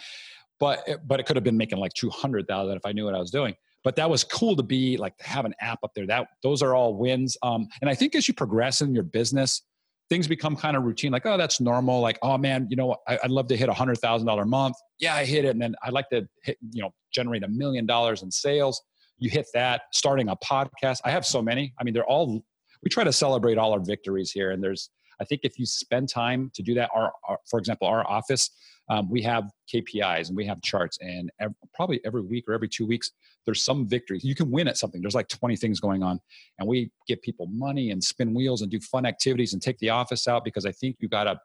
but 0.59 0.87
but 1.07 1.21
it 1.21 1.27
could 1.27 1.37
have 1.37 1.45
been 1.45 1.57
making 1.57 1.79
like 1.79 1.93
200,000 1.95 2.77
if 2.77 2.85
I 2.85 2.93
knew 2.93 3.05
what 3.05 3.15
I 3.15 3.19
was 3.19 3.31
doing. 3.31 3.55
But 3.85 3.95
that 3.97 4.11
was 4.11 4.25
cool 4.25 4.57
to 4.57 4.63
be 4.63 4.97
like 4.97 5.17
to 5.19 5.25
have 5.25 5.45
an 5.45 5.55
app 5.61 5.79
up 5.85 5.93
there. 5.95 6.07
That 6.07 6.29
those 6.43 6.63
are 6.63 6.75
all 6.75 6.95
wins. 6.95 7.37
Um, 7.43 7.69
and 7.81 7.89
I 7.89 7.95
think 7.95 8.15
as 8.15 8.27
you 8.27 8.35
progress 8.35 8.81
in 8.81 8.95
your 8.95 9.05
business, 9.05 9.63
things 10.09 10.27
become 10.27 10.57
kind 10.57 10.77
of 10.77 10.85
routine. 10.85 11.13
Like, 11.13 11.27
oh, 11.27 11.37
that's 11.37 11.61
normal. 11.61 12.01
Like, 12.01 12.19
oh 12.23 12.39
man, 12.39 12.67
you 12.71 12.77
know, 12.77 12.97
I, 13.07 13.19
would 13.23 13.31
love 13.31 13.49
to 13.49 13.57
hit 13.57 13.69
a 13.69 13.73
hundred 13.73 13.99
thousand 13.99 14.27
dollar 14.27 14.43
a 14.43 14.47
month. 14.47 14.77
Yeah, 14.99 15.15
I 15.15 15.25
hit 15.25 15.45
it, 15.45 15.51
and 15.51 15.61
then 15.61 15.75
I'd 15.83 15.93
like 15.93 16.09
to 16.11 16.27
hit, 16.43 16.59
you 16.73 16.83
know, 16.83 16.91
generate 17.13 17.43
a 17.43 17.49
million 17.49 17.87
dollars 17.87 18.23
in 18.23 18.31
sales. 18.31 18.83
You 19.19 19.31
hit 19.31 19.47
that. 19.55 19.83
Starting 19.93 20.29
a 20.29 20.37
podcast. 20.37 21.01
I 21.05 21.11
have 21.11 21.25
so 21.25 21.41
many. 21.43 21.73
I 21.79 21.85
mean, 21.85 21.95
they're 21.95 22.07
all. 22.07 22.45
We 22.83 22.91
try 22.91 23.05
to 23.05 23.13
celebrate 23.13 23.59
all 23.59 23.73
our 23.73 23.81
victories 23.81 24.31
here, 24.31 24.51
and 24.51 24.63
there's. 24.63 24.91
I 25.21 25.25
think 25.25 25.43
if 25.45 25.59
you 25.59 25.67
spend 25.67 26.09
time 26.09 26.51
to 26.55 26.63
do 26.63 26.75
that, 26.75 26.91
our, 26.95 27.13
our 27.29 27.39
for 27.49 27.59
example, 27.59 27.89
our 27.89 28.07
office 28.09 28.51
um, 28.89 29.09
we 29.11 29.21
have 29.23 29.51
KPIs 29.73 30.29
and 30.29 30.37
we 30.37 30.47
have 30.47 30.63
charts, 30.63 30.99
and 31.01 31.31
ev- 31.41 31.55
probably 31.75 32.01
every 32.05 32.23
week 32.23 32.45
or 32.49 32.55
every 32.55 32.69
two 32.69 32.87
weeks, 32.87 33.11
there's 33.45 33.63
some 33.63 33.87
victories. 33.87 34.23
You 34.25 34.35
can 34.35 34.51
win 34.51 34.69
at 34.69 34.77
something. 34.77 35.01
There's 35.01 35.15
like 35.15 35.29
20 35.29 35.57
things 35.57 35.81
going 35.81 36.03
on, 36.03 36.21
and 36.59 36.69
we 36.69 36.91
give 37.09 37.21
people 37.23 37.47
money 37.49 37.91
and 37.91 38.03
spin 38.03 38.33
wheels 38.33 38.63
and 38.63 38.71
do 38.71 38.79
fun 38.81 39.05
activities 39.05 39.55
and 39.55 39.63
take 39.63 39.79
the 39.79 39.91
office 39.91 40.29
out 40.29 40.45
because 40.45 40.67
I 40.67 40.73
think 40.73 40.97
you 41.01 41.09
gotta. 41.09 41.41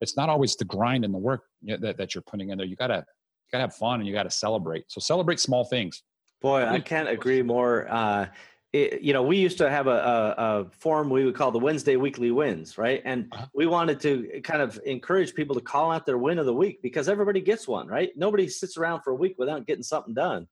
It's 0.00 0.16
not 0.16 0.28
always 0.28 0.56
the 0.56 0.64
grind 0.64 1.04
and 1.04 1.14
the 1.14 1.18
work 1.18 1.44
that, 1.62 1.96
that 1.96 2.14
you're 2.14 2.22
putting 2.22 2.50
in 2.50 2.58
there. 2.58 2.66
You 2.66 2.76
gotta 2.76 3.04
you 3.06 3.52
gotta 3.52 3.62
have 3.62 3.74
fun 3.74 4.00
and 4.00 4.08
you 4.08 4.12
gotta 4.12 4.30
celebrate. 4.30 4.84
So 4.88 5.00
celebrate 5.00 5.38
small 5.38 5.64
things. 5.64 6.02
Boy, 6.42 6.66
I 6.66 6.80
can't 6.80 7.08
agree 7.08 7.42
more. 7.42 7.88
Uh, 7.88 8.26
it, 8.72 9.02
you 9.02 9.12
know, 9.12 9.22
we 9.22 9.36
used 9.36 9.58
to 9.58 9.70
have 9.70 9.86
a, 9.86 9.90
a, 9.90 10.34
a, 10.38 10.64
form 10.70 11.08
we 11.08 11.24
would 11.24 11.34
call 11.34 11.50
the 11.50 11.58
Wednesday 11.58 11.96
Weekly 11.96 12.30
Wins, 12.30 12.76
right? 12.76 13.00
And 13.04 13.28
uh-huh. 13.32 13.46
we 13.54 13.66
wanted 13.66 14.00
to 14.00 14.40
kind 14.42 14.60
of 14.60 14.78
encourage 14.84 15.34
people 15.34 15.54
to 15.54 15.60
call 15.60 15.92
out 15.92 16.04
their 16.04 16.18
win 16.18 16.38
of 16.38 16.46
the 16.46 16.54
week 16.54 16.82
because 16.82 17.08
everybody 17.08 17.40
gets 17.40 17.68
one, 17.68 17.86
right? 17.86 18.10
Nobody 18.16 18.48
sits 18.48 18.76
around 18.76 19.02
for 19.02 19.10
a 19.10 19.16
week 19.16 19.36
without 19.38 19.66
getting 19.66 19.84
something 19.84 20.14
done. 20.14 20.46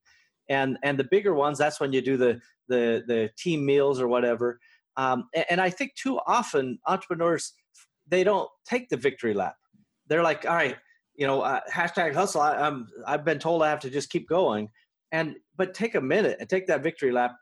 And 0.49 0.79
and 0.83 0.99
the 0.99 1.05
bigger 1.05 1.35
ones, 1.35 1.59
that's 1.59 1.81
when 1.81 1.93
you 1.93 2.03
do 2.03 2.17
the 2.17 2.41
the 2.69 3.03
the 3.07 3.31
team 3.37 3.65
meals 3.65 4.01
or 4.01 4.09
whatever. 4.09 4.61
Um, 4.97 5.29
and, 5.35 5.45
and 5.51 5.61
I 5.61 5.71
think 5.71 5.95
too 5.95 6.21
often 6.27 6.79
entrepreneurs 6.87 7.55
they 8.07 8.25
don't 8.25 8.49
take 8.67 8.89
the 8.91 8.97
victory 8.97 9.35
lap. 9.35 9.57
They're 10.07 10.23
like, 10.23 10.45
all 10.45 10.55
right, 10.55 10.77
you 11.17 11.27
know, 11.27 11.41
uh, 11.41 11.61
hashtag 11.73 12.15
hustle. 12.15 12.43
I, 12.43 12.57
I'm 12.57 12.89
I've 13.07 13.25
been 13.25 13.39
told 13.39 13.63
I 13.63 13.71
have 13.71 13.81
to 13.81 13.91
just 13.91 14.11
keep 14.11 14.29
going. 14.29 14.69
And 15.13 15.37
but 15.57 15.75
take 15.75 15.95
a 15.95 16.01
minute 16.01 16.39
and 16.41 16.49
take 16.49 16.67
that 16.67 16.83
victory 16.83 17.13
lap 17.13 17.37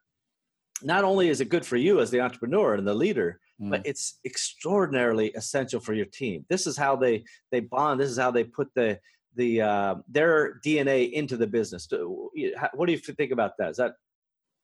not 0.84 1.04
only 1.04 1.28
is 1.28 1.40
it 1.40 1.48
good 1.48 1.64
for 1.64 1.76
you 1.76 2.00
as 2.00 2.10
the 2.10 2.20
entrepreneur 2.20 2.74
and 2.74 2.86
the 2.86 2.94
leader, 2.94 3.40
mm. 3.60 3.70
but 3.70 3.82
it's 3.84 4.18
extraordinarily 4.24 5.32
essential 5.34 5.80
for 5.80 5.94
your 5.94 6.06
team. 6.06 6.44
This 6.48 6.66
is 6.66 6.76
how 6.76 6.96
they 6.96 7.24
they 7.50 7.60
bond. 7.60 8.00
This 8.00 8.10
is 8.10 8.18
how 8.18 8.30
they 8.30 8.44
put 8.44 8.68
the 8.74 8.98
the 9.34 9.62
uh, 9.62 9.94
their 10.08 10.60
DNA 10.64 11.10
into 11.12 11.36
the 11.36 11.46
business. 11.46 11.88
What 11.90 12.86
do 12.86 12.92
you 12.92 12.98
think 12.98 13.32
about 13.32 13.56
that? 13.58 13.70
Is 13.70 13.76
that 13.78 13.94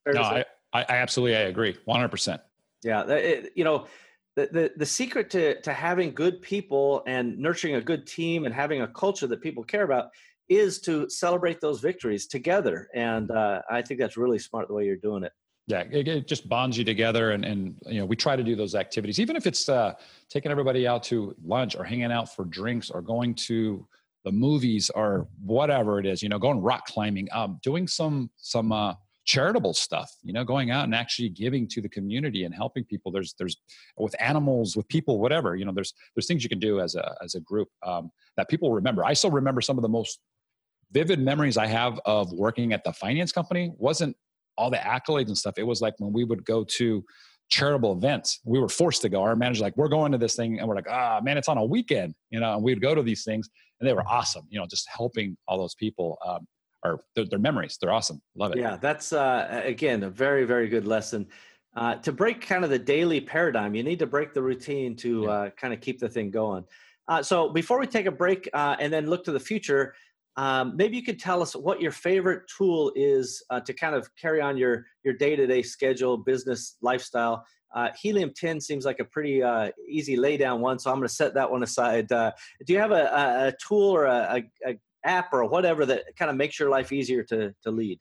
no? 0.07 0.23
I, 0.23 0.45
I 0.73 0.85
absolutely 0.89 1.37
I 1.37 1.41
agree, 1.43 1.77
one 1.85 2.01
hundred 2.01 2.11
percent. 2.11 2.41
Yeah, 2.83 3.07
it, 3.09 3.53
you 3.55 3.65
know. 3.65 3.87
The, 4.37 4.47
the, 4.53 4.73
the 4.77 4.87
secret 4.87 5.31
to, 5.31 5.61
to 5.63 5.73
having 5.73 6.15
good 6.15 6.41
people 6.43 7.03
and 7.09 7.37
nurturing 7.39 7.75
a 7.75 7.81
good 7.81 8.07
team 8.07 8.45
and 8.45 8.55
having 8.55 8.83
a 8.83 8.87
culture 8.87 9.27
that 9.27 9.43
people 9.43 9.65
care 9.65 9.83
about 9.83 10.11
is 10.49 10.81
to 10.83 11.11
celebrate 11.11 11.61
those 11.61 11.81
victories 11.81 12.29
together. 12.29 12.89
And 12.95 13.33
uh, 13.33 13.63
I 13.69 13.83
think 13.83 13.99
that's 13.99 14.17
really 14.17 14.39
smart 14.39 14.69
the 14.69 14.75
way 14.75 14.85
you're 14.85 14.95
doing 14.95 15.25
it 15.25 15.33
yeah 15.69 15.85
it, 15.93 16.09
it, 16.09 16.27
just 16.27 16.49
bonds 16.49 16.77
you 16.77 16.85
together 16.85 17.31
and 17.33 17.45
and 17.45 17.77
you 17.87 18.01
know 18.01 18.07
we 18.07 18.17
try 18.17 18.35
to 18.35 18.43
do 18.43 18.57
those 18.57 18.75
activities. 18.75 19.21
Even 19.21 19.37
if 19.37 19.47
it's 19.47 19.69
uh, 19.69 19.93
taking 20.29 20.51
everybody 20.51 20.89
out 20.89 21.03
to 21.05 21.35
lunch 21.45 21.77
or 21.77 21.85
hanging 21.85 22.11
out 22.11 22.35
for 22.35 22.45
drinks 22.47 22.91
or 22.91 23.01
going 23.01 23.35
to 23.35 23.87
the 24.25 24.33
movies 24.33 24.91
or 24.95 25.29
whatever 25.45 26.01
it 26.01 26.07
is 26.07 26.23
you 26.23 26.29
know 26.29 26.39
going 26.39 26.61
rock 26.61 26.87
climbing 26.87 27.29
um, 27.33 27.61
doing 27.63 27.87
some 27.87 28.31
some 28.37 28.73
uh, 28.73 28.95
charitable 29.27 29.75
stuff 29.75 30.11
you 30.23 30.33
know 30.33 30.43
going 30.43 30.71
out 30.71 30.85
and 30.85 30.95
actually 30.95 31.29
giving 31.29 31.69
to 31.69 31.83
the 31.83 31.89
community 31.89 32.45
and 32.45 32.55
helping 32.55 32.83
people. 32.85 33.13
There's 33.13 33.35
there's 33.39 33.59
with 33.99 34.17
animals 34.19 34.75
with 34.75 34.89
people 34.89 35.21
whatever 35.21 35.55
you 35.55 35.67
know 35.67 35.73
there's 35.73 35.93
there's 36.17 36.27
things 36.27 36.43
you 36.43 36.49
can 36.49 36.59
do 36.59 36.81
as 36.81 36.95
a 36.95 37.15
as 37.23 37.35
a 37.35 37.41
group 37.41 37.69
um, 37.87 38.11
that 38.39 38.49
people 38.49 38.73
remember. 38.73 39.05
I 39.05 39.13
still 39.13 39.31
remember 39.31 39.61
some 39.61 39.77
of 39.77 39.83
the 39.83 39.89
most 39.89 40.21
vivid 40.91 41.21
memories 41.21 41.59
i 41.59 41.67
have 41.67 42.01
of 42.07 42.33
working 42.33 42.73
at 42.73 42.83
the 42.83 42.93
finance 42.95 43.31
company. 43.31 43.71
Wasn't 43.77 44.17
all 44.59 44.71
the 44.71 44.77
accolades 44.77 45.29
and 45.29 45.39
stuff 45.39 45.55
it 45.57 45.67
was 45.67 45.81
like 45.81 45.95
when 45.99 46.13
we 46.13 46.25
would 46.25 46.45
go 46.45 46.65
to 46.65 47.03
charitable 47.51 47.93
events. 47.93 48.41
We 48.45 48.59
were 48.59 48.69
forced 48.69 49.03
to 49.03 49.09
go. 49.09 49.23
Our 49.23 49.35
manager 49.35 49.63
like, 49.63 49.77
we're 49.77 49.89
going 49.89 50.13
to 50.13 50.19
this 50.19 50.35
thing, 50.35 50.59
and 50.59 50.69
we're 50.69 50.75
like, 50.75 50.89
ah, 50.91 51.21
man, 51.23 51.39
it's 51.39 51.49
on 51.49 51.59
a 51.59 51.65
weekend, 51.65 52.15
you 52.31 52.41
know. 52.41 52.55
And 52.55 52.63
we'd 52.63 52.81
go 52.81 52.95
to 52.95 53.03
these 53.03 53.25
things, 53.25 53.49
and 53.81 53.89
they 53.89 53.95
were 53.95 54.07
awesome. 54.07 54.47
You 54.51 54.61
know, 54.61 54.67
just 54.67 54.87
helping 54.95 55.37
all 55.47 55.59
those 55.59 55.75
people. 55.75 56.19
Um, 56.27 56.47
or 56.85 57.01
their, 57.17 57.25
their 57.25 57.41
memories. 57.41 57.77
They're 57.81 57.93
awesome. 57.93 58.23
Love 58.37 58.53
it. 58.53 58.59
Yeah, 58.59 58.77
that's 58.77 59.13
uh, 59.13 59.63
again 59.65 60.05
a 60.05 60.11
very 60.11 60.45
very 60.45 60.69
good 60.69 60.87
lesson. 60.87 61.27
Uh, 61.75 61.97
to 61.97 62.13
break 62.13 62.41
kind 62.41 62.63
of 62.63 62.71
the 62.71 62.79
daily 62.79 63.21
paradigm, 63.21 63.75
you 63.75 63.83
need 63.83 63.99
to 63.99 64.07
break 64.07 64.33
the 64.33 64.41
routine 64.41 64.95
to 64.95 65.23
yeah. 65.23 65.29
uh, 65.29 65.51
kind 65.51 65.75
of 65.75 65.81
keep 65.81 65.99
the 65.99 66.09
thing 66.09 66.31
going. 66.31 66.65
Uh, 67.09 67.21
so 67.21 67.49
before 67.49 67.81
we 67.81 67.87
take 67.87 68.07
a 68.07 68.13
break 68.13 68.49
uh, 68.53 68.77
and 68.79 68.93
then 68.93 69.09
look 69.09 69.25
to 69.25 69.33
the 69.33 69.41
future, 69.41 69.95
um, 70.39 70.77
maybe 70.77 70.97
you 70.97 71.03
could 71.03 71.19
tell 71.19 71.43
us 71.43 71.57
what 71.57 71.81
your 71.81 71.91
favorite 71.91 72.45
tool 72.57 72.93
is 72.95 73.43
uh, 73.51 73.59
to 73.59 73.73
kind 73.73 73.97
of 73.97 74.09
carry 74.15 74.41
on 74.41 74.57
your 74.57 74.87
your 75.03 75.15
day 75.15 75.35
to 75.35 75.49
day 75.49 75.63
schedule, 75.63 76.17
business, 76.17 76.77
lifestyle. 76.81 77.45
Uh, 77.75 77.89
Helium 78.01 78.33
10 78.35 78.61
seems 78.61 78.85
like 78.85 79.01
a 79.01 79.05
pretty 79.05 79.43
uh, 79.43 79.73
easy 79.89 80.17
lay 80.17 80.37
down 80.37 80.61
one, 80.61 80.79
so 80.79 80.91
I'm 80.91 80.99
going 80.99 81.09
to 81.09 81.13
set 81.15 81.35
that 81.35 81.51
one 81.51 81.65
aside. 81.65 82.11
Uh, 82.13 82.31
do 82.65 82.73
you 82.73 82.79
have 82.79 82.93
a, 82.93 83.05
a, 83.05 83.49
a 83.49 83.53
tool 83.61 83.91
or 83.91 84.05
a, 84.05 84.45
a, 84.65 84.79
app 85.05 85.33
or 85.33 85.45
whatever 85.45 85.85
that 85.87 86.05
kind 86.17 86.31
of 86.31 86.37
makes 86.37 86.59
your 86.59 86.71
life 86.71 86.93
easier 86.93 87.23
to, 87.25 87.53
to 87.65 87.71
lead? 87.71 87.99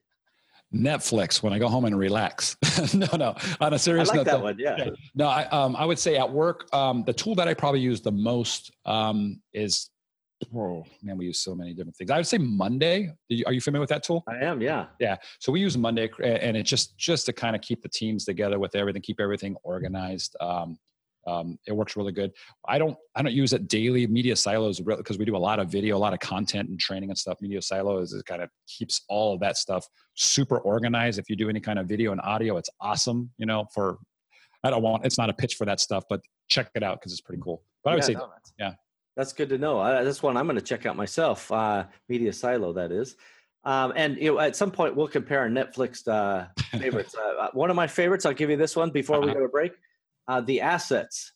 Netflix 0.74 1.42
when 1.42 1.54
I 1.54 1.60
go 1.60 1.68
home 1.68 1.86
and 1.86 1.98
relax. 1.98 2.56
no, 2.94 3.08
no. 3.18 3.36
On 3.60 3.74
a 3.74 3.80
serious 3.80 4.10
I 4.10 4.12
like 4.12 4.18
note, 4.18 4.26
that 4.26 4.38
though, 4.38 4.44
one. 4.44 4.60
Yeah. 4.60 4.76
yeah. 4.78 4.90
No, 5.16 5.28
I, 5.28 5.46
um, 5.46 5.76
I 5.76 5.86
would 5.86 6.00
say 6.00 6.18
at 6.18 6.32
work, 6.32 6.74
um, 6.74 7.04
the 7.06 7.14
tool 7.14 7.36
that 7.36 7.48
I 7.48 7.54
probably 7.54 7.80
use 7.80 8.02
the 8.02 8.12
most 8.12 8.72
um, 8.86 9.42
is 9.54 9.90
oh 10.56 10.84
man, 11.02 11.18
we 11.18 11.26
use 11.26 11.40
so 11.40 11.56
many 11.56 11.74
different 11.74 11.96
things. 11.96 12.12
I 12.12 12.18
would 12.18 12.28
say 12.28 12.38
Monday. 12.38 13.12
Are 13.46 13.54
you 13.54 13.62
familiar 13.62 13.82
with 13.82 13.90
that 13.90 14.04
tool? 14.04 14.24
I 14.28 14.44
am. 14.46 14.62
Yeah. 14.62 14.88
Yeah. 15.00 15.18
So 15.40 15.52
we 15.52 15.60
use 15.60 15.78
Monday, 15.78 16.10
and 16.24 16.56
it's 16.58 16.70
just 16.70 16.98
just 16.98 17.26
to 17.28 17.34
kind 17.34 17.56
of 17.56 17.62
keep 17.62 17.82
the 17.82 17.90
teams 17.90 18.26
together 18.26 18.60
with 18.60 18.76
everything, 18.76 19.02
keep 19.02 19.20
everything 19.20 19.56
organized. 19.64 20.36
Um, 20.40 20.78
um, 21.28 21.60
it 21.68 21.74
works 21.74 21.98
really 21.98 22.14
good. 22.14 22.32
I 22.68 22.78
don't 22.78 22.98
I 23.16 23.22
don't 23.22 23.34
use 23.34 23.54
it 23.54 23.68
daily. 23.68 24.08
Media 24.08 24.36
silos 24.36 24.80
because 24.80 25.18
we 25.18 25.26
do 25.26 25.36
a 25.36 25.38
lot 25.38 25.60
of 25.60 25.70
video, 25.70 25.98
a 25.98 26.00
lot 26.00 26.14
of 26.14 26.20
content 26.20 26.70
and 26.70 26.80
training 26.80 27.10
and 27.10 27.18
stuff. 27.18 27.38
Media 27.42 27.62
silos 27.62 28.14
is 28.14 28.22
it 28.22 28.26
kind 28.26 28.42
of 28.42 28.50
keeps 28.68 29.02
all 29.10 29.34
of 29.34 29.42
that 29.42 29.58
stuff 29.58 29.86
super 30.16 30.60
organized. 30.60 31.20
If 31.20 31.30
you 31.30 31.36
do 31.36 31.50
any 31.50 31.60
kind 31.60 31.80
of 31.80 31.88
video 31.88 32.14
and 32.14 32.22
audio, 32.22 32.58
it's 32.58 32.70
awesome. 32.80 33.30
You 33.38 33.46
know, 33.46 33.66
for 33.74 33.98
I 34.64 34.70
don't 34.70 34.82
want 34.82 35.06
it's 35.06 35.18
not 35.18 35.30
a 35.30 35.34
pitch 35.34 35.56
for 35.56 35.66
that 35.66 35.82
stuff, 35.82 36.06
but 36.10 36.22
check 36.48 36.70
it 36.76 36.84
out 36.84 37.00
because 37.00 37.12
it's 37.12 37.22
pretty 37.22 37.42
cool. 37.44 37.62
But 37.84 37.92
I 37.92 37.96
would 37.96 38.04
say, 38.06 38.14
no, 38.14 38.30
yeah, 38.58 38.74
that's 39.18 39.34
good 39.34 39.50
to 39.50 39.58
know. 39.58 39.80
Uh, 39.80 40.04
that's 40.04 40.22
one 40.22 40.38
I'm 40.38 40.46
going 40.46 40.58
to 40.58 40.62
check 40.62 40.86
out 40.86 40.96
myself. 40.96 41.52
Uh, 41.52 41.86
Media 42.08 42.32
Silo, 42.32 42.72
that 42.74 42.92
is. 42.92 43.18
Um, 43.64 43.92
and 43.96 44.16
you 44.18 44.32
know, 44.32 44.40
at 44.40 44.56
some 44.56 44.70
point, 44.70 44.96
we'll 44.96 45.08
compare 45.08 45.40
our 45.40 45.50
Netflix 45.50 46.08
uh, 46.08 46.48
favorites. 46.78 47.16
Uh, 47.16 47.34
uh, 47.42 47.50
one 47.52 47.72
of 47.72 47.76
my 47.76 47.88
favorites, 47.88 48.26
I'll 48.26 48.34
give 48.34 48.52
you 48.52 48.58
this 48.58 48.76
one 48.76 48.92
before 48.92 49.20
we 49.20 49.26
uh-huh. 49.26 49.34
go 49.34 49.42
to 49.42 49.50
break. 49.50 49.74
Uh, 50.28 50.42
the 50.42 50.62
Assets. 50.62 51.34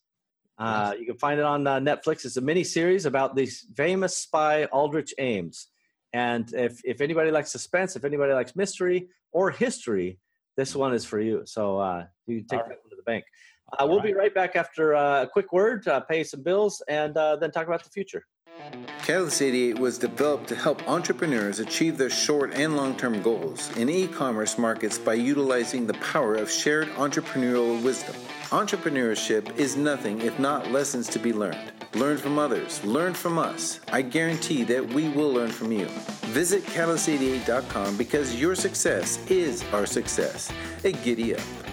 Uh, 0.58 0.94
you 0.98 1.08
can 1.08 1.18
find 1.18 1.40
it 1.40 1.46
on 1.46 1.64
Netflix. 1.64 2.24
It's 2.24 2.38
a 2.38 2.42
mini 2.42 2.64
series 2.64 3.08
about 3.08 3.36
the 3.36 3.48
famous 3.76 4.16
spy 4.16 4.66
Aldrich 4.66 5.12
Ames. 5.18 5.68
And 6.14 6.54
if 6.54 6.82
if 6.86 7.02
anybody 7.02 7.32
likes 7.32 7.52
suspense, 7.52 7.96
if 7.96 8.06
anybody 8.06 8.34
likes 8.34 8.56
mystery 8.56 9.08
or 9.32 9.50
history, 9.50 10.20
this 10.58 10.76
one 10.76 10.94
is 10.94 11.04
for 11.04 11.20
you. 11.20 11.42
So 11.46 11.80
uh, 11.80 12.06
you 12.28 12.42
take 12.42 12.60
right. 12.60 12.70
that 12.70 12.80
one 12.84 12.90
to 12.92 12.96
the 12.96 13.02
bank. 13.04 13.24
Uh, 13.80 13.88
we'll 13.88 14.02
be 14.02 14.14
right 14.14 14.34
back 14.34 14.56
after 14.56 14.96
uh, 14.96 15.24
a 15.24 15.28
quick 15.28 15.54
word, 15.54 15.88
uh, 15.88 16.00
pay 16.02 16.24
some 16.24 16.44
bills, 16.44 16.82
and 16.88 17.16
uh, 17.18 17.36
then 17.36 17.52
talk 17.52 17.68
about 17.68 17.84
the 17.84 17.90
future. 17.90 18.26
Catalyst 19.04 19.42
88 19.42 19.80
was 19.80 19.98
developed 19.98 20.48
to 20.50 20.56
help 20.56 20.88
entrepreneurs 20.88 21.60
achieve 21.60 21.98
their 21.98 22.10
short 22.10 22.54
and 22.54 22.76
long 22.76 22.96
term 22.96 23.22
goals 23.22 23.76
in 23.78 23.90
e 23.90 24.08
commerce 24.08 24.58
markets 24.58 24.98
by 24.98 25.14
utilizing 25.14 25.88
the 25.88 25.94
power 25.96 26.36
of 26.36 26.52
shared 26.52 26.90
entrepreneurial 26.90 27.82
wisdom. 27.82 28.16
Entrepreneurship 28.50 29.58
is 29.58 29.78
nothing 29.78 30.22
if 30.22 30.38
not 30.38 30.70
lessons 30.72 31.08
to 31.08 31.20
be 31.20 31.34
learned. 31.34 31.72
Learn 31.96 32.18
from 32.18 32.38
others, 32.38 32.84
learn 32.84 33.14
from 33.14 33.38
us. 33.38 33.80
I 33.92 34.02
guarantee 34.02 34.64
that 34.66 34.94
we 34.94 35.10
will 35.10 35.32
learn 35.32 35.50
from 35.50 35.72
you. 35.72 35.88
Visit 36.32 36.64
catalyst88.com 36.64 37.98
because 37.98 38.40
your 38.40 38.56
success 38.56 39.20
is 39.30 39.64
our 39.74 39.86
success. 39.86 40.52
A 40.84 40.92
giddy 40.92 41.36
up. 41.36 41.71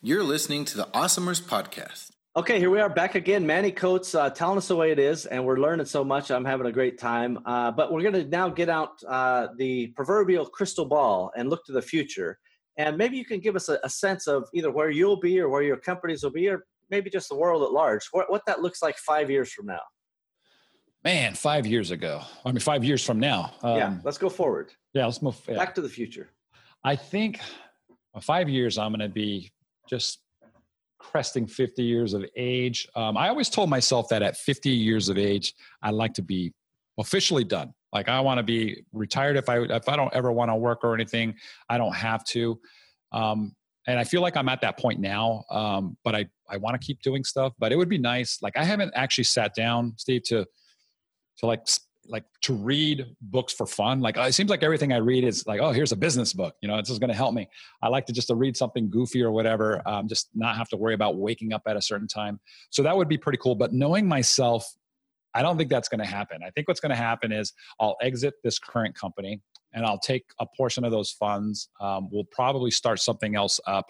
You're 0.00 0.22
listening 0.22 0.64
to 0.66 0.76
the 0.76 0.84
Awesomers 0.94 1.42
Podcast. 1.42 2.12
Okay, 2.36 2.60
here 2.60 2.70
we 2.70 2.78
are 2.78 2.88
back 2.88 3.16
again. 3.16 3.44
Manny 3.44 3.72
Coats 3.72 4.14
uh, 4.14 4.30
telling 4.30 4.56
us 4.56 4.68
the 4.68 4.76
way 4.76 4.92
it 4.92 5.00
is, 5.00 5.26
and 5.26 5.44
we're 5.44 5.58
learning 5.58 5.86
so 5.86 6.04
much. 6.04 6.30
I'm 6.30 6.44
having 6.44 6.68
a 6.68 6.72
great 6.72 7.00
time. 7.00 7.40
Uh, 7.44 7.72
but 7.72 7.90
we're 7.92 8.02
going 8.02 8.14
to 8.14 8.24
now 8.26 8.48
get 8.48 8.68
out 8.68 8.90
uh, 9.08 9.48
the 9.56 9.88
proverbial 9.96 10.46
crystal 10.46 10.84
ball 10.84 11.32
and 11.36 11.50
look 11.50 11.64
to 11.64 11.72
the 11.72 11.82
future. 11.82 12.38
And 12.76 12.96
maybe 12.96 13.16
you 13.16 13.24
can 13.24 13.40
give 13.40 13.56
us 13.56 13.68
a, 13.68 13.80
a, 13.82 13.90
sense 13.90 14.28
of 14.28 14.48
either 14.54 14.70
where 14.70 14.88
you'll 14.88 15.18
be 15.18 15.40
or 15.40 15.48
where 15.48 15.62
your 15.62 15.78
companies 15.78 16.22
will 16.22 16.30
be, 16.30 16.46
or 16.46 16.64
maybe 16.90 17.10
just 17.10 17.28
the 17.28 17.34
world 17.34 17.64
at 17.64 17.72
large, 17.72 18.06
what, 18.12 18.30
what 18.30 18.42
that 18.46 18.62
looks 18.62 18.80
like 18.80 18.96
five 18.98 19.28
years 19.32 19.52
from 19.52 19.66
now. 19.66 19.82
Man, 21.02 21.34
five 21.34 21.66
years 21.66 21.90
ago. 21.90 22.22
I 22.44 22.52
mean, 22.52 22.60
five 22.60 22.84
years 22.84 23.04
from 23.04 23.18
now. 23.18 23.52
Um, 23.64 23.76
yeah, 23.76 23.96
let's 24.04 24.18
go 24.18 24.28
forward. 24.28 24.70
Yeah, 24.94 25.06
let's 25.06 25.22
move 25.22 25.40
yeah. 25.48 25.56
back 25.56 25.74
to 25.74 25.80
the 25.80 25.88
future. 25.88 26.30
I 26.84 26.94
think 26.94 27.40
five 28.20 28.48
years, 28.48 28.78
I'm 28.78 28.92
going 28.92 29.00
to 29.00 29.12
be 29.12 29.50
just 29.88 30.20
cresting 30.98 31.46
50 31.46 31.82
years 31.82 32.14
of 32.14 32.24
age. 32.36 32.86
Um, 32.94 33.16
I 33.16 33.28
always 33.28 33.48
told 33.48 33.70
myself 33.70 34.08
that 34.08 34.22
at 34.22 34.36
50 34.36 34.70
years 34.70 35.08
of 35.08 35.16
age, 35.18 35.54
I'd 35.82 35.94
like 35.94 36.14
to 36.14 36.22
be 36.22 36.52
officially 36.98 37.44
done. 37.44 37.72
Like 37.92 38.08
I 38.08 38.20
want 38.20 38.38
to 38.38 38.42
be 38.42 38.84
retired 38.92 39.36
if 39.36 39.48
I 39.48 39.60
if 39.60 39.88
I 39.88 39.96
don't 39.96 40.12
ever 40.14 40.30
want 40.30 40.50
to 40.50 40.56
work 40.56 40.80
or 40.84 40.94
anything, 40.94 41.34
I 41.68 41.78
don't 41.78 41.94
have 41.94 42.24
to. 42.26 42.60
Um, 43.12 43.54
and 43.86 43.98
I 43.98 44.04
feel 44.04 44.20
like 44.20 44.36
I'm 44.36 44.50
at 44.50 44.60
that 44.60 44.78
point 44.78 45.00
now. 45.00 45.44
Um, 45.50 45.96
but 46.04 46.14
I 46.14 46.26
I 46.50 46.58
want 46.58 46.78
to 46.78 46.86
keep 46.86 47.00
doing 47.00 47.24
stuff. 47.24 47.54
But 47.58 47.72
it 47.72 47.76
would 47.76 47.88
be 47.88 47.98
nice. 47.98 48.38
Like 48.42 48.56
I 48.58 48.64
haven't 48.64 48.92
actually 48.94 49.24
sat 49.24 49.54
down, 49.54 49.94
Steve, 49.96 50.22
to 50.24 50.44
to 51.38 51.46
like 51.46 51.66
like 52.08 52.24
to 52.42 52.54
read 52.54 53.16
books 53.20 53.52
for 53.52 53.66
fun. 53.66 54.00
Like 54.00 54.16
it 54.16 54.34
seems 54.34 54.50
like 54.50 54.62
everything 54.62 54.92
I 54.92 54.96
read 54.96 55.24
is 55.24 55.46
like, 55.46 55.60
oh, 55.60 55.72
here's 55.72 55.92
a 55.92 55.96
business 55.96 56.32
book. 56.32 56.54
You 56.62 56.68
know, 56.68 56.78
it's 56.78 56.88
just 56.88 57.00
going 57.00 57.10
to 57.10 57.16
help 57.16 57.34
me. 57.34 57.48
I 57.82 57.88
like 57.88 58.06
to 58.06 58.12
just 58.12 58.28
to 58.28 58.34
read 58.34 58.56
something 58.56 58.90
goofy 58.90 59.22
or 59.22 59.30
whatever, 59.30 59.82
um, 59.86 60.08
just 60.08 60.30
not 60.34 60.56
have 60.56 60.68
to 60.70 60.76
worry 60.76 60.94
about 60.94 61.16
waking 61.16 61.52
up 61.52 61.62
at 61.66 61.76
a 61.76 61.82
certain 61.82 62.08
time. 62.08 62.40
So 62.70 62.82
that 62.82 62.96
would 62.96 63.08
be 63.08 63.18
pretty 63.18 63.38
cool. 63.38 63.54
But 63.54 63.72
knowing 63.72 64.06
myself, 64.06 64.68
I 65.34 65.42
don't 65.42 65.58
think 65.58 65.70
that's 65.70 65.88
going 65.88 66.00
to 66.00 66.06
happen. 66.06 66.40
I 66.44 66.50
think 66.50 66.68
what's 66.68 66.80
going 66.80 66.90
to 66.90 66.96
happen 66.96 67.32
is 67.32 67.52
I'll 67.78 67.96
exit 68.00 68.34
this 68.42 68.58
current 68.58 68.94
company 68.94 69.40
and 69.74 69.84
I'll 69.84 69.98
take 69.98 70.24
a 70.40 70.46
portion 70.56 70.84
of 70.84 70.90
those 70.90 71.10
funds. 71.12 71.68
Um, 71.80 72.08
we'll 72.10 72.24
probably 72.24 72.70
start 72.70 73.00
something 73.00 73.36
else 73.36 73.60
up 73.66 73.86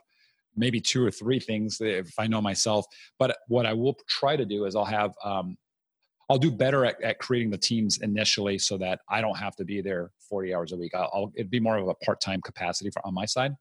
maybe 0.58 0.80
two 0.80 1.04
or 1.04 1.10
three 1.10 1.38
things 1.38 1.80
if 1.80 2.12
I 2.18 2.26
know 2.26 2.42
myself. 2.42 2.84
But 3.18 3.38
what 3.46 3.64
I 3.64 3.72
will 3.72 3.96
try 4.08 4.36
to 4.36 4.44
do 4.44 4.64
is 4.64 4.74
I'll 4.74 4.84
have 4.84 5.14
um, 5.24 5.56
I'll 6.28 6.38
do 6.38 6.50
better 6.50 6.84
at, 6.84 7.00
at 7.02 7.18
creating 7.18 7.50
the 7.50 7.58
teams 7.58 7.98
initially 7.98 8.58
so 8.58 8.76
that 8.78 9.00
I 9.08 9.20
don't 9.20 9.36
have 9.36 9.56
to 9.56 9.64
be 9.64 9.80
there 9.80 10.10
40 10.28 10.54
hours 10.54 10.72
a 10.72 10.76
week. 10.76 10.94
I'll, 10.94 11.10
I'll 11.12 11.32
it'd 11.34 11.50
be 11.50 11.60
more 11.60 11.76
of 11.76 11.88
a 11.88 11.94
part-time 11.94 12.42
capacity 12.42 12.90
for 12.90 13.04
on 13.06 13.14
my 13.14 13.24
side. 13.24 13.54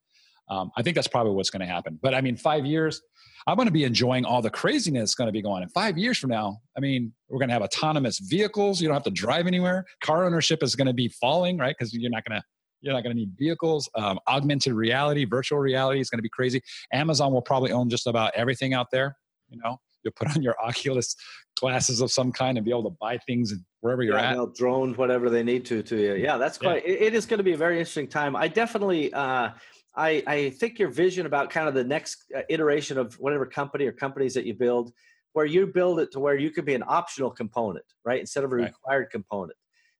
Um, 0.49 0.71
I 0.77 0.81
think 0.81 0.95
that's 0.95 1.07
probably 1.07 1.33
what's 1.33 1.49
going 1.49 1.61
to 1.61 1.65
happen. 1.65 1.99
But 2.01 2.13
I 2.13 2.21
mean, 2.21 2.37
five 2.37 2.65
years, 2.65 3.01
I'm 3.45 3.55
going 3.55 3.67
to 3.67 3.71
be 3.71 3.83
enjoying 3.83 4.25
all 4.25 4.41
the 4.41 4.49
craziness 4.49 5.15
going 5.15 5.27
to 5.27 5.31
be 5.31 5.41
going. 5.41 5.63
In 5.63 5.69
five 5.69 5.97
years 5.97 6.17
from 6.17 6.29
now, 6.29 6.57
I 6.75 6.79
mean, 6.79 7.13
we're 7.29 7.39
going 7.39 7.49
to 7.49 7.53
have 7.53 7.61
autonomous 7.61 8.19
vehicles. 8.19 8.81
You 8.81 8.87
don't 8.87 8.95
have 8.95 9.03
to 9.03 9.11
drive 9.11 9.47
anywhere. 9.47 9.85
Car 10.01 10.25
ownership 10.25 10.63
is 10.63 10.75
going 10.75 10.87
to 10.87 10.93
be 10.93 11.09
falling, 11.09 11.57
right? 11.57 11.75
Because 11.77 11.93
you're 11.93 12.11
not 12.11 12.25
going 12.25 12.39
to 12.39 12.45
you're 12.81 12.93
not 12.93 13.03
going 13.03 13.15
to 13.15 13.19
need 13.19 13.31
vehicles. 13.37 13.89
Um, 13.95 14.19
augmented 14.27 14.73
reality, 14.73 15.25
virtual 15.25 15.57
reality 15.57 15.99
is 15.99 16.09
going 16.09 16.19
to 16.19 16.23
be 16.23 16.29
crazy. 16.29 16.61
Amazon 16.93 17.33
will 17.33 17.41
probably 17.41 17.71
own 17.71 17.89
just 17.89 18.05
about 18.05 18.31
everything 18.35 18.73
out 18.73 18.87
there. 18.91 19.17
You 19.49 19.59
know, 19.63 19.79
you'll 20.03 20.13
put 20.13 20.35
on 20.35 20.41
your 20.41 20.55
Oculus 20.63 21.15
glasses 21.59 22.01
of 22.01 22.11
some 22.11 22.31
kind 22.31 22.57
and 22.57 22.65
be 22.65 22.71
able 22.71 22.83
to 22.83 22.95
buy 23.01 23.17
things 23.19 23.53
wherever 23.81 24.03
you're 24.03 24.17
yeah, 24.17 24.41
at. 24.41 24.53
Drone, 24.55 24.93
whatever 24.95 25.29
they 25.29 25.43
need 25.43 25.65
to 25.65 25.81
to 25.83 25.95
you. 25.95 26.15
Yeah, 26.15 26.37
that's 26.37 26.57
quite. 26.57 26.85
Yeah. 26.85 26.93
It, 26.93 27.01
it 27.01 27.13
is 27.13 27.25
going 27.25 27.39
to 27.39 27.43
be 27.43 27.53
a 27.53 27.57
very 27.57 27.79
interesting 27.79 28.07
time. 28.07 28.35
I 28.35 28.47
definitely. 28.47 29.13
Uh, 29.13 29.49
I, 29.95 30.23
I 30.27 30.49
think 30.51 30.77
your 30.77 30.89
vision 30.89 31.25
about 31.25 31.49
kind 31.49 31.67
of 31.67 31.73
the 31.73 31.83
next 31.83 32.25
uh, 32.35 32.41
iteration 32.49 32.99
of 32.99 33.15
whatever 33.15 33.47
company 33.47 33.87
or 33.87 33.91
companies 33.91 34.35
that 34.35 34.45
you 34.45 34.53
build, 34.53 34.93
where 35.33 35.45
you 35.45 35.65
build 35.65 35.99
it 35.99 36.11
to 36.11 36.19
where 36.19 36.35
you 36.35 36.51
could 36.51 36.65
be 36.65 36.75
an 36.75 36.83
optional 36.87 37.31
component, 37.31 37.85
right, 38.05 38.19
instead 38.19 38.43
of 38.43 38.51
a 38.51 38.55
right. 38.57 38.65
required 38.65 39.09
component. 39.09 39.57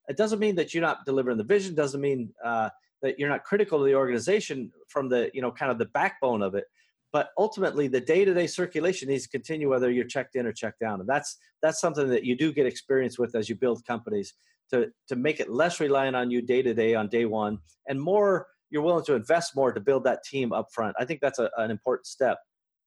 It 0.08 0.16
doesn't 0.16 0.38
mean 0.38 0.56
that 0.56 0.74
you're 0.74 0.84
not 0.84 1.04
delivering 1.06 1.38
the 1.38 1.44
vision. 1.44 1.74
Doesn't 1.74 2.00
mean 2.00 2.30
uh, 2.46 2.70
that 3.02 3.18
you're 3.20 3.28
not 3.28 3.44
critical 3.44 3.80
to 3.80 3.86
the 3.86 3.96
organization 3.96 4.72
from 4.88 5.10
the 5.10 5.32
you 5.34 5.42
know 5.42 5.52
kind 5.52 5.72
of 5.72 5.80
the 5.80 5.86
backbone 5.86 6.42
of 6.42 6.56
it 6.56 6.66
but 7.18 7.30
ultimately 7.36 7.88
the 7.88 8.00
day-to-day 8.14 8.46
circulation 8.46 9.10
needs 9.10 9.24
to 9.24 9.30
continue 9.30 9.68
whether 9.68 9.90
you're 9.90 10.06
checked 10.06 10.36
in 10.36 10.46
or 10.46 10.52
checked 10.52 10.80
down 10.80 11.00
and 11.00 11.10
that's 11.10 11.38
that's 11.64 11.82
something 11.82 12.10
that 12.10 12.24
you 12.24 12.36
do 12.38 12.54
get 12.54 12.68
experience 12.68 13.18
with 13.18 13.34
as 13.34 13.50
you 13.50 13.56
build 13.56 13.84
companies 13.86 14.36
to 14.70 14.92
to 15.08 15.16
make 15.16 15.40
it 15.40 15.50
less 15.50 15.80
reliant 15.80 16.16
on 16.16 16.30
you 16.30 16.42
day 16.42 16.62
to 16.62 16.74
day 16.74 16.94
on 16.94 17.08
day 17.08 17.26
one 17.26 17.58
and 17.88 18.00
more 18.00 18.48
you're 18.70 18.82
willing 18.82 19.06
to 19.06 19.16
invest 19.16 19.56
more 19.56 19.72
to 19.72 19.80
build 19.80 20.04
that 20.04 20.24
team 20.24 20.52
up 20.52 20.68
front. 20.72 20.96
I 21.00 21.06
think 21.06 21.22
that's 21.22 21.40
a, 21.40 21.50
an 21.58 21.72
important 21.72 22.08
step. 22.08 22.40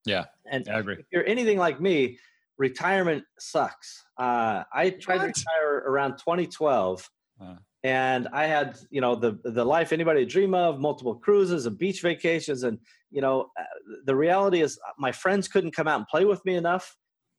Yeah, 0.05 0.27
and 0.51 0.69
I 0.69 0.79
agree. 0.79 0.97
If 0.99 1.07
you're 1.11 1.27
anything 1.27 1.59
like 1.59 1.81
me, 1.81 2.19
retirement 2.59 3.25
sucks. 3.39 4.05
Uh, 4.19 4.65
I 4.73 4.91
tried 4.91 5.19
what? 5.19 5.35
to 5.35 5.41
retire 5.41 5.83
around 5.87 6.13
2012. 6.19 7.11
Uh. 7.41 7.55
And 7.83 8.29
I 8.33 8.47
had, 8.47 8.79
you 8.91 9.01
know, 9.01 9.15
the 9.15 9.39
the 9.43 9.65
life 9.65 9.93
anybody 9.93 10.27
dream 10.27 10.55
of, 10.55 10.81
multiple 10.81 11.15
cruises 11.15 11.67
and 11.67 11.79
beach 11.79 12.03
vacations, 12.03 12.63
and 12.63 12.79
you 13.11 13.23
know, 13.23 13.51
uh, 13.59 13.65
the 14.05 14.15
reality 14.15 14.61
is 14.61 14.79
my 14.99 15.13
friends 15.13 15.49
couldn't 15.49 15.75
come 15.75 15.89
out 15.89 15.99
and 15.99 16.07
play 16.09 16.27
with 16.27 16.45
me 16.45 16.57
enough 16.57 16.95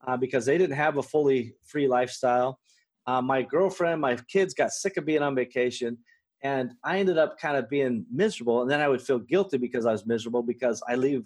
uh, 0.06 0.16
because 0.16 0.44
they 0.44 0.58
didn't 0.58 0.76
have 0.76 0.96
a 0.98 1.02
fully 1.02 1.54
free 1.64 1.86
lifestyle. 1.86 2.58
Uh, 3.06 3.22
my 3.22 3.42
girlfriend, 3.42 4.00
my 4.00 4.16
kids 4.28 4.52
got 4.52 4.72
sick 4.72 4.96
of 4.96 5.06
being 5.06 5.22
on 5.22 5.36
vacation, 5.36 5.96
and 6.42 6.72
I 6.84 6.98
ended 6.98 7.18
up 7.18 7.38
kind 7.38 7.56
of 7.56 7.68
being 7.68 8.04
miserable. 8.12 8.62
And 8.62 8.70
then 8.70 8.80
I 8.80 8.88
would 8.88 9.02
feel 9.02 9.20
guilty 9.20 9.58
because 9.58 9.86
I 9.86 9.92
was 9.92 10.06
miserable 10.06 10.42
because 10.42 10.82
I 10.88 10.96
leave 10.96 11.22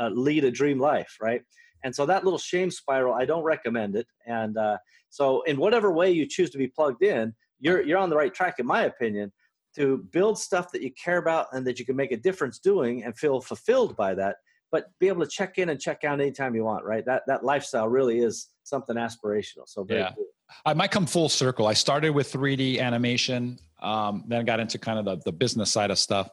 uh, 0.00 0.08
lead 0.08 0.44
a 0.44 0.50
dream 0.50 0.80
life, 0.80 1.16
right? 1.20 1.42
And 1.84 1.94
so 1.94 2.06
that 2.06 2.24
little 2.24 2.38
shame 2.38 2.70
spiral, 2.70 3.14
I 3.14 3.24
don't 3.24 3.44
recommend 3.44 3.96
it. 3.96 4.06
And 4.26 4.56
uh, 4.56 4.78
so, 5.10 5.42
in 5.42 5.56
whatever 5.58 5.92
way 5.92 6.10
you 6.10 6.26
choose 6.26 6.50
to 6.50 6.58
be 6.58 6.68
plugged 6.68 7.02
in, 7.02 7.34
you're 7.60 7.82
you're 7.82 7.98
on 7.98 8.10
the 8.10 8.16
right 8.16 8.32
track, 8.32 8.58
in 8.58 8.66
my 8.66 8.82
opinion, 8.84 9.32
to 9.76 9.98
build 10.12 10.38
stuff 10.38 10.72
that 10.72 10.82
you 10.82 10.90
care 10.92 11.18
about 11.18 11.46
and 11.52 11.66
that 11.66 11.78
you 11.78 11.84
can 11.84 11.96
make 11.96 12.12
a 12.12 12.16
difference 12.16 12.58
doing 12.58 13.04
and 13.04 13.16
feel 13.16 13.40
fulfilled 13.40 13.96
by 13.96 14.14
that. 14.14 14.36
But 14.70 14.90
be 14.98 15.08
able 15.08 15.24
to 15.24 15.30
check 15.30 15.58
in 15.58 15.70
and 15.70 15.80
check 15.80 16.04
out 16.04 16.20
anytime 16.20 16.54
you 16.54 16.64
want, 16.64 16.84
right? 16.84 17.04
That 17.04 17.22
that 17.26 17.44
lifestyle 17.44 17.88
really 17.88 18.18
is 18.20 18.48
something 18.64 18.96
aspirational. 18.96 19.66
So 19.66 19.86
yeah. 19.88 20.12
Cool. 20.14 20.26
I 20.64 20.72
might 20.72 20.90
come 20.90 21.06
full 21.06 21.28
circle. 21.28 21.66
I 21.66 21.74
started 21.74 22.10
with 22.10 22.32
3D 22.32 22.80
animation, 22.80 23.58
um, 23.82 24.24
then 24.28 24.46
got 24.46 24.60
into 24.60 24.78
kind 24.78 24.98
of 24.98 25.04
the, 25.04 25.16
the 25.26 25.32
business 25.32 25.70
side 25.70 25.90
of 25.90 25.98
stuff 25.98 26.30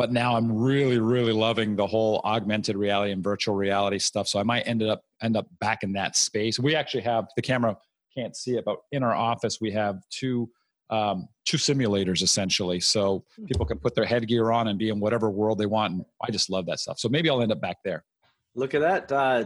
but 0.00 0.10
now 0.10 0.34
I'm 0.34 0.50
really, 0.50 0.98
really 0.98 1.34
loving 1.34 1.76
the 1.76 1.86
whole 1.86 2.22
augmented 2.24 2.74
reality 2.74 3.12
and 3.12 3.22
virtual 3.22 3.54
reality 3.54 3.98
stuff. 3.98 4.28
So 4.28 4.40
I 4.40 4.42
might 4.44 4.62
end 4.62 4.82
up 4.82 5.04
end 5.20 5.36
up 5.36 5.46
back 5.60 5.82
in 5.82 5.92
that 5.92 6.16
space. 6.16 6.58
We 6.58 6.74
actually 6.74 7.02
have 7.02 7.28
the 7.36 7.42
camera 7.42 7.76
can't 8.16 8.34
see 8.34 8.56
it, 8.56 8.64
but 8.64 8.78
in 8.92 9.02
our 9.02 9.14
office 9.14 9.60
we 9.60 9.70
have 9.72 10.00
two 10.08 10.48
um, 10.90 11.28
two 11.44 11.56
simulators 11.56 12.22
essentially, 12.22 12.80
so 12.80 13.24
hmm. 13.36 13.46
people 13.46 13.64
can 13.64 13.78
put 13.78 13.94
their 13.94 14.04
headgear 14.04 14.50
on 14.50 14.68
and 14.68 14.78
be 14.78 14.88
in 14.88 15.00
whatever 15.00 15.30
world 15.30 15.58
they 15.58 15.66
want. 15.66 15.94
And 15.94 16.04
I 16.22 16.30
just 16.30 16.50
love 16.50 16.66
that 16.66 16.80
stuff. 16.80 16.98
So 16.98 17.08
maybe 17.08 17.30
I'll 17.30 17.42
end 17.42 17.52
up 17.52 17.60
back 17.60 17.78
there. 17.84 18.04
Look 18.56 18.74
at 18.74 18.80
that. 18.80 19.12
Uh, 19.12 19.44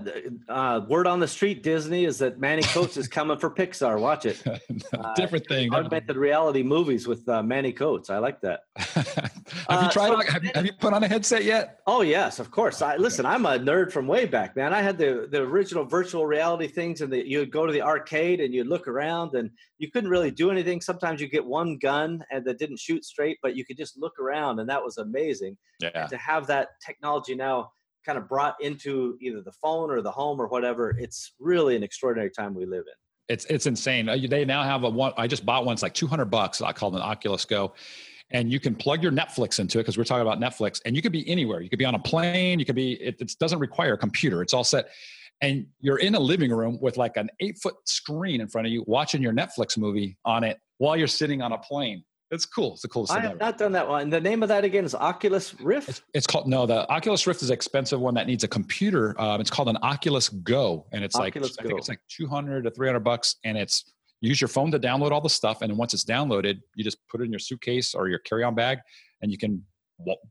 uh, 0.50 0.80
word 0.88 1.06
on 1.06 1.20
the 1.20 1.28
street, 1.28 1.62
Disney, 1.62 2.06
is 2.06 2.18
that 2.18 2.40
Manny 2.40 2.62
Coats 2.62 2.96
is 2.96 3.06
coming 3.06 3.36
for 3.36 3.50
Pixar. 3.50 4.00
Watch 4.00 4.26
it. 4.26 4.42
Uh, 4.94 5.14
Different 5.14 5.46
thing. 5.48 5.72
Augmented 5.74 6.16
reality 6.16 6.62
movies 6.62 7.06
with 7.06 7.28
uh, 7.28 7.42
Manny 7.42 7.72
Coats. 7.72 8.10
I 8.10 8.18
like 8.18 8.40
that. 8.42 8.60
have 8.76 9.82
you 9.82 9.90
tried? 9.90 10.08
So, 10.08 10.32
have, 10.32 10.44
you, 10.44 10.50
have, 10.54 10.66
you, 10.66 10.72
put 10.72 10.92
on 10.92 11.02
a 11.02 11.08
headset 11.08 11.44
yet? 11.44 11.80
Oh 11.86 12.02
yes, 12.02 12.38
of 12.38 12.50
course. 12.50 12.80
I 12.80 12.96
listen. 12.96 13.26
I'm 13.26 13.44
a 13.46 13.58
nerd 13.58 13.92
from 13.92 14.06
way 14.06 14.24
back, 14.24 14.56
man. 14.56 14.72
I 14.72 14.82
had 14.82 14.98
the 14.98 15.28
the 15.30 15.42
original 15.42 15.84
virtual 15.84 16.26
reality 16.26 16.68
things, 16.68 17.00
and 17.00 17.12
the, 17.12 17.26
you'd 17.26 17.50
go 17.50 17.66
to 17.66 17.72
the 17.72 17.82
arcade 17.82 18.40
and 18.40 18.54
you'd 18.54 18.68
look 18.68 18.86
around, 18.86 19.34
and 19.34 19.50
you 19.78 19.90
couldn't 19.90 20.10
really 20.10 20.30
do 20.30 20.50
anything. 20.50 20.80
Sometimes 20.80 21.20
you 21.20 21.28
get 21.28 21.44
one 21.44 21.76
gun 21.78 22.24
and 22.30 22.44
that 22.44 22.58
didn't 22.58 22.78
shoot 22.78 23.04
straight, 23.04 23.38
but 23.42 23.56
you 23.56 23.64
could 23.64 23.76
just 23.76 23.98
look 23.98 24.18
around, 24.18 24.60
and 24.60 24.68
that 24.68 24.82
was 24.82 24.98
amazing. 24.98 25.56
Yeah. 25.80 25.90
And 25.94 26.10
to 26.10 26.16
have 26.16 26.46
that 26.46 26.68
technology 26.84 27.34
now 27.34 27.72
kind 28.04 28.18
of 28.18 28.28
brought 28.28 28.56
into 28.60 29.16
either 29.20 29.40
the 29.40 29.52
phone 29.52 29.90
or 29.90 30.00
the 30.02 30.10
home 30.10 30.40
or 30.40 30.46
whatever. 30.46 30.90
It's 30.98 31.32
really 31.38 31.76
an 31.76 31.82
extraordinary 31.82 32.30
time 32.30 32.54
we 32.54 32.66
live 32.66 32.84
in. 32.86 32.94
It's 33.28 33.46
it's 33.46 33.66
insane. 33.66 34.08
Uh, 34.08 34.18
they 34.28 34.44
now 34.44 34.62
have 34.62 34.84
a 34.84 34.90
one. 34.90 35.12
I 35.16 35.26
just 35.26 35.46
bought 35.46 35.64
one. 35.64 35.72
It's 35.72 35.82
like 35.82 35.94
200 35.94 36.26
bucks. 36.26 36.60
I 36.60 36.72
call 36.72 36.92
it 36.92 36.96
an 36.96 37.02
Oculus 37.02 37.44
Go, 37.44 37.72
and 38.30 38.52
you 38.52 38.60
can 38.60 38.74
plug 38.74 39.02
your 39.02 39.12
Netflix 39.12 39.60
into 39.60 39.78
it 39.78 39.82
because 39.82 39.96
we're 39.96 40.04
talking 40.04 40.26
about 40.26 40.40
Netflix. 40.40 40.80
And 40.84 40.94
you 40.94 41.00
could 41.00 41.12
be 41.12 41.28
anywhere. 41.28 41.62
You 41.62 41.70
could 41.70 41.78
be 41.78 41.86
on 41.86 41.94
a 41.94 41.98
plane. 41.98 42.58
You 42.58 42.66
could 42.66 42.74
be. 42.74 42.92
It, 42.94 43.16
it 43.20 43.34
doesn't 43.40 43.58
require 43.58 43.94
a 43.94 43.98
computer. 43.98 44.42
It's 44.42 44.52
all 44.52 44.64
set. 44.64 44.90
And 45.40 45.66
you're 45.80 45.98
in 45.98 46.14
a 46.14 46.20
living 46.20 46.52
room 46.52 46.78
with 46.80 46.96
like 46.96 47.16
an 47.16 47.28
eight 47.40 47.58
foot 47.58 47.74
screen 47.86 48.40
in 48.40 48.48
front 48.48 48.66
of 48.66 48.72
you, 48.72 48.84
watching 48.86 49.22
your 49.22 49.32
Netflix 49.32 49.76
movie 49.76 50.16
on 50.24 50.44
it 50.44 50.58
while 50.78 50.96
you're 50.96 51.06
sitting 51.06 51.42
on 51.42 51.52
a 51.52 51.58
plane. 51.58 52.04
It's 52.30 52.46
cool. 52.46 52.72
It's 52.72 52.82
the 52.82 52.88
coolest 52.88 53.12
I 53.12 53.20
have 53.20 53.38
not 53.38 53.58
done 53.58 53.72
that 53.72 53.88
one. 53.88 54.10
The 54.10 54.20
name 54.20 54.42
of 54.42 54.48
that 54.48 54.64
again 54.64 54.84
is 54.84 54.94
Oculus 54.94 55.54
Rift. 55.60 55.88
It's, 55.88 56.02
it's, 56.14 56.26
called 56.26 56.48
no. 56.48 56.66
The 56.66 56.88
Oculus 56.90 57.26
Rift 57.26 57.42
is 57.42 57.50
an 57.50 57.54
expensive 57.54 58.00
one 58.00 58.14
that 58.14 58.26
needs 58.26 58.44
a 58.44 58.48
computer. 58.48 59.14
Um, 59.20 59.40
it's 59.40 59.50
called 59.50 59.68
an 59.68 59.78
Oculus 59.82 60.30
Go, 60.30 60.86
and 60.92 61.04
it's 61.04 61.14
Oculus 61.14 61.50
like 61.50 61.58
Go. 61.58 61.64
I 61.64 61.68
think 61.68 61.78
it's 61.78 61.88
like 61.88 62.00
two 62.08 62.26
hundred 62.26 62.64
to 62.64 62.70
three 62.70 62.88
hundred 62.88 63.04
bucks, 63.04 63.36
and 63.44 63.56
it's 63.56 63.92
use 64.20 64.40
your 64.40 64.48
phone 64.48 64.70
to 64.72 64.80
download 64.80 65.12
all 65.12 65.20
the 65.20 65.30
stuff, 65.30 65.62
and 65.62 65.70
then 65.70 65.76
once 65.76 65.94
it's 65.94 66.04
downloaded, 66.04 66.60
you 66.74 66.82
just 66.82 66.98
put 67.08 67.20
it 67.20 67.24
in 67.24 67.30
your 67.30 67.38
suitcase 67.38 67.94
or 67.94 68.08
your 68.08 68.18
carry-on 68.20 68.54
bag, 68.54 68.78
and 69.22 69.30
you 69.30 69.38
can 69.38 69.62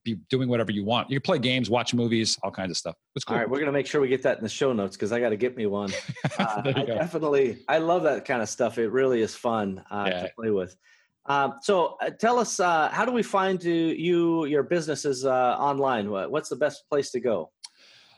be 0.04 0.16
doing 0.30 0.50
whatever 0.50 0.72
you 0.72 0.84
want. 0.84 1.10
You 1.10 1.18
can 1.20 1.24
play 1.24 1.40
games, 1.40 1.70
watch 1.70 1.94
movies, 1.94 2.38
all 2.44 2.52
kinds 2.52 2.72
of 2.72 2.78
stuff. 2.78 2.96
It's 3.16 3.24
cool. 3.24 3.36
All 3.36 3.40
right, 3.40 3.50
we're 3.50 3.60
gonna 3.60 3.72
make 3.72 3.88
sure 3.88 4.02
we 4.02 4.08
get 4.08 4.24
that 4.24 4.38
in 4.38 4.44
the 4.44 4.50
show 4.50 4.74
notes 4.74 4.98
because 4.98 5.12
I 5.12 5.20
got 5.20 5.30
to 5.30 5.38
get 5.38 5.56
me 5.56 5.68
one. 5.68 5.92
Uh, 6.40 6.64
I 6.66 6.72
go. 6.72 6.86
definitely, 6.86 7.60
I 7.68 7.78
love 7.78 8.04
that 8.04 8.26
kind 8.26 8.42
of 8.42 8.50
stuff. 8.50 8.80
It 8.80 8.88
really 8.88 9.22
is 9.22 9.36
fun 9.36 9.84
uh, 9.92 10.06
yeah. 10.08 10.24
to 10.24 10.32
play 10.36 10.50
with. 10.50 10.76
Um, 11.26 11.56
so 11.62 11.98
uh, 12.02 12.10
tell 12.10 12.40
us, 12.40 12.60
uh, 12.60 12.90
how 12.90 13.06
do 13.06 13.12
we 13.12 13.24
find 13.24 13.64
you, 13.64 14.46
your 14.46 14.64
businesses 14.64 15.26
uh, 15.26 15.56
online? 15.58 16.10
What's 16.10 16.50
the 16.50 16.56
best 16.56 16.84
place 16.90 17.12
to 17.12 17.20
go? 17.20 17.52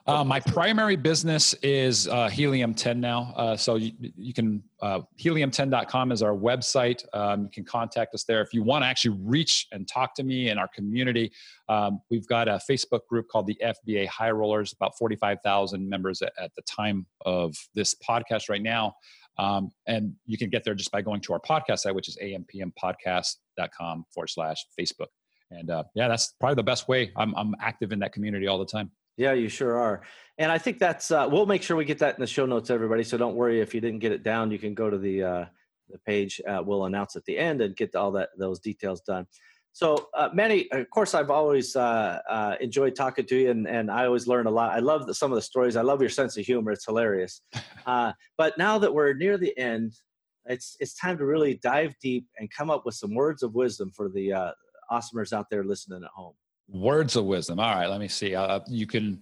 Uh, 0.08 0.24
my 0.24 0.40
primary 0.40 0.96
business 0.96 1.56
is 1.64 2.08
uh, 2.08 2.30
Helium 2.30 2.76
10 2.76 3.00
now. 3.00 3.34
Uh, 3.36 3.58
so 3.58 3.74
you, 3.76 3.92
you 4.16 4.36
can, 4.36 4.62
helium10.com 4.84 6.12
is 6.12 6.22
our 6.22 6.36
website. 6.36 7.04
Um, 7.12 7.46
you 7.46 7.50
can 7.50 7.64
contact 7.64 8.14
us 8.14 8.24
there. 8.24 8.44
If 8.44 8.54
you 8.54 8.62
want 8.62 8.84
to 8.84 8.88
actually 8.88 9.18
reach 9.24 9.66
and 9.72 9.88
talk 9.88 10.14
to 10.16 10.24
me 10.24 10.50
and 10.50 10.60
our 10.60 10.68
community, 10.68 11.32
um, 11.70 12.02
we've 12.12 12.28
got 12.28 12.48
a 12.48 12.60
Facebook 12.70 13.08
group 13.10 13.28
called 13.30 13.48
the 13.48 13.60
FBA 13.64 14.06
High 14.06 14.30
Rollers, 14.30 14.74
about 14.74 14.96
45,000 14.96 15.90
members 15.90 16.22
at, 16.22 16.34
at 16.40 16.54
the 16.56 16.62
time 16.62 17.08
of 17.26 17.56
this 17.74 17.96
podcast 18.08 18.48
right 18.48 18.62
now. 18.62 18.94
Um, 19.38 19.72
and 19.88 20.14
you 20.26 20.38
can 20.38 20.50
get 20.50 20.64
there 20.64 20.74
just 20.74 20.92
by 20.92 21.02
going 21.02 21.22
to 21.22 21.34
our 21.34 21.40
podcast 21.40 21.80
site, 21.80 21.96
which 21.96 22.08
is 22.08 22.18
ampmpodcast.com 22.24 24.06
forward 24.14 24.30
slash 24.30 24.66
Facebook. 24.80 25.08
And 25.52 25.70
uh, 25.70 25.84
yeah, 25.94 26.08
that's 26.08 26.34
probably 26.40 26.56
the 26.56 26.64
best 26.64 26.88
way. 26.88 27.12
I'm, 27.16 27.36
I'm 27.36 27.56
active 27.60 27.92
in 27.92 28.00
that 28.00 28.14
community 28.14 28.48
all 28.48 28.58
the 28.58 28.66
time. 28.66 28.92
Yeah, 29.18 29.34
you 29.34 29.48
sure 29.48 29.78
are. 29.78 30.02
And 30.38 30.52
I 30.52 30.58
think 30.58 30.80
that's, 30.80 31.12
uh, 31.12 31.28
we'll 31.30 31.46
make 31.46 31.64
sure 31.64 31.78
we 31.78 31.86
get 31.86 32.00
that 32.00 32.16
in 32.16 32.22
the 32.22 32.28
show 32.28 32.46
notes, 32.46 32.70
everybody. 32.70 33.04
So 33.04 33.18
don't 33.18 33.36
worry 33.36 33.62
if 33.62 33.74
you 33.74 33.82
didn't 33.82 34.00
get 34.00 34.12
it 34.12 34.24
down, 34.24 34.52
you 34.52 34.60
can 34.60 34.74
go 34.74 34.90
to 34.90 34.98
the, 34.98 35.24
uh, 35.24 35.46
the 35.90 36.00
page. 36.00 36.42
Uh, 36.48 36.62
we'll 36.66 36.86
announce 36.86 37.16
at 37.16 37.24
the 37.26 37.38
end 37.38 37.62
and 37.62 37.76
get 37.76 37.96
all 37.96 38.12
that, 38.12 38.30
those 38.38 38.60
details 38.60 39.02
done. 39.02 39.26
So, 39.76 40.08
uh, 40.14 40.30
Manny, 40.34 40.72
of 40.72 40.90
course, 40.90 41.14
I've 41.14 41.30
always 41.30 41.76
uh, 41.76 42.22
uh, 42.30 42.56
enjoyed 42.62 42.96
talking 42.96 43.26
to 43.26 43.36
you, 43.36 43.52
and, 43.52 43.68
and 43.68 43.92
I 43.92 44.06
always 44.06 44.26
learn 44.26 44.48
a 44.48 44.50
lot. 44.50 44.72
I 44.72 44.80
love 44.80 45.06
the, 45.06 45.14
some 45.14 45.34
of 45.34 45.36
the 45.36 45.42
stories. 45.42 45.76
I 45.76 45.82
love 45.82 46.00
your 46.00 46.10
sense 46.10 46.38
of 46.38 46.46
humor; 46.46 46.72
it's 46.72 46.86
hilarious. 46.86 47.42
Uh, 47.86 48.12
but 48.36 48.58
now 48.58 48.80
that 48.80 48.92
we're 48.92 49.14
near 49.14 49.38
the 49.38 49.56
end, 49.60 49.94
it's 50.48 50.76
it's 50.80 50.96
time 50.96 51.20
to 51.20 51.26
really 51.26 51.60
dive 51.62 51.94
deep 52.02 52.26
and 52.40 52.50
come 52.50 52.72
up 52.72 52.84
with 52.84 52.96
some 52.96 53.14
words 53.14 53.44
of 53.44 53.54
wisdom 53.54 53.92
for 53.92 54.10
the 54.10 54.34
uh, 54.34 54.52
awesomers 54.92 55.34
out 55.34 55.52
there 55.52 55.64
listening 55.64 56.04
at 56.04 56.10
home. 56.10 56.34
Words 56.68 57.16
of 57.16 57.26
wisdom. 57.26 57.60
All 57.60 57.76
right, 57.76 57.86
let 57.86 58.00
me 58.00 58.08
see. 58.08 58.34
Uh, 58.34 58.62
you 58.68 58.88
can 58.88 59.22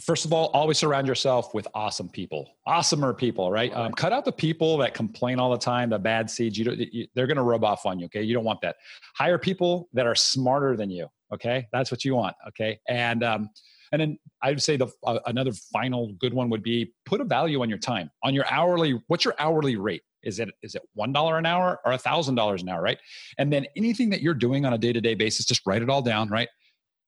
first 0.00 0.24
of 0.24 0.32
all 0.32 0.46
always 0.48 0.78
surround 0.78 1.06
yourself 1.06 1.54
with 1.54 1.66
awesome 1.74 2.08
people 2.08 2.56
awesomer 2.66 3.16
people 3.16 3.50
right? 3.50 3.74
Um, 3.74 3.92
cut 3.92 4.12
out 4.12 4.24
the 4.24 4.32
people 4.32 4.76
that 4.78 4.94
complain 4.94 5.38
all 5.38 5.50
the 5.50 5.58
time 5.58 5.90
the 5.90 5.98
bad 5.98 6.30
seeds. 6.30 6.58
You, 6.58 6.72
you 6.72 7.06
they're 7.14 7.26
going 7.26 7.36
to 7.36 7.42
rub 7.42 7.64
off 7.64 7.86
on 7.86 7.98
you 7.98 8.06
okay? 8.06 8.22
You 8.22 8.34
don't 8.34 8.44
want 8.44 8.60
that. 8.62 8.76
Hire 9.14 9.38
people 9.38 9.88
that 9.92 10.06
are 10.06 10.14
smarter 10.14 10.76
than 10.76 10.90
you 10.90 11.08
okay? 11.32 11.66
That's 11.72 11.90
what 11.90 12.04
you 12.04 12.14
want 12.14 12.36
okay? 12.48 12.78
And 12.88 13.24
um, 13.24 13.50
and 13.92 14.00
then 14.00 14.18
i 14.40 14.48
would 14.48 14.62
say 14.62 14.76
the 14.76 14.88
uh, 15.04 15.18
another 15.26 15.52
final 15.72 16.12
good 16.18 16.32
one 16.32 16.48
would 16.48 16.62
be 16.62 16.92
put 17.04 17.20
a 17.20 17.24
value 17.24 17.60
on 17.60 17.68
your 17.68 17.78
time 17.78 18.10
on 18.22 18.34
your 18.34 18.46
hourly 18.50 19.00
what's 19.08 19.24
your 19.24 19.34
hourly 19.38 19.76
rate? 19.76 20.02
Is 20.22 20.38
it 20.38 20.50
is 20.62 20.74
it 20.74 20.82
one 20.94 21.12
dollar 21.12 21.38
an 21.38 21.46
hour 21.46 21.80
or 21.84 21.92
a 21.92 21.98
thousand 21.98 22.34
dollars 22.34 22.62
an 22.62 22.68
hour 22.68 22.82
right? 22.82 22.98
And 23.38 23.52
then 23.52 23.66
anything 23.76 24.10
that 24.10 24.22
you're 24.22 24.34
doing 24.34 24.64
on 24.64 24.72
a 24.72 24.78
day-to-day 24.78 25.14
basis 25.14 25.46
just 25.46 25.66
write 25.66 25.82
it 25.82 25.90
all 25.90 26.02
down 26.02 26.28
right 26.28 26.48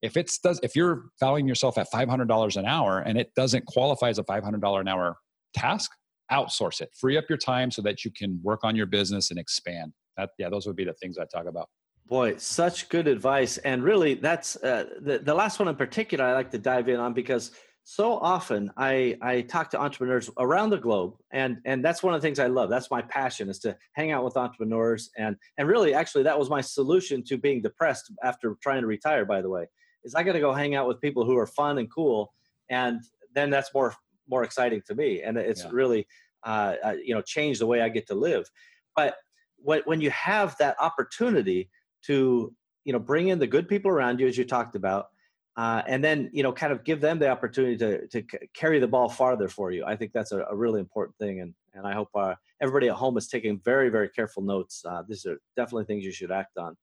if 0.04 0.18
it's 0.18 0.38
does 0.38 0.60
if 0.62 0.76
you're 0.76 1.06
valuing 1.18 1.48
yourself 1.48 1.78
at 1.78 1.90
$500 1.90 2.56
an 2.56 2.66
hour 2.66 2.98
and 3.00 3.18
it 3.18 3.34
doesn't 3.34 3.64
qualify 3.64 4.10
as 4.10 4.18
a 4.18 4.22
$500 4.22 4.80
an 4.80 4.86
hour 4.86 5.16
task 5.56 5.90
outsource 6.30 6.82
it. 6.82 6.90
Free 7.00 7.16
up 7.16 7.24
your 7.28 7.38
time 7.38 7.70
so 7.70 7.80
that 7.82 8.04
you 8.04 8.10
can 8.10 8.38
work 8.42 8.60
on 8.64 8.76
your 8.76 8.86
business 8.86 9.30
and 9.30 9.38
expand. 9.40 9.92
That 10.18 10.30
yeah 10.38 10.50
those 10.50 10.66
would 10.66 10.76
be 10.76 10.84
the 10.84 10.92
things 10.92 11.16
i 11.18 11.24
talk 11.24 11.46
about. 11.46 11.68
Boy 12.06 12.36
such 12.36 12.90
good 12.90 13.08
advice. 13.08 13.56
And 13.58 13.82
really 13.82 14.14
that's 14.14 14.56
uh, 14.56 14.84
the, 15.00 15.18
the 15.18 15.34
last 15.34 15.58
one 15.58 15.68
in 15.68 15.76
particular 15.76 16.24
i 16.26 16.34
like 16.34 16.50
to 16.50 16.58
dive 16.58 16.90
in 16.90 17.00
on 17.00 17.14
because 17.14 17.52
so 17.86 18.14
often 18.18 18.70
i 18.76 19.16
i 19.22 19.40
talk 19.42 19.70
to 19.70 19.80
entrepreneurs 19.80 20.30
around 20.38 20.70
the 20.70 20.78
globe 20.78 21.14
and 21.32 21.58
and 21.64 21.84
that's 21.84 22.02
one 22.02 22.14
of 22.14 22.20
the 22.20 22.26
things 22.26 22.38
i 22.38 22.46
love. 22.46 22.68
That's 22.68 22.90
my 22.90 23.00
passion 23.00 23.48
is 23.48 23.58
to 23.60 23.74
hang 23.94 24.10
out 24.12 24.22
with 24.22 24.36
entrepreneurs 24.36 25.10
and 25.16 25.36
and 25.56 25.66
really 25.66 25.94
actually 25.94 26.24
that 26.24 26.38
was 26.38 26.50
my 26.50 26.60
solution 26.60 27.24
to 27.24 27.38
being 27.38 27.62
depressed 27.62 28.12
after 28.22 28.54
trying 28.62 28.82
to 28.82 28.86
retire 28.86 29.24
by 29.24 29.40
the 29.40 29.48
way 29.48 29.66
is 30.04 30.14
I 30.14 30.22
got 30.22 30.32
to 30.32 30.40
go 30.40 30.52
hang 30.52 30.74
out 30.74 30.86
with 30.86 31.00
people 31.00 31.24
who 31.24 31.36
are 31.36 31.46
fun 31.46 31.78
and 31.78 31.90
cool, 31.90 32.32
and 32.68 33.00
then 33.34 33.50
that's 33.50 33.72
more 33.74 33.94
more 34.28 34.44
exciting 34.44 34.82
to 34.86 34.94
me, 34.94 35.22
and 35.22 35.36
it's 35.36 35.64
yeah. 35.64 35.70
really 35.72 36.06
uh, 36.44 36.74
uh, 36.84 36.94
you 37.02 37.14
know 37.14 37.22
changed 37.22 37.60
the 37.60 37.66
way 37.66 37.80
I 37.82 37.88
get 37.88 38.06
to 38.08 38.14
live. 38.14 38.48
But 38.96 39.16
when 39.56 39.82
when 39.84 40.00
you 40.00 40.10
have 40.10 40.56
that 40.58 40.76
opportunity 40.80 41.70
to 42.06 42.54
you 42.84 42.92
know, 42.92 42.98
bring 42.98 43.28
in 43.28 43.38
the 43.38 43.46
good 43.46 43.68
people 43.68 43.90
around 43.90 44.20
you 44.20 44.28
as 44.28 44.38
you 44.38 44.44
talked 44.44 44.76
about, 44.76 45.08
uh, 45.56 45.82
and 45.86 46.02
then 46.02 46.30
you 46.32 46.42
know, 46.42 46.52
kind 46.52 46.72
of 46.72 46.84
give 46.84 47.00
them 47.00 47.18
the 47.18 47.28
opportunity 47.28 47.76
to 47.76 48.06
to 48.08 48.22
carry 48.54 48.78
the 48.78 48.88
ball 48.88 49.08
farther 49.08 49.48
for 49.48 49.70
you. 49.70 49.84
I 49.84 49.96
think 49.96 50.12
that's 50.12 50.32
a, 50.32 50.44
a 50.50 50.54
really 50.54 50.80
important 50.80 51.16
thing, 51.18 51.40
and 51.40 51.54
and 51.74 51.86
I 51.86 51.94
hope 51.94 52.08
uh, 52.14 52.34
everybody 52.60 52.88
at 52.88 52.94
home 52.94 53.16
is 53.16 53.28
taking 53.28 53.58
very 53.60 53.88
very 53.88 54.08
careful 54.08 54.42
notes. 54.42 54.84
Uh, 54.84 55.02
these 55.08 55.26
are 55.26 55.38
definitely 55.56 55.86
things 55.86 56.04
you 56.04 56.12
should 56.12 56.30
act 56.30 56.58
on. 56.58 56.76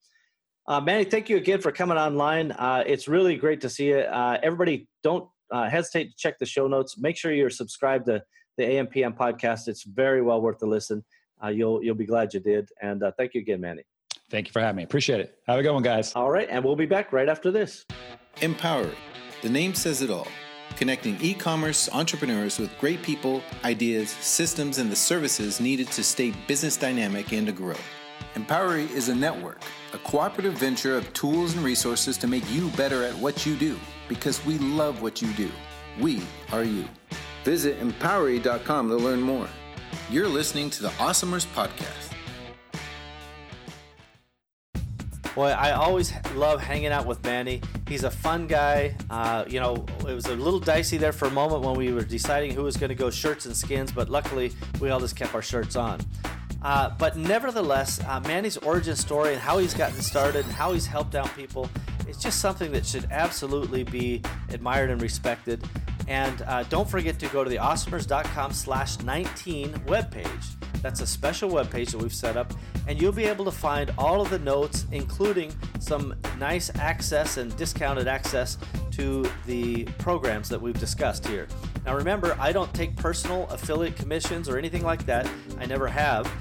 Uh, 0.67 0.79
Manny, 0.79 1.03
thank 1.03 1.29
you 1.29 1.37
again 1.37 1.59
for 1.59 1.71
coming 1.71 1.97
online. 1.97 2.51
Uh, 2.51 2.83
it's 2.85 3.07
really 3.07 3.35
great 3.35 3.61
to 3.61 3.69
see 3.69 3.89
you. 3.89 3.99
Uh, 3.99 4.37
everybody, 4.43 4.87
don't 5.03 5.27
uh, 5.51 5.69
hesitate 5.69 6.11
to 6.11 6.15
check 6.17 6.37
the 6.39 6.45
show 6.45 6.67
notes. 6.67 6.97
Make 6.97 7.17
sure 7.17 7.33
you're 7.33 7.49
subscribed 7.49 8.05
to 8.05 8.23
the 8.57 8.63
AMPM 8.63 9.17
podcast. 9.17 9.67
It's 9.67 9.83
very 9.83 10.21
well 10.21 10.41
worth 10.41 10.59
the 10.59 10.67
listen. 10.67 11.03
Uh, 11.43 11.47
you'll 11.47 11.83
you'll 11.83 11.95
be 11.95 12.05
glad 12.05 12.33
you 12.33 12.39
did. 12.39 12.69
And 12.81 13.01
uh, 13.01 13.11
thank 13.17 13.33
you 13.33 13.41
again, 13.41 13.61
Manny. 13.61 13.83
Thank 14.29 14.47
you 14.47 14.53
for 14.53 14.61
having 14.61 14.77
me. 14.77 14.83
Appreciate 14.83 15.19
it. 15.19 15.39
Have 15.47 15.59
a 15.59 15.63
good 15.63 15.73
one, 15.73 15.83
guys. 15.83 16.13
All 16.15 16.31
right, 16.31 16.47
and 16.49 16.63
we'll 16.63 16.75
be 16.75 16.85
back 16.85 17.11
right 17.11 17.27
after 17.27 17.51
this. 17.51 17.85
Empowery. 18.37 18.95
The 19.41 19.49
name 19.49 19.73
says 19.73 20.01
it 20.01 20.09
all. 20.09 20.27
Connecting 20.77 21.17
e 21.19 21.33
commerce 21.33 21.89
entrepreneurs 21.91 22.59
with 22.59 22.69
great 22.79 23.01
people, 23.01 23.41
ideas, 23.65 24.11
systems, 24.11 24.77
and 24.77 24.91
the 24.91 24.95
services 24.95 25.59
needed 25.59 25.87
to 25.91 26.03
stay 26.03 26.31
business 26.47 26.77
dynamic 26.77 27.33
and 27.33 27.47
to 27.47 27.51
grow. 27.51 27.75
Empowery 28.35 28.89
is 28.91 29.09
a 29.09 29.15
network, 29.15 29.61
a 29.93 29.97
cooperative 29.99 30.53
venture 30.53 30.95
of 30.95 31.11
tools 31.13 31.55
and 31.55 31.63
resources 31.63 32.17
to 32.17 32.27
make 32.27 32.49
you 32.51 32.69
better 32.71 33.03
at 33.03 33.15
what 33.15 33.45
you 33.45 33.55
do 33.55 33.79
because 34.07 34.43
we 34.45 34.57
love 34.57 35.01
what 35.01 35.21
you 35.21 35.31
do. 35.33 35.49
We 35.99 36.21
are 36.51 36.63
you. 36.63 36.85
Visit 37.43 37.79
empowery.com 37.79 38.89
to 38.89 38.95
learn 38.95 39.21
more. 39.21 39.47
You're 40.09 40.27
listening 40.27 40.69
to 40.71 40.83
the 40.83 40.89
Awesomers 40.89 41.45
Podcast. 41.53 42.11
Boy, 45.35 45.47
I 45.51 45.71
always 45.71 46.11
love 46.35 46.61
hanging 46.61 46.91
out 46.91 47.05
with 47.05 47.23
Manny. 47.23 47.61
He's 47.87 48.03
a 48.03 48.11
fun 48.11 48.47
guy. 48.47 48.95
Uh, 49.09 49.45
you 49.47 49.61
know, 49.61 49.85
it 50.01 50.13
was 50.13 50.25
a 50.25 50.35
little 50.35 50.59
dicey 50.59 50.97
there 50.97 51.13
for 51.13 51.29
a 51.29 51.31
moment 51.31 51.63
when 51.63 51.75
we 51.75 51.93
were 51.93 52.03
deciding 52.03 52.53
who 52.53 52.63
was 52.63 52.75
going 52.75 52.89
to 52.89 52.95
go 52.95 53.09
shirts 53.09 53.45
and 53.45 53.55
skins, 53.55 53.93
but 53.93 54.09
luckily 54.09 54.51
we 54.81 54.89
all 54.89 54.99
just 54.99 55.15
kept 55.15 55.33
our 55.33 55.41
shirts 55.41 55.77
on. 55.77 56.01
Uh, 56.61 56.89
but 56.97 57.17
nevertheless, 57.17 57.99
uh, 58.07 58.19
Manny's 58.21 58.57
origin 58.57 58.95
story 58.95 59.33
and 59.33 59.41
how 59.41 59.57
he's 59.57 59.73
gotten 59.73 60.01
started 60.01 60.45
and 60.45 60.53
how 60.53 60.73
he's 60.73 60.85
helped 60.85 61.15
out 61.15 61.33
people 61.35 61.69
is 62.07 62.17
just 62.17 62.39
something 62.39 62.71
that 62.71 62.85
should 62.85 63.07
absolutely 63.11 63.83
be 63.83 64.21
admired 64.49 64.89
and 64.89 65.01
respected. 65.01 65.63
And 66.07 66.41
uh, 66.43 66.63
don't 66.63 66.89
forget 66.89 67.19
to 67.19 67.27
go 67.27 67.43
to 67.43 67.49
the 67.49 67.57
awesomers.com 67.57 68.51
slash 68.53 68.99
19 68.99 69.71
webpage. 69.85 70.55
That's 70.81 71.01
a 71.01 71.07
special 71.07 71.49
webpage 71.51 71.91
that 71.91 72.01
we've 72.01 72.13
set 72.13 72.37
up, 72.37 72.53
and 72.87 72.99
you'll 72.99 73.11
be 73.11 73.25
able 73.25 73.45
to 73.45 73.51
find 73.51 73.91
all 73.97 74.19
of 74.19 74.31
the 74.31 74.39
notes, 74.39 74.85
including 74.91 75.53
some 75.79 76.15
nice 76.39 76.71
access 76.75 77.37
and 77.37 77.55
discounted 77.55 78.07
access 78.07 78.57
to 78.91 79.25
the 79.45 79.83
programs 79.99 80.49
that 80.49 80.59
we've 80.59 80.79
discussed 80.79 81.25
here. 81.27 81.47
Now, 81.85 81.95
remember, 81.95 82.35
I 82.39 82.51
don't 82.51 82.73
take 82.73 82.95
personal 82.95 83.47
affiliate 83.49 83.95
commissions 83.95 84.49
or 84.49 84.57
anything 84.57 84.83
like 84.83 85.05
that, 85.05 85.29
I 85.59 85.65
never 85.65 85.87
have. 85.87 86.31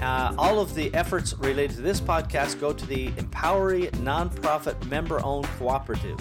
Uh, 0.00 0.34
all 0.38 0.60
of 0.60 0.74
the 0.74 0.92
efforts 0.94 1.34
related 1.38 1.76
to 1.76 1.82
this 1.82 2.00
podcast 2.00 2.58
go 2.58 2.72
to 2.72 2.86
the 2.86 3.08
Empowery 3.12 3.90
nonprofit 3.92 4.82
member 4.88 5.22
owned 5.24 5.46
cooperative. 5.58 6.18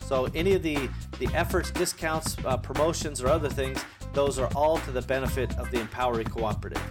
So, 0.00 0.28
any 0.34 0.52
of 0.52 0.62
the, 0.62 0.90
the 1.18 1.28
efforts, 1.34 1.70
discounts, 1.70 2.36
uh, 2.44 2.58
promotions, 2.58 3.22
or 3.22 3.28
other 3.28 3.48
things, 3.48 3.82
those 4.12 4.38
are 4.38 4.48
all 4.54 4.76
to 4.78 4.90
the 4.90 5.00
benefit 5.02 5.58
of 5.58 5.70
the 5.70 5.78
Empowery 5.78 6.30
cooperative. 6.30 6.82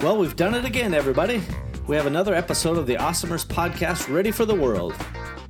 Well, 0.00 0.18
we've 0.18 0.36
done 0.36 0.54
it 0.54 0.66
again, 0.66 0.92
everybody. 0.92 1.42
We 1.86 1.96
have 1.96 2.04
another 2.04 2.34
episode 2.34 2.76
of 2.76 2.86
the 2.86 2.96
Awesomers 2.96 3.46
podcast 3.46 4.12
ready 4.12 4.30
for 4.30 4.44
the 4.44 4.54
world. 4.54 4.94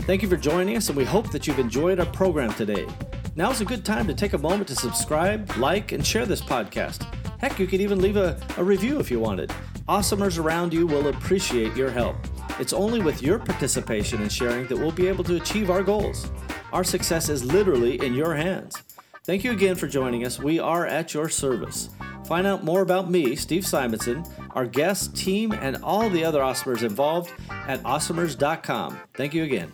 Thank 0.00 0.22
you 0.22 0.28
for 0.28 0.36
joining 0.36 0.76
us, 0.76 0.88
and 0.88 0.96
we 0.96 1.04
hope 1.04 1.32
that 1.32 1.48
you've 1.48 1.58
enjoyed 1.58 1.98
our 1.98 2.06
program 2.06 2.52
today. 2.54 2.86
Now 3.34 3.50
is 3.50 3.60
a 3.60 3.64
good 3.64 3.84
time 3.84 4.06
to 4.06 4.14
take 4.14 4.34
a 4.34 4.38
moment 4.38 4.68
to 4.68 4.76
subscribe, 4.76 5.50
like, 5.56 5.90
and 5.90 6.06
share 6.06 6.26
this 6.26 6.40
podcast. 6.40 7.02
Heck, 7.40 7.58
you 7.58 7.66
could 7.66 7.80
even 7.80 8.00
leave 8.00 8.16
a, 8.16 8.40
a 8.56 8.62
review 8.62 9.00
if 9.00 9.10
you 9.10 9.18
wanted. 9.18 9.52
Awesomers 9.88 10.42
around 10.42 10.74
you 10.74 10.84
will 10.84 11.08
appreciate 11.08 11.76
your 11.76 11.90
help. 11.90 12.16
It's 12.58 12.72
only 12.72 13.00
with 13.00 13.22
your 13.22 13.38
participation 13.38 14.20
and 14.20 14.32
sharing 14.32 14.66
that 14.66 14.76
we'll 14.76 14.90
be 14.90 15.06
able 15.06 15.22
to 15.24 15.36
achieve 15.36 15.70
our 15.70 15.84
goals. 15.84 16.28
Our 16.72 16.82
success 16.82 17.28
is 17.28 17.44
literally 17.44 18.04
in 18.04 18.12
your 18.12 18.34
hands. 18.34 18.82
Thank 19.24 19.44
you 19.44 19.52
again 19.52 19.76
for 19.76 19.86
joining 19.86 20.26
us. 20.26 20.40
We 20.40 20.58
are 20.58 20.86
at 20.86 21.14
your 21.14 21.28
service. 21.28 21.90
Find 22.26 22.46
out 22.48 22.64
more 22.64 22.82
about 22.82 23.10
me, 23.10 23.36
Steve 23.36 23.64
Simonson, 23.64 24.24
our 24.50 24.66
guest, 24.66 25.16
team, 25.16 25.52
and 25.52 25.76
all 25.84 26.10
the 26.10 26.24
other 26.24 26.40
Awesomers 26.40 26.82
involved 26.82 27.32
at 27.50 27.80
awesomers.com. 27.84 28.98
Thank 29.14 29.34
you 29.34 29.44
again. 29.44 29.72